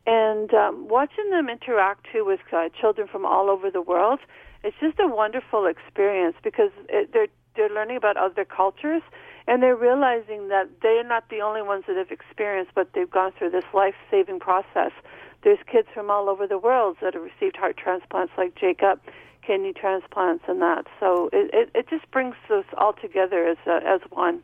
And 0.06 0.54
um, 0.54 0.86
watching 0.88 1.30
them 1.30 1.48
interact 1.48 2.06
too 2.12 2.24
with 2.24 2.40
uh, 2.52 2.68
children 2.80 3.08
from 3.10 3.26
all 3.26 3.50
over 3.50 3.70
the 3.70 3.82
world, 3.82 4.20
it's 4.62 4.76
just 4.80 4.98
a 5.00 5.08
wonderful 5.08 5.66
experience 5.66 6.36
because 6.42 6.70
it, 6.88 7.10
they're 7.12 7.26
they're 7.56 7.68
learning 7.68 7.96
about 7.96 8.16
other 8.16 8.44
cultures 8.44 9.02
and 9.48 9.60
they're 9.60 9.74
realizing 9.74 10.46
that 10.46 10.68
they're 10.80 11.02
not 11.02 11.28
the 11.28 11.40
only 11.40 11.62
ones 11.62 11.82
that 11.88 11.96
have 11.96 12.12
experienced, 12.12 12.70
but 12.76 12.90
they've 12.94 13.10
gone 13.10 13.32
through 13.36 13.50
this 13.50 13.64
life-saving 13.74 14.38
process 14.38 14.92
there's 15.44 15.58
kids 15.70 15.88
from 15.94 16.10
all 16.10 16.28
over 16.28 16.46
the 16.46 16.58
world 16.58 16.96
that 17.00 17.14
have 17.14 17.22
received 17.22 17.56
heart 17.56 17.76
transplants 17.76 18.32
like 18.36 18.54
Jacob, 18.56 19.00
kidney 19.48 19.72
transplants 19.72 20.44
and 20.46 20.60
that. 20.60 20.86
So 21.00 21.30
it, 21.32 21.50
it, 21.52 21.70
it 21.74 21.88
just 21.88 22.08
brings 22.10 22.34
us 22.50 22.66
all 22.76 22.92
together 22.92 23.48
as, 23.48 23.56
a, 23.66 23.80
as 23.86 24.00
one. 24.10 24.42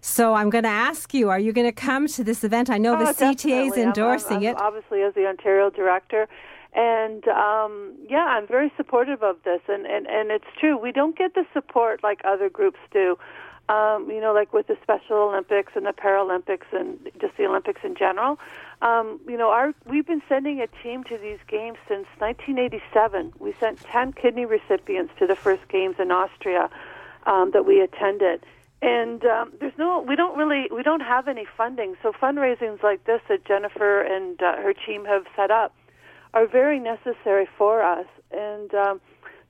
So 0.00 0.34
I'm 0.34 0.48
going 0.48 0.64
to 0.64 0.70
ask 0.70 1.12
you: 1.12 1.28
Are 1.28 1.40
you 1.40 1.52
going 1.52 1.66
to 1.66 1.72
come 1.72 2.06
to 2.06 2.22
this 2.22 2.44
event? 2.44 2.70
I 2.70 2.78
know 2.78 2.94
oh, 2.96 3.04
the 3.04 3.12
CTA 3.12 3.66
is 3.72 3.76
endorsing 3.76 4.38
I'm, 4.38 4.42
I'm, 4.42 4.48
it. 4.48 4.60
Obviously, 4.60 5.02
as 5.02 5.12
the 5.14 5.26
Ontario 5.26 5.70
director, 5.70 6.28
and 6.72 7.26
um, 7.26 7.94
yeah, 8.08 8.24
I'm 8.24 8.46
very 8.46 8.72
supportive 8.76 9.24
of 9.24 9.36
this. 9.44 9.60
And, 9.66 9.86
and 9.86 10.06
and 10.06 10.30
it's 10.30 10.46
true. 10.60 10.78
We 10.78 10.92
don't 10.92 11.18
get 11.18 11.34
the 11.34 11.44
support 11.52 12.04
like 12.04 12.20
other 12.24 12.48
groups 12.48 12.78
do. 12.92 13.18
Um, 13.68 14.10
you 14.10 14.20
know, 14.20 14.32
like 14.32 14.54
with 14.54 14.66
the 14.66 14.78
Special 14.82 15.16
Olympics 15.18 15.72
and 15.76 15.84
the 15.84 15.92
Paralympics 15.92 16.72
and 16.72 16.98
just 17.20 17.36
the 17.36 17.44
Olympics 17.44 17.82
in 17.84 17.94
general. 17.94 18.38
Um, 18.80 19.20
you 19.28 19.36
know, 19.36 19.50
our 19.50 19.74
we've 19.84 20.06
been 20.06 20.22
sending 20.26 20.60
a 20.60 20.68
team 20.82 21.04
to 21.04 21.18
these 21.18 21.38
games 21.46 21.76
since 21.86 22.06
1987. 22.18 23.34
We 23.38 23.52
sent 23.60 23.80
10 23.80 24.14
kidney 24.14 24.46
recipients 24.46 25.12
to 25.18 25.26
the 25.26 25.36
first 25.36 25.68
games 25.68 25.96
in 25.98 26.10
Austria 26.10 26.70
um, 27.26 27.50
that 27.52 27.66
we 27.66 27.80
attended. 27.80 28.44
And 28.80 29.24
um, 29.24 29.52
there's 29.58 29.76
no, 29.76 30.04
we 30.06 30.14
don't 30.14 30.38
really, 30.38 30.68
we 30.74 30.82
don't 30.82 31.00
have 31.00 31.26
any 31.26 31.46
funding. 31.56 31.96
So 32.02 32.12
fundraisings 32.12 32.82
like 32.82 33.04
this 33.04 33.20
that 33.28 33.44
Jennifer 33.44 34.00
and 34.02 34.40
uh, 34.40 34.56
her 34.56 34.72
team 34.72 35.04
have 35.04 35.24
set 35.34 35.50
up 35.50 35.74
are 36.32 36.46
very 36.46 36.78
necessary 36.78 37.48
for 37.58 37.82
us. 37.82 38.06
And 38.30 38.72
um, 38.74 39.00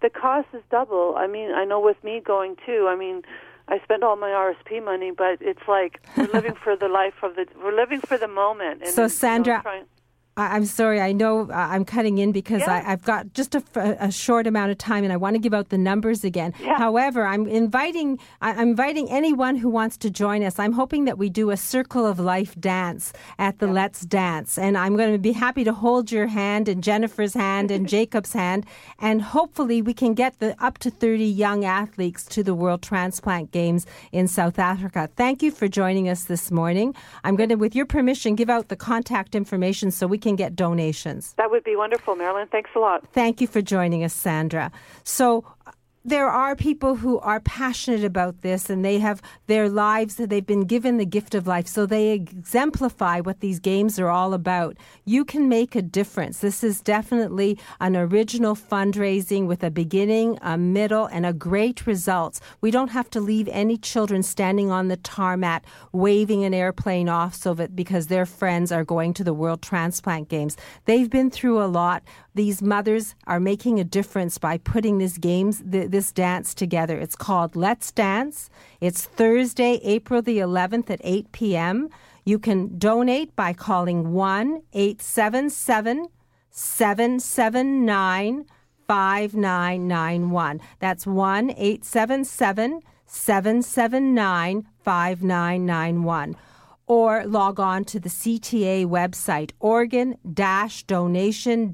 the 0.01 0.09
cost 0.09 0.49
is 0.55 0.63
double. 0.71 1.15
I 1.17 1.27
mean, 1.27 1.51
I 1.51 1.65
know 1.65 1.81
with 1.81 2.03
me 2.03 2.21
going 2.25 2.57
too. 2.65 2.87
I 2.89 2.97
mean, 2.97 3.23
I 3.69 3.79
spend 3.85 4.03
all 4.03 4.17
my 4.17 4.31
RSP 4.31 4.83
money, 4.83 5.11
but 5.11 5.39
it's 5.41 5.67
like 5.69 6.01
we're 6.17 6.29
living 6.33 6.55
for 6.65 6.77
the 6.77 6.89
life 6.89 7.15
of 7.23 7.37
the 7.37 7.47
we're 7.63 7.77
living 7.77 8.01
for 8.01 8.17
the 8.17 8.29
moment. 8.29 8.83
And, 8.83 8.91
so 8.91 9.09
Sandra, 9.09 9.63
know, 10.39 10.45
I'm 10.45 10.65
sorry. 10.65 11.01
I 11.01 11.13
know 11.13 11.51
uh, 11.51 11.55
I'm 11.55 11.85
cutting 11.85 12.19
in 12.19 12.33
because 12.33 12.63
yeah. 12.63 12.75
I, 12.75 12.91
have 12.91 13.03
got 13.03 13.33
just 13.35 13.55
a, 13.55 13.63
a, 13.75 14.11
short 14.13 14.47
amount 14.47 14.71
of 14.71 14.79
time, 14.79 15.05
and 15.05 15.13
I 15.13 15.17
want 15.17 15.35
to 15.35 15.41
give 15.41 15.53
out 15.53 15.69
the 15.69 15.79
numbers 15.79 16.25
again. 16.25 16.55
Yeah. 16.61 16.79
However, 16.79 17.27
I'm 17.27 17.47
inviting 17.47 18.19
I'm 18.41 18.59
inviting 18.71 19.11
anyone 19.11 19.57
who 19.57 19.69
wants 19.69 19.97
to 19.99 20.11
join 20.11 20.43
us. 20.43 20.59
I'm 20.59 20.73
hoping 20.73 21.05
that 21.07 21.19
we 21.19 21.29
do 21.29 21.51
a 21.51 21.57
circle 21.57 22.07
of 22.07 22.19
life 22.19 22.59
dance 22.59 23.13
at 23.39 23.59
the 23.59 23.67
yeah. 23.67 23.73
Let's 23.73 24.01
Dance, 24.01 24.59
and 24.59 24.79
I'm 24.79 24.97
going 24.97 25.13
to 25.13 25.19
be 25.19 25.33
happy 25.33 25.65
to 25.65 25.73
hold 25.73 26.13
your 26.13 26.29
hand 26.29 26.69
and 26.69 26.83
Jennifer's 26.83 27.35
hand 27.35 27.71
and 27.71 27.89
Jacob's 27.97 28.33
hand, 28.33 28.65
and 28.99 29.21
hopefully 29.21 29.83
we 29.83 29.93
can 29.95 30.15
get 30.15 30.39
the 30.39 30.55
up 30.63 30.79
to 30.79 30.91
30 30.91 31.25
young 31.25 31.65
athletes 31.65 32.25
to 32.25 32.43
the 32.43 32.55
World 32.55 32.83
Transplant 32.83 33.51
Games 33.51 33.87
in 34.13 34.29
South 34.29 34.59
Africa. 34.59 35.09
Thank 35.17 35.43
you 35.43 35.51
for 35.51 35.69
joining 35.69 36.09
us 36.09 36.25
this 36.25 36.51
morning. 36.51 36.95
I'm 37.25 37.37
going 37.37 37.49
to, 37.49 37.57
with 37.57 37.75
your 37.75 37.87
permission, 37.87 38.35
give 38.35 38.51
out 38.51 38.69
the 38.69 38.77
contact 38.77 39.35
information 39.35 39.91
so 39.91 40.07
we 40.07 40.19
can 40.19 40.28
can 40.29 40.37
get 40.37 40.55
donations. 40.55 41.35
That 41.39 41.51
would 41.51 41.65
be 41.65 41.75
wonderful, 41.75 42.15
Marilyn. 42.15 42.49
Thanks 42.49 42.71
a 42.77 42.79
lot. 42.79 43.07
Thank 43.13 43.41
you 43.41 43.47
for 43.47 43.63
joining 43.63 44.05
us, 44.05 44.13
Sandra. 44.13 44.71
So, 45.05 45.45
there 46.05 46.29
are 46.29 46.57
people 46.57 46.97
who 46.97 47.19
are 47.21 47.41
passionate 47.41 48.05
about 48.05 48.43
this 48.43 48.71
and 48.71 48.85
they 48.85 48.99
have 48.99 49.21
their 49.47 49.69
lives 49.69 50.17
they've 50.17 50.47
been 50.47 50.65
given 50.65 50.97
the 50.97 51.07
gift 51.07 51.35
of 51.35 51.47
life. 51.47 51.67
So 51.67 51.87
they 51.87 52.11
exemplify 52.11 53.21
what 53.21 53.41
these 53.41 53.61
games 53.61 53.99
are 53.99 54.09
all 54.09 54.35
about. 54.35 54.77
You 55.05 55.25
can 55.25 55.49
make 55.49 55.75
a 55.75 55.83
difference. 55.83 56.41
This 56.41 56.65
is 56.65 56.81
definitely 56.81 57.59
an 57.81 57.97
original 57.97 58.55
fundraising 58.55 59.47
with 59.47 59.63
a 59.63 59.71
beginning 59.71 60.39
a 60.43 60.57
middle 60.57 61.07
and 61.07 61.27
a 61.27 61.33
great 61.33 61.87
results 61.87 62.41
we 62.61 62.71
don't 62.71 62.89
have 62.89 63.11
to 63.11 63.21
leave 63.21 63.49
any 63.49 63.77
children 63.77 64.23
standing 64.23 64.71
on 64.71 64.89
the 64.89 64.97
tarmac 64.97 65.65
waving 65.93 66.45
an 66.45 66.55
airplane 66.55 67.09
off 67.09 67.35
so 67.35 67.55
that 67.55 67.75
because 67.75 68.07
their 68.07 68.27
friends 68.27 68.73
are 68.73 68.85
going 68.85 69.15
to 69.15 69.25
the 69.25 69.35
world 69.35 69.63
transplant 69.63 70.29
games. 70.29 70.57
They've 70.85 71.09
been 71.09 71.31
through 71.31 71.63
a 71.63 71.67
lot. 71.67 72.03
These 72.35 72.63
mothers 72.63 73.15
are 73.27 73.41
making 73.41 73.81
a 73.81 73.85
difference 73.85 74.39
by 74.39 74.59
putting 74.59 74.99
this 74.99 75.19
games 75.19 75.63
this 75.89 76.13
dance 76.13 76.55
together. 76.55 76.99
It's 76.99 77.17
called 77.17 77.57
Let's 77.57 77.91
Dance. 77.91 78.51
It's 78.81 79.05
Thursday, 79.05 79.81
April 79.83 80.23
the 80.23 80.39
11th 80.39 80.91
at 80.91 81.01
8 81.03 81.33
p.m. 81.33 81.89
You 82.25 82.39
can 82.39 82.79
donate 82.79 83.35
by 83.35 83.53
calling 83.53 84.13
1 84.13 84.63
877 84.73 86.09
779 86.51 88.45
5991. 88.87 90.61
That's 90.79 91.07
1 91.07 91.51
877 91.51 92.81
779 93.07 94.67
5991 94.85 96.37
or 96.89 97.25
log 97.27 97.61
on 97.61 97.85
to 97.85 98.01
the 98.01 98.09
CTA 98.09 98.87
website, 98.87 99.53
organ 99.61 100.17
donation 100.87 101.73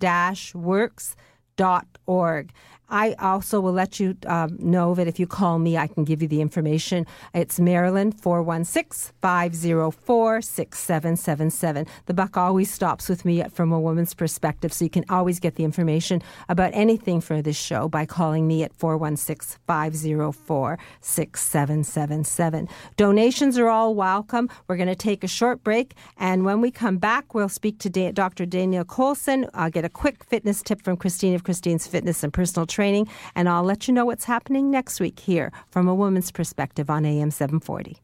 works.org. 0.54 2.52
I 2.88 3.14
also 3.14 3.60
will 3.60 3.72
let 3.72 3.98
you 3.98 4.16
um, 4.26 4.56
know 4.60 4.94
that 4.94 5.08
if 5.08 5.18
you 5.18 5.26
call 5.26 5.58
me, 5.58 5.78
I 5.78 5.86
can 5.86 6.04
give 6.04 6.20
you 6.20 6.28
the 6.28 6.40
information. 6.40 7.06
It's 7.32 7.58
Marilyn 7.58 8.12
416 8.12 9.14
504 9.20 10.42
6777. 10.42 11.86
The 12.06 12.14
buck 12.14 12.36
always 12.36 12.70
stops 12.70 13.08
with 13.08 13.24
me 13.24 13.42
from 13.52 13.72
a 13.72 13.80
woman's 13.80 14.14
perspective, 14.14 14.72
so 14.72 14.84
you 14.84 14.90
can 14.90 15.04
always 15.08 15.40
get 15.40 15.54
the 15.56 15.64
information 15.64 16.22
about 16.48 16.70
anything 16.74 17.20
for 17.20 17.40
this 17.40 17.56
show 17.56 17.88
by 17.88 18.04
calling 18.04 18.46
me 18.46 18.62
at 18.62 18.74
416 18.74 19.58
504 19.66 20.78
6777. 21.00 22.68
Donations 22.96 23.58
are 23.58 23.68
all 23.68 23.94
welcome. 23.94 24.48
We're 24.68 24.76
going 24.76 24.88
to 24.88 24.94
take 24.94 25.24
a 25.24 25.28
short 25.28 25.64
break, 25.64 25.94
and 26.18 26.44
when 26.44 26.60
we 26.60 26.70
come 26.70 26.98
back, 26.98 27.34
we'll 27.34 27.48
speak 27.48 27.78
to 27.80 28.12
Dr. 28.12 28.44
Dana 28.44 28.84
Colson. 28.84 29.46
I'll 29.54 29.70
get 29.70 29.84
a 29.84 29.88
quick 29.88 30.22
fitness 30.24 30.62
tip 30.62 30.82
from 30.82 30.96
Christine 30.96 31.34
of 31.34 31.44
Christine's 31.44 31.86
Fitness 31.86 32.22
and 32.22 32.32
Personal 32.32 32.66
training, 32.74 33.08
and 33.34 33.48
I'll 33.48 33.62
let 33.62 33.86
you 33.86 33.94
know 33.94 34.04
what's 34.04 34.24
happening 34.24 34.70
next 34.70 35.00
week 35.00 35.20
here 35.20 35.52
from 35.70 35.88
a 35.88 35.94
woman's 35.94 36.30
perspective 36.30 36.90
on 36.90 37.06
AM 37.06 37.30
740. 37.30 38.00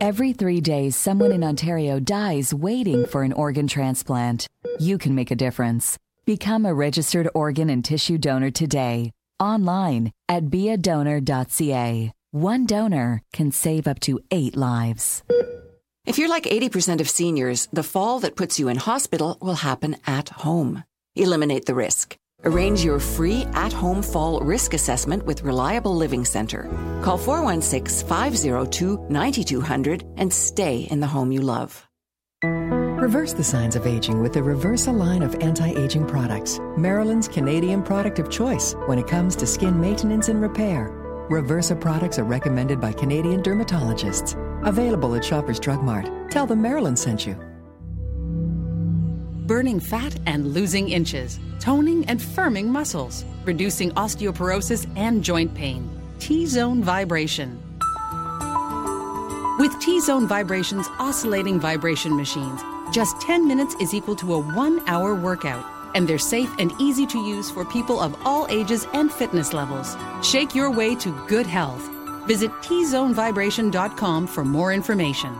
Every 0.00 0.32
three 0.32 0.60
days, 0.60 0.96
someone 0.96 1.32
in 1.32 1.42
Ontario 1.42 1.98
dies 1.98 2.52
waiting 2.52 3.06
for 3.06 3.22
an 3.22 3.32
organ 3.32 3.66
transplant. 3.66 4.46
You 4.78 4.98
can 4.98 5.14
make 5.14 5.30
a 5.30 5.36
difference. 5.36 5.96
Become 6.26 6.66
a 6.66 6.74
registered 6.74 7.28
organ 7.34 7.70
and 7.70 7.84
tissue 7.84 8.18
donor 8.18 8.50
today, 8.50 9.12
online 9.40 10.12
at 10.28 10.44
beadonor.ca. 10.46 12.12
One 12.30 12.66
donor 12.66 13.22
can 13.32 13.52
save 13.52 13.86
up 13.86 14.00
to 14.00 14.20
eight 14.30 14.56
lives. 14.56 15.22
If 16.06 16.18
you're 16.18 16.28
like 16.28 16.44
80% 16.44 17.00
of 17.00 17.08
seniors, 17.08 17.68
the 17.72 17.82
fall 17.82 18.20
that 18.20 18.36
puts 18.36 18.58
you 18.58 18.68
in 18.68 18.76
hospital 18.76 19.38
will 19.40 19.54
happen 19.54 19.96
at 20.06 20.28
home. 20.30 20.84
Eliminate 21.14 21.66
the 21.66 21.74
risk. 21.74 22.16
Arrange 22.46 22.84
your 22.84 23.00
free 23.00 23.46
at 23.54 23.72
home 23.72 24.02
fall 24.02 24.40
risk 24.40 24.74
assessment 24.74 25.24
with 25.24 25.42
Reliable 25.42 25.96
Living 25.96 26.26
Center. 26.26 26.64
Call 27.02 27.16
416 27.16 28.06
502 28.06 29.06
9200 29.08 30.04
and 30.16 30.32
stay 30.32 30.80
in 30.90 31.00
the 31.00 31.06
home 31.06 31.32
you 31.32 31.40
love. 31.40 31.86
Reverse 32.42 33.32
the 33.32 33.44
signs 33.44 33.76
of 33.76 33.86
aging 33.86 34.20
with 34.20 34.34
the 34.34 34.40
Reversa 34.40 34.94
line 34.94 35.22
of 35.22 35.34
anti 35.36 35.70
aging 35.70 36.06
products, 36.06 36.58
Marilyn's 36.76 37.28
Canadian 37.28 37.82
product 37.82 38.18
of 38.18 38.30
choice 38.30 38.74
when 38.86 38.98
it 38.98 39.06
comes 39.06 39.36
to 39.36 39.46
skin 39.46 39.80
maintenance 39.80 40.28
and 40.28 40.42
repair. 40.42 40.90
Reversa 41.30 41.80
products 41.80 42.18
are 42.18 42.24
recommended 42.24 42.80
by 42.80 42.92
Canadian 42.92 43.42
dermatologists. 43.42 44.36
Available 44.66 45.14
at 45.14 45.24
Shoppers 45.24 45.60
Drug 45.60 45.82
Mart. 45.82 46.10
Tell 46.30 46.46
them 46.46 46.60
Maryland 46.60 46.98
sent 46.98 47.26
you 47.26 47.36
burning 49.46 49.80
fat 49.80 50.18
and 50.26 50.54
losing 50.54 50.88
inches, 50.88 51.38
toning 51.60 52.04
and 52.06 52.20
firming 52.20 52.66
muscles, 52.66 53.24
reducing 53.44 53.90
osteoporosis 53.92 54.86
and 54.96 55.22
joint 55.22 55.54
pain. 55.54 55.88
T 56.18 56.46
zone 56.46 56.82
vibration. 56.82 57.60
With 59.56 59.78
T 59.80 60.00
Zone 60.00 60.26
Vibrations 60.26 60.88
oscillating 60.98 61.60
vibration 61.60 62.16
machines, 62.16 62.60
just 62.92 63.20
10 63.20 63.46
minutes 63.46 63.76
is 63.80 63.94
equal 63.94 64.16
to 64.16 64.34
a 64.34 64.40
one 64.40 64.82
hour 64.88 65.14
workout. 65.14 65.64
And 65.94 66.08
they're 66.08 66.18
safe 66.18 66.50
and 66.58 66.72
easy 66.80 67.06
to 67.06 67.18
use 67.18 67.52
for 67.52 67.64
people 67.64 68.00
of 68.00 68.16
all 68.26 68.48
ages 68.50 68.88
and 68.92 69.12
fitness 69.12 69.52
levels. 69.52 69.96
Shake 70.24 70.56
your 70.56 70.72
way 70.72 70.96
to 70.96 71.12
good 71.28 71.46
health. 71.46 71.88
Visit 72.26 72.50
tzonevibration.com 72.62 74.26
for 74.26 74.44
more 74.44 74.72
information. 74.72 75.36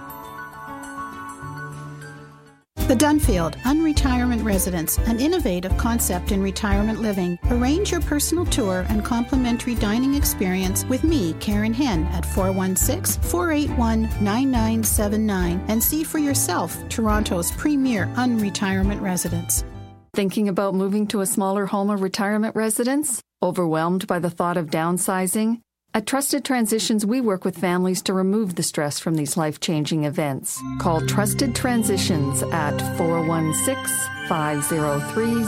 The 2.87 2.95
Dunfield 2.95 3.57
Unretirement 3.63 4.45
Residence, 4.45 4.99
an 4.99 5.19
innovative 5.19 5.75
concept 5.79 6.33
in 6.33 6.43
retirement 6.43 7.01
living. 7.01 7.39
Arrange 7.49 7.91
your 7.91 8.03
personal 8.03 8.45
tour 8.45 8.85
and 8.91 9.03
complimentary 9.03 9.75
dining 9.75 10.13
experience 10.13 10.85
with 10.85 11.03
me, 11.03 11.33
Karen 11.41 11.73
Hen, 11.73 12.05
at 12.09 12.27
416 12.27 13.23
481 13.23 14.03
9979 14.23 15.65
and 15.69 15.83
see 15.83 16.05
for 16.05 16.19
yourself 16.19 16.77
Toronto's 16.91 17.53
premier 17.53 18.05
unretirement 18.17 19.01
residence. 19.01 19.65
Thinking 20.13 20.51
about 20.51 20.75
moving 20.75 21.07
to 21.07 21.23
a 21.23 21.27
smaller 21.27 21.65
home 21.65 21.91
or 21.91 21.97
retirement 21.97 22.55
residence? 22.55 23.23
Overwhelmed 23.43 24.07
by 24.07 24.19
the 24.19 24.29
thought 24.29 24.59
of 24.59 24.67
downsizing? 24.67 25.63
At 25.97 26.07
Trusted 26.07 26.45
Transitions, 26.45 27.07
we 27.07 27.21
work 27.21 27.45
with 27.45 27.57
families 27.57 28.03
to 28.03 28.13
remove 28.13 28.57
the 28.57 28.65
stress 28.65 28.99
from 28.99 29.15
these 29.15 29.37
life 29.37 29.61
changing 29.61 30.03
events. 30.03 30.61
Call 30.81 31.01
Trusted 31.07 31.55
Transitions 31.55 32.43
at 32.43 32.77
416 32.97 33.87
503 34.29 35.45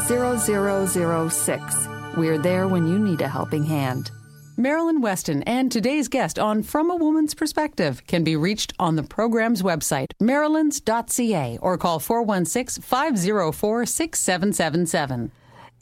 0006. 1.29 1.89
We're 2.17 2.39
there 2.39 2.69
when 2.69 2.87
you 2.87 2.97
need 2.97 3.23
a 3.23 3.29
helping 3.29 3.65
hand. 3.65 4.13
Marilyn 4.57 5.01
Weston 5.01 5.43
and 5.43 5.73
today's 5.73 6.07
guest 6.07 6.39
on 6.39 6.63
From 6.63 6.93
a 6.93 6.97
Woman's 6.97 7.35
Perspective 7.35 8.07
can 8.07 8.23
be 8.23 8.37
reached 8.37 8.73
on 8.79 8.95
the 8.95 9.03
program's 9.03 9.63
website, 9.63 10.13
marilyns.ca, 10.23 11.59
or 11.61 11.77
call 11.77 11.99
416 11.99 12.85
504 12.85 13.85
6777. 13.85 15.33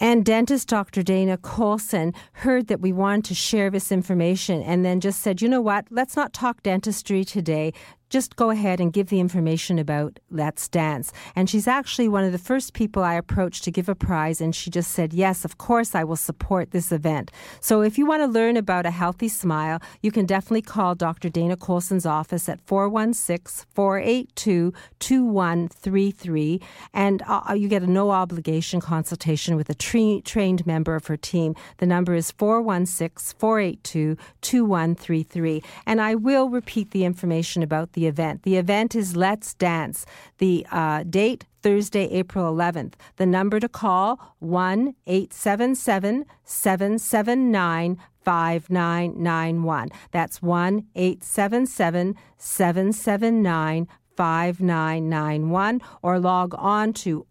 And 0.01 0.24
dentist 0.24 0.68
Dr. 0.68 1.03
Dana 1.03 1.36
Colson 1.36 2.12
heard 2.32 2.66
that 2.66 2.80
we 2.80 2.92
wanted 2.92 3.24
to 3.26 3.34
share 3.34 3.70
this 3.70 3.92
information 3.92 4.62
and 4.62 4.84
then 4.84 5.01
just 5.01 5.20
said, 5.20 5.40
you 5.40 5.49
know 5.49 5.61
what, 5.61 5.86
let's 5.90 6.16
not 6.16 6.32
talk 6.32 6.62
dentistry 6.62 7.24
today 7.24 7.72
just 8.15 8.37
go 8.37 8.51
ahead 8.51 8.79
and 8.79 8.93
give 8.93 9.09
the 9.09 9.19
information 9.19 9.77
about 9.77 10.21
Let's 10.31 10.69
Dance. 10.69 11.12
And 11.35 11.51
she's 11.51 11.67
actually 11.67 12.07
one 12.07 12.23
of 12.23 12.31
the 12.31 12.39
first 12.39 12.73
people 12.73 13.03
I 13.03 13.15
approached 13.15 13.65
to 13.65 13.73
give 13.73 13.89
a 13.89 13.97
prize, 13.97 14.41
and 14.41 14.55
she 14.55 14.71
just 14.71 14.93
said, 14.93 15.12
Yes, 15.12 15.45
of 15.45 15.59
course, 15.59 15.97
I 15.97 16.05
will 16.05 16.15
support 16.15 16.71
this 16.71 16.93
event. 16.93 17.33
So 17.61 17.83
if 17.83 17.99
you 17.99 18.07
want 18.07 18.23
to 18.23 18.29
learn 18.29 18.57
about 18.57 18.87
a 18.87 18.93
healthy 18.93 19.27
smile, 19.27 19.83
you 20.01 20.12
can 20.12 20.27
definitely 20.27 20.62
call 20.62 20.95
Dr. 20.95 21.29
Dana 21.29 21.57
Colson's 21.57 22.07
office 22.07 22.49
at 22.49 22.61
416 22.61 23.67
482 23.75 24.73
2133, 25.01 26.61
and 26.93 27.21
uh, 27.27 27.53
you 27.57 27.67
get 27.67 27.83
a 27.83 27.89
no 27.89 28.12
obligation 28.12 28.81
consultation 28.81 29.57
with 29.57 29.69
a 29.69 29.75
tra- 29.75 30.21
trained 30.21 30.65
member 30.65 30.95
of 30.95 31.09
her 31.09 31.17
team. 31.17 31.57
The 31.79 31.87
number 31.87 32.15
is 32.15 32.31
416 32.31 33.37
482 33.41 34.17
2133. 34.41 35.65
And 35.85 36.01
I 36.01 36.15
will 36.15 36.49
repeat 36.49 36.93
the 36.93 37.05
information 37.05 37.65
about 37.65 37.95
the 37.95 38.03
event. 38.07 38.42
The 38.42 38.57
event 38.57 38.94
is 38.94 39.16
Let's 39.16 39.55
Dance. 39.55 40.07
The 40.38 40.66
uh, 40.70 41.05
date, 41.05 41.46
Thursday, 41.62 42.07
April 42.11 42.55
11th. 42.55 42.94
The 43.16 43.26
number 43.26 43.61
to 43.61 43.68
call, 43.68 44.20
1 44.38 44.94
877 45.07 46.26
779 46.44 47.98
5991. 48.24 49.88
That's 50.11 50.42
1 50.42 50.86
877 50.94 52.16
779 52.38 53.88
5991. 54.16 55.80
Or 56.02 56.18
log 56.18 56.55
on 56.57 56.92
to 56.94 57.26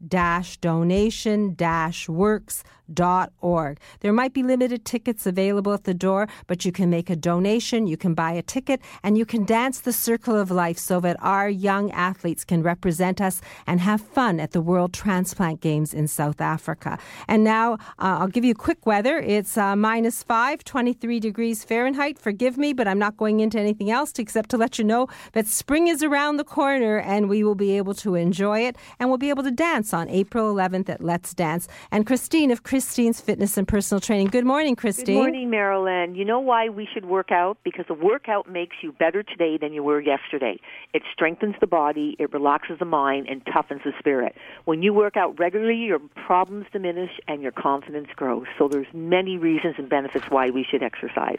organ 0.00 0.44
donation 0.60 1.54
dash 1.54 2.08
works 2.08 2.62
dot 2.92 3.32
org. 3.40 3.78
There 4.00 4.12
might 4.12 4.32
be 4.32 4.42
limited 4.42 4.84
tickets 4.84 5.26
available 5.26 5.72
at 5.72 5.84
the 5.84 5.94
door, 5.94 6.26
but 6.46 6.64
you 6.64 6.72
can 6.72 6.90
make 6.90 7.10
a 7.10 7.16
donation, 7.16 7.86
you 7.86 7.96
can 7.96 8.14
buy 8.14 8.32
a 8.32 8.42
ticket, 8.42 8.80
and 9.02 9.18
you 9.18 9.26
can 9.26 9.44
dance 9.44 9.80
the 9.80 9.92
circle 9.92 10.36
of 10.36 10.50
life 10.50 10.78
so 10.78 11.00
that 11.00 11.16
our 11.20 11.48
young 11.48 11.90
athletes 11.92 12.44
can 12.44 12.62
represent 12.62 13.20
us 13.20 13.40
and 13.66 13.80
have 13.80 14.00
fun 14.00 14.40
at 14.40 14.52
the 14.52 14.60
World 14.60 14.92
Transplant 14.92 15.60
Games 15.60 15.92
in 15.92 16.08
South 16.08 16.40
Africa. 16.40 16.98
And 17.26 17.44
now 17.44 17.74
uh, 17.98 18.18
I'll 18.20 18.28
give 18.28 18.44
you 18.44 18.54
quick 18.54 18.86
weather. 18.86 19.18
It's 19.18 19.56
uh, 19.56 19.76
minus 19.76 20.22
5, 20.22 20.64
23 20.64 21.20
degrees 21.20 21.64
Fahrenheit. 21.64 22.18
Forgive 22.18 22.56
me, 22.56 22.72
but 22.72 22.88
I'm 22.88 22.98
not 22.98 23.16
going 23.16 23.40
into 23.40 23.58
anything 23.58 23.90
else 23.90 24.12
except 24.18 24.50
to 24.50 24.56
let 24.56 24.78
you 24.78 24.84
know 24.84 25.08
that 25.32 25.46
spring 25.46 25.88
is 25.88 26.02
around 26.02 26.36
the 26.36 26.44
corner 26.44 26.98
and 26.98 27.28
we 27.28 27.44
will 27.44 27.54
be 27.54 27.76
able 27.76 27.94
to 27.94 28.14
enjoy 28.14 28.60
it 28.60 28.76
and 28.98 29.08
we'll 29.08 29.18
be 29.18 29.30
able 29.30 29.42
to 29.42 29.50
dance 29.50 29.87
on 29.92 30.08
April 30.08 30.54
11th 30.54 30.88
at 30.88 31.02
Let's 31.02 31.34
Dance. 31.34 31.68
And 31.90 32.06
Christine 32.06 32.50
of 32.50 32.62
Christine's 32.62 33.20
Fitness 33.20 33.56
and 33.56 33.66
Personal 33.66 34.00
Training. 34.00 34.28
Good 34.28 34.44
morning, 34.44 34.76
Christine. 34.76 35.16
Good 35.16 35.20
morning, 35.20 35.50
Marilyn. 35.50 36.14
You 36.14 36.24
know 36.24 36.40
why 36.40 36.68
we 36.68 36.88
should 36.92 37.04
work 37.04 37.30
out? 37.30 37.58
Because 37.64 37.86
a 37.88 37.94
workout 37.94 38.50
makes 38.50 38.76
you 38.82 38.92
better 38.92 39.22
today 39.22 39.56
than 39.56 39.72
you 39.72 39.82
were 39.82 40.00
yesterday. 40.00 40.58
It 40.94 41.02
strengthens 41.12 41.54
the 41.60 41.66
body, 41.66 42.16
it 42.18 42.32
relaxes 42.32 42.78
the 42.78 42.84
mind, 42.84 43.28
and 43.28 43.44
toughens 43.44 43.84
the 43.84 43.92
spirit. 43.98 44.34
When 44.64 44.82
you 44.82 44.92
work 44.92 45.16
out 45.16 45.38
regularly, 45.38 45.76
your 45.76 46.00
problems 46.26 46.66
diminish 46.72 47.10
and 47.26 47.42
your 47.42 47.52
confidence 47.52 48.08
grows. 48.16 48.46
So 48.58 48.68
there's 48.68 48.86
many 48.92 49.38
reasons 49.38 49.76
and 49.78 49.88
benefits 49.88 50.26
why 50.30 50.50
we 50.50 50.64
should 50.68 50.82
exercise. 50.82 51.38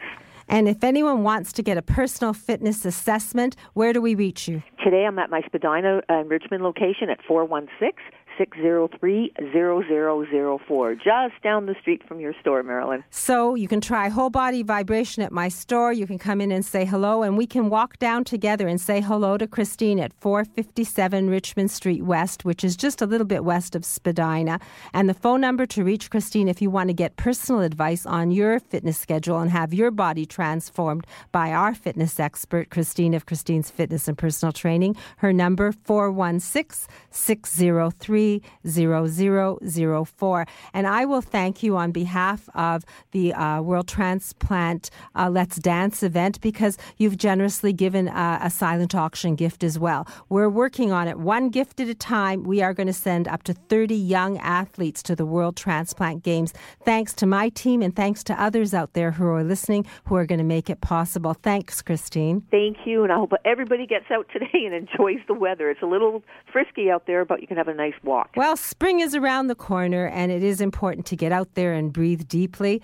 And 0.50 0.68
if 0.68 0.82
anyone 0.82 1.22
wants 1.22 1.52
to 1.54 1.62
get 1.62 1.78
a 1.78 1.82
personal 1.82 2.32
fitness 2.32 2.84
assessment, 2.84 3.54
where 3.74 3.92
do 3.92 4.00
we 4.00 4.16
reach 4.16 4.48
you? 4.48 4.64
Today 4.82 5.04
I'm 5.06 5.16
at 5.20 5.30
my 5.30 5.42
Spadina 5.42 6.02
uh, 6.08 6.24
Richmond 6.24 6.64
location 6.64 7.08
at 7.08 7.22
416 7.22 7.92
603 8.38 9.32
0004, 9.52 10.94
just 10.94 11.42
down 11.42 11.66
the 11.66 11.74
street 11.80 12.02
from 12.06 12.20
your 12.20 12.34
store, 12.40 12.62
Marilyn. 12.62 13.04
So 13.10 13.54
you 13.54 13.68
can 13.68 13.80
try 13.80 14.08
whole 14.08 14.30
body 14.30 14.62
vibration 14.62 15.22
at 15.22 15.32
my 15.32 15.48
store. 15.48 15.92
You 15.92 16.06
can 16.06 16.18
come 16.18 16.40
in 16.40 16.52
and 16.52 16.64
say 16.64 16.84
hello, 16.84 17.22
and 17.22 17.36
we 17.36 17.46
can 17.46 17.70
walk 17.70 17.98
down 17.98 18.24
together 18.24 18.68
and 18.68 18.80
say 18.80 19.00
hello 19.00 19.36
to 19.38 19.46
Christine 19.46 19.98
at 19.98 20.12
457 20.20 21.28
Richmond 21.30 21.70
Street 21.70 22.02
West, 22.02 22.44
which 22.44 22.62
is 22.64 22.76
just 22.76 23.02
a 23.02 23.06
little 23.06 23.26
bit 23.26 23.44
west 23.44 23.74
of 23.74 23.84
Spadina. 23.84 24.60
And 24.92 25.08
the 25.08 25.14
phone 25.14 25.40
number 25.40 25.66
to 25.66 25.84
reach 25.84 26.10
Christine 26.10 26.48
if 26.48 26.62
you 26.62 26.70
want 26.70 26.88
to 26.88 26.94
get 26.94 27.16
personal 27.16 27.62
advice 27.62 28.06
on 28.06 28.30
your 28.30 28.60
fitness 28.60 28.98
schedule 28.98 29.38
and 29.38 29.50
have 29.50 29.74
your 29.74 29.90
body 29.90 30.26
transformed 30.26 31.06
by 31.32 31.52
our 31.52 31.74
fitness 31.74 32.20
expert, 32.20 32.70
Christine 32.70 33.14
of 33.14 33.26
Christine's 33.26 33.70
Fitness 33.70 34.08
and 34.08 34.16
Personal 34.16 34.52
Training. 34.52 34.96
Her 35.18 35.32
number 35.32 35.72
416 35.72 36.88
603 37.10 38.19
0004. 38.66 40.46
And 40.74 40.86
I 40.86 41.04
will 41.04 41.20
thank 41.20 41.62
you 41.62 41.76
on 41.76 41.92
behalf 41.92 42.48
of 42.54 42.84
the 43.12 43.32
uh, 43.34 43.62
World 43.62 43.88
Transplant 43.88 44.90
uh, 45.14 45.30
Let's 45.30 45.56
Dance 45.56 46.02
event 46.02 46.40
because 46.40 46.78
you've 46.96 47.16
generously 47.16 47.72
given 47.72 48.08
uh, 48.08 48.40
a 48.42 48.50
silent 48.50 48.94
auction 48.94 49.34
gift 49.34 49.64
as 49.64 49.78
well. 49.78 50.06
We're 50.28 50.48
working 50.48 50.92
on 50.92 51.08
it 51.08 51.18
one 51.18 51.48
gift 51.50 51.80
at 51.80 51.88
a 51.88 51.94
time. 51.94 52.44
We 52.44 52.62
are 52.62 52.74
going 52.74 52.86
to 52.86 52.92
send 52.92 53.28
up 53.28 53.42
to 53.44 53.54
30 53.54 53.94
young 53.94 54.38
athletes 54.38 55.02
to 55.04 55.16
the 55.16 55.26
World 55.26 55.56
Transplant 55.56 56.22
Games. 56.22 56.52
Thanks 56.84 57.14
to 57.14 57.26
my 57.26 57.48
team 57.50 57.82
and 57.82 57.94
thanks 57.94 58.24
to 58.24 58.42
others 58.42 58.74
out 58.74 58.92
there 58.94 59.12
who 59.12 59.26
are 59.26 59.44
listening 59.44 59.86
who 60.06 60.16
are 60.16 60.26
going 60.26 60.38
to 60.38 60.44
make 60.44 60.68
it 60.68 60.80
possible. 60.80 61.34
Thanks, 61.34 61.82
Christine. 61.82 62.42
Thank 62.50 62.78
you. 62.84 63.02
And 63.04 63.12
I 63.12 63.16
hope 63.16 63.32
everybody 63.44 63.86
gets 63.86 64.10
out 64.10 64.26
today 64.32 64.64
and 64.66 64.74
enjoys 64.74 65.20
the 65.28 65.34
weather. 65.34 65.70
It's 65.70 65.82
a 65.82 65.86
little 65.86 66.22
frisky 66.52 66.90
out 66.90 67.06
there, 67.06 67.24
but 67.24 67.40
you 67.40 67.46
can 67.46 67.56
have 67.56 67.68
a 67.68 67.74
nice 67.74 67.94
walk 68.02 68.09
walk. 68.10 68.30
Well, 68.36 68.56
spring 68.56 69.00
is 69.00 69.14
around 69.14 69.46
the 69.46 69.54
corner, 69.54 70.06
and 70.06 70.30
it 70.30 70.42
is 70.42 70.60
important 70.60 71.06
to 71.06 71.16
get 71.16 71.32
out 71.32 71.54
there 71.54 71.72
and 71.72 71.92
breathe 71.92 72.28
deeply. 72.28 72.82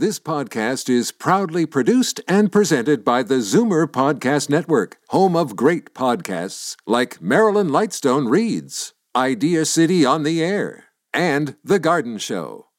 This 0.00 0.18
podcast 0.18 0.88
is 0.88 1.12
proudly 1.12 1.66
produced 1.66 2.22
and 2.26 2.50
presented 2.50 3.04
by 3.04 3.22
the 3.22 3.34
Zoomer 3.34 3.86
Podcast 3.86 4.48
Network, 4.48 4.96
home 5.08 5.36
of 5.36 5.56
great 5.56 5.92
podcasts 5.92 6.74
like 6.86 7.20
Marilyn 7.20 7.68
Lightstone 7.68 8.30
Reads, 8.30 8.94
Idea 9.14 9.66
City 9.66 10.06
on 10.06 10.22
the 10.22 10.42
Air, 10.42 10.84
and 11.12 11.56
The 11.62 11.78
Garden 11.78 12.16
Show. 12.16 12.69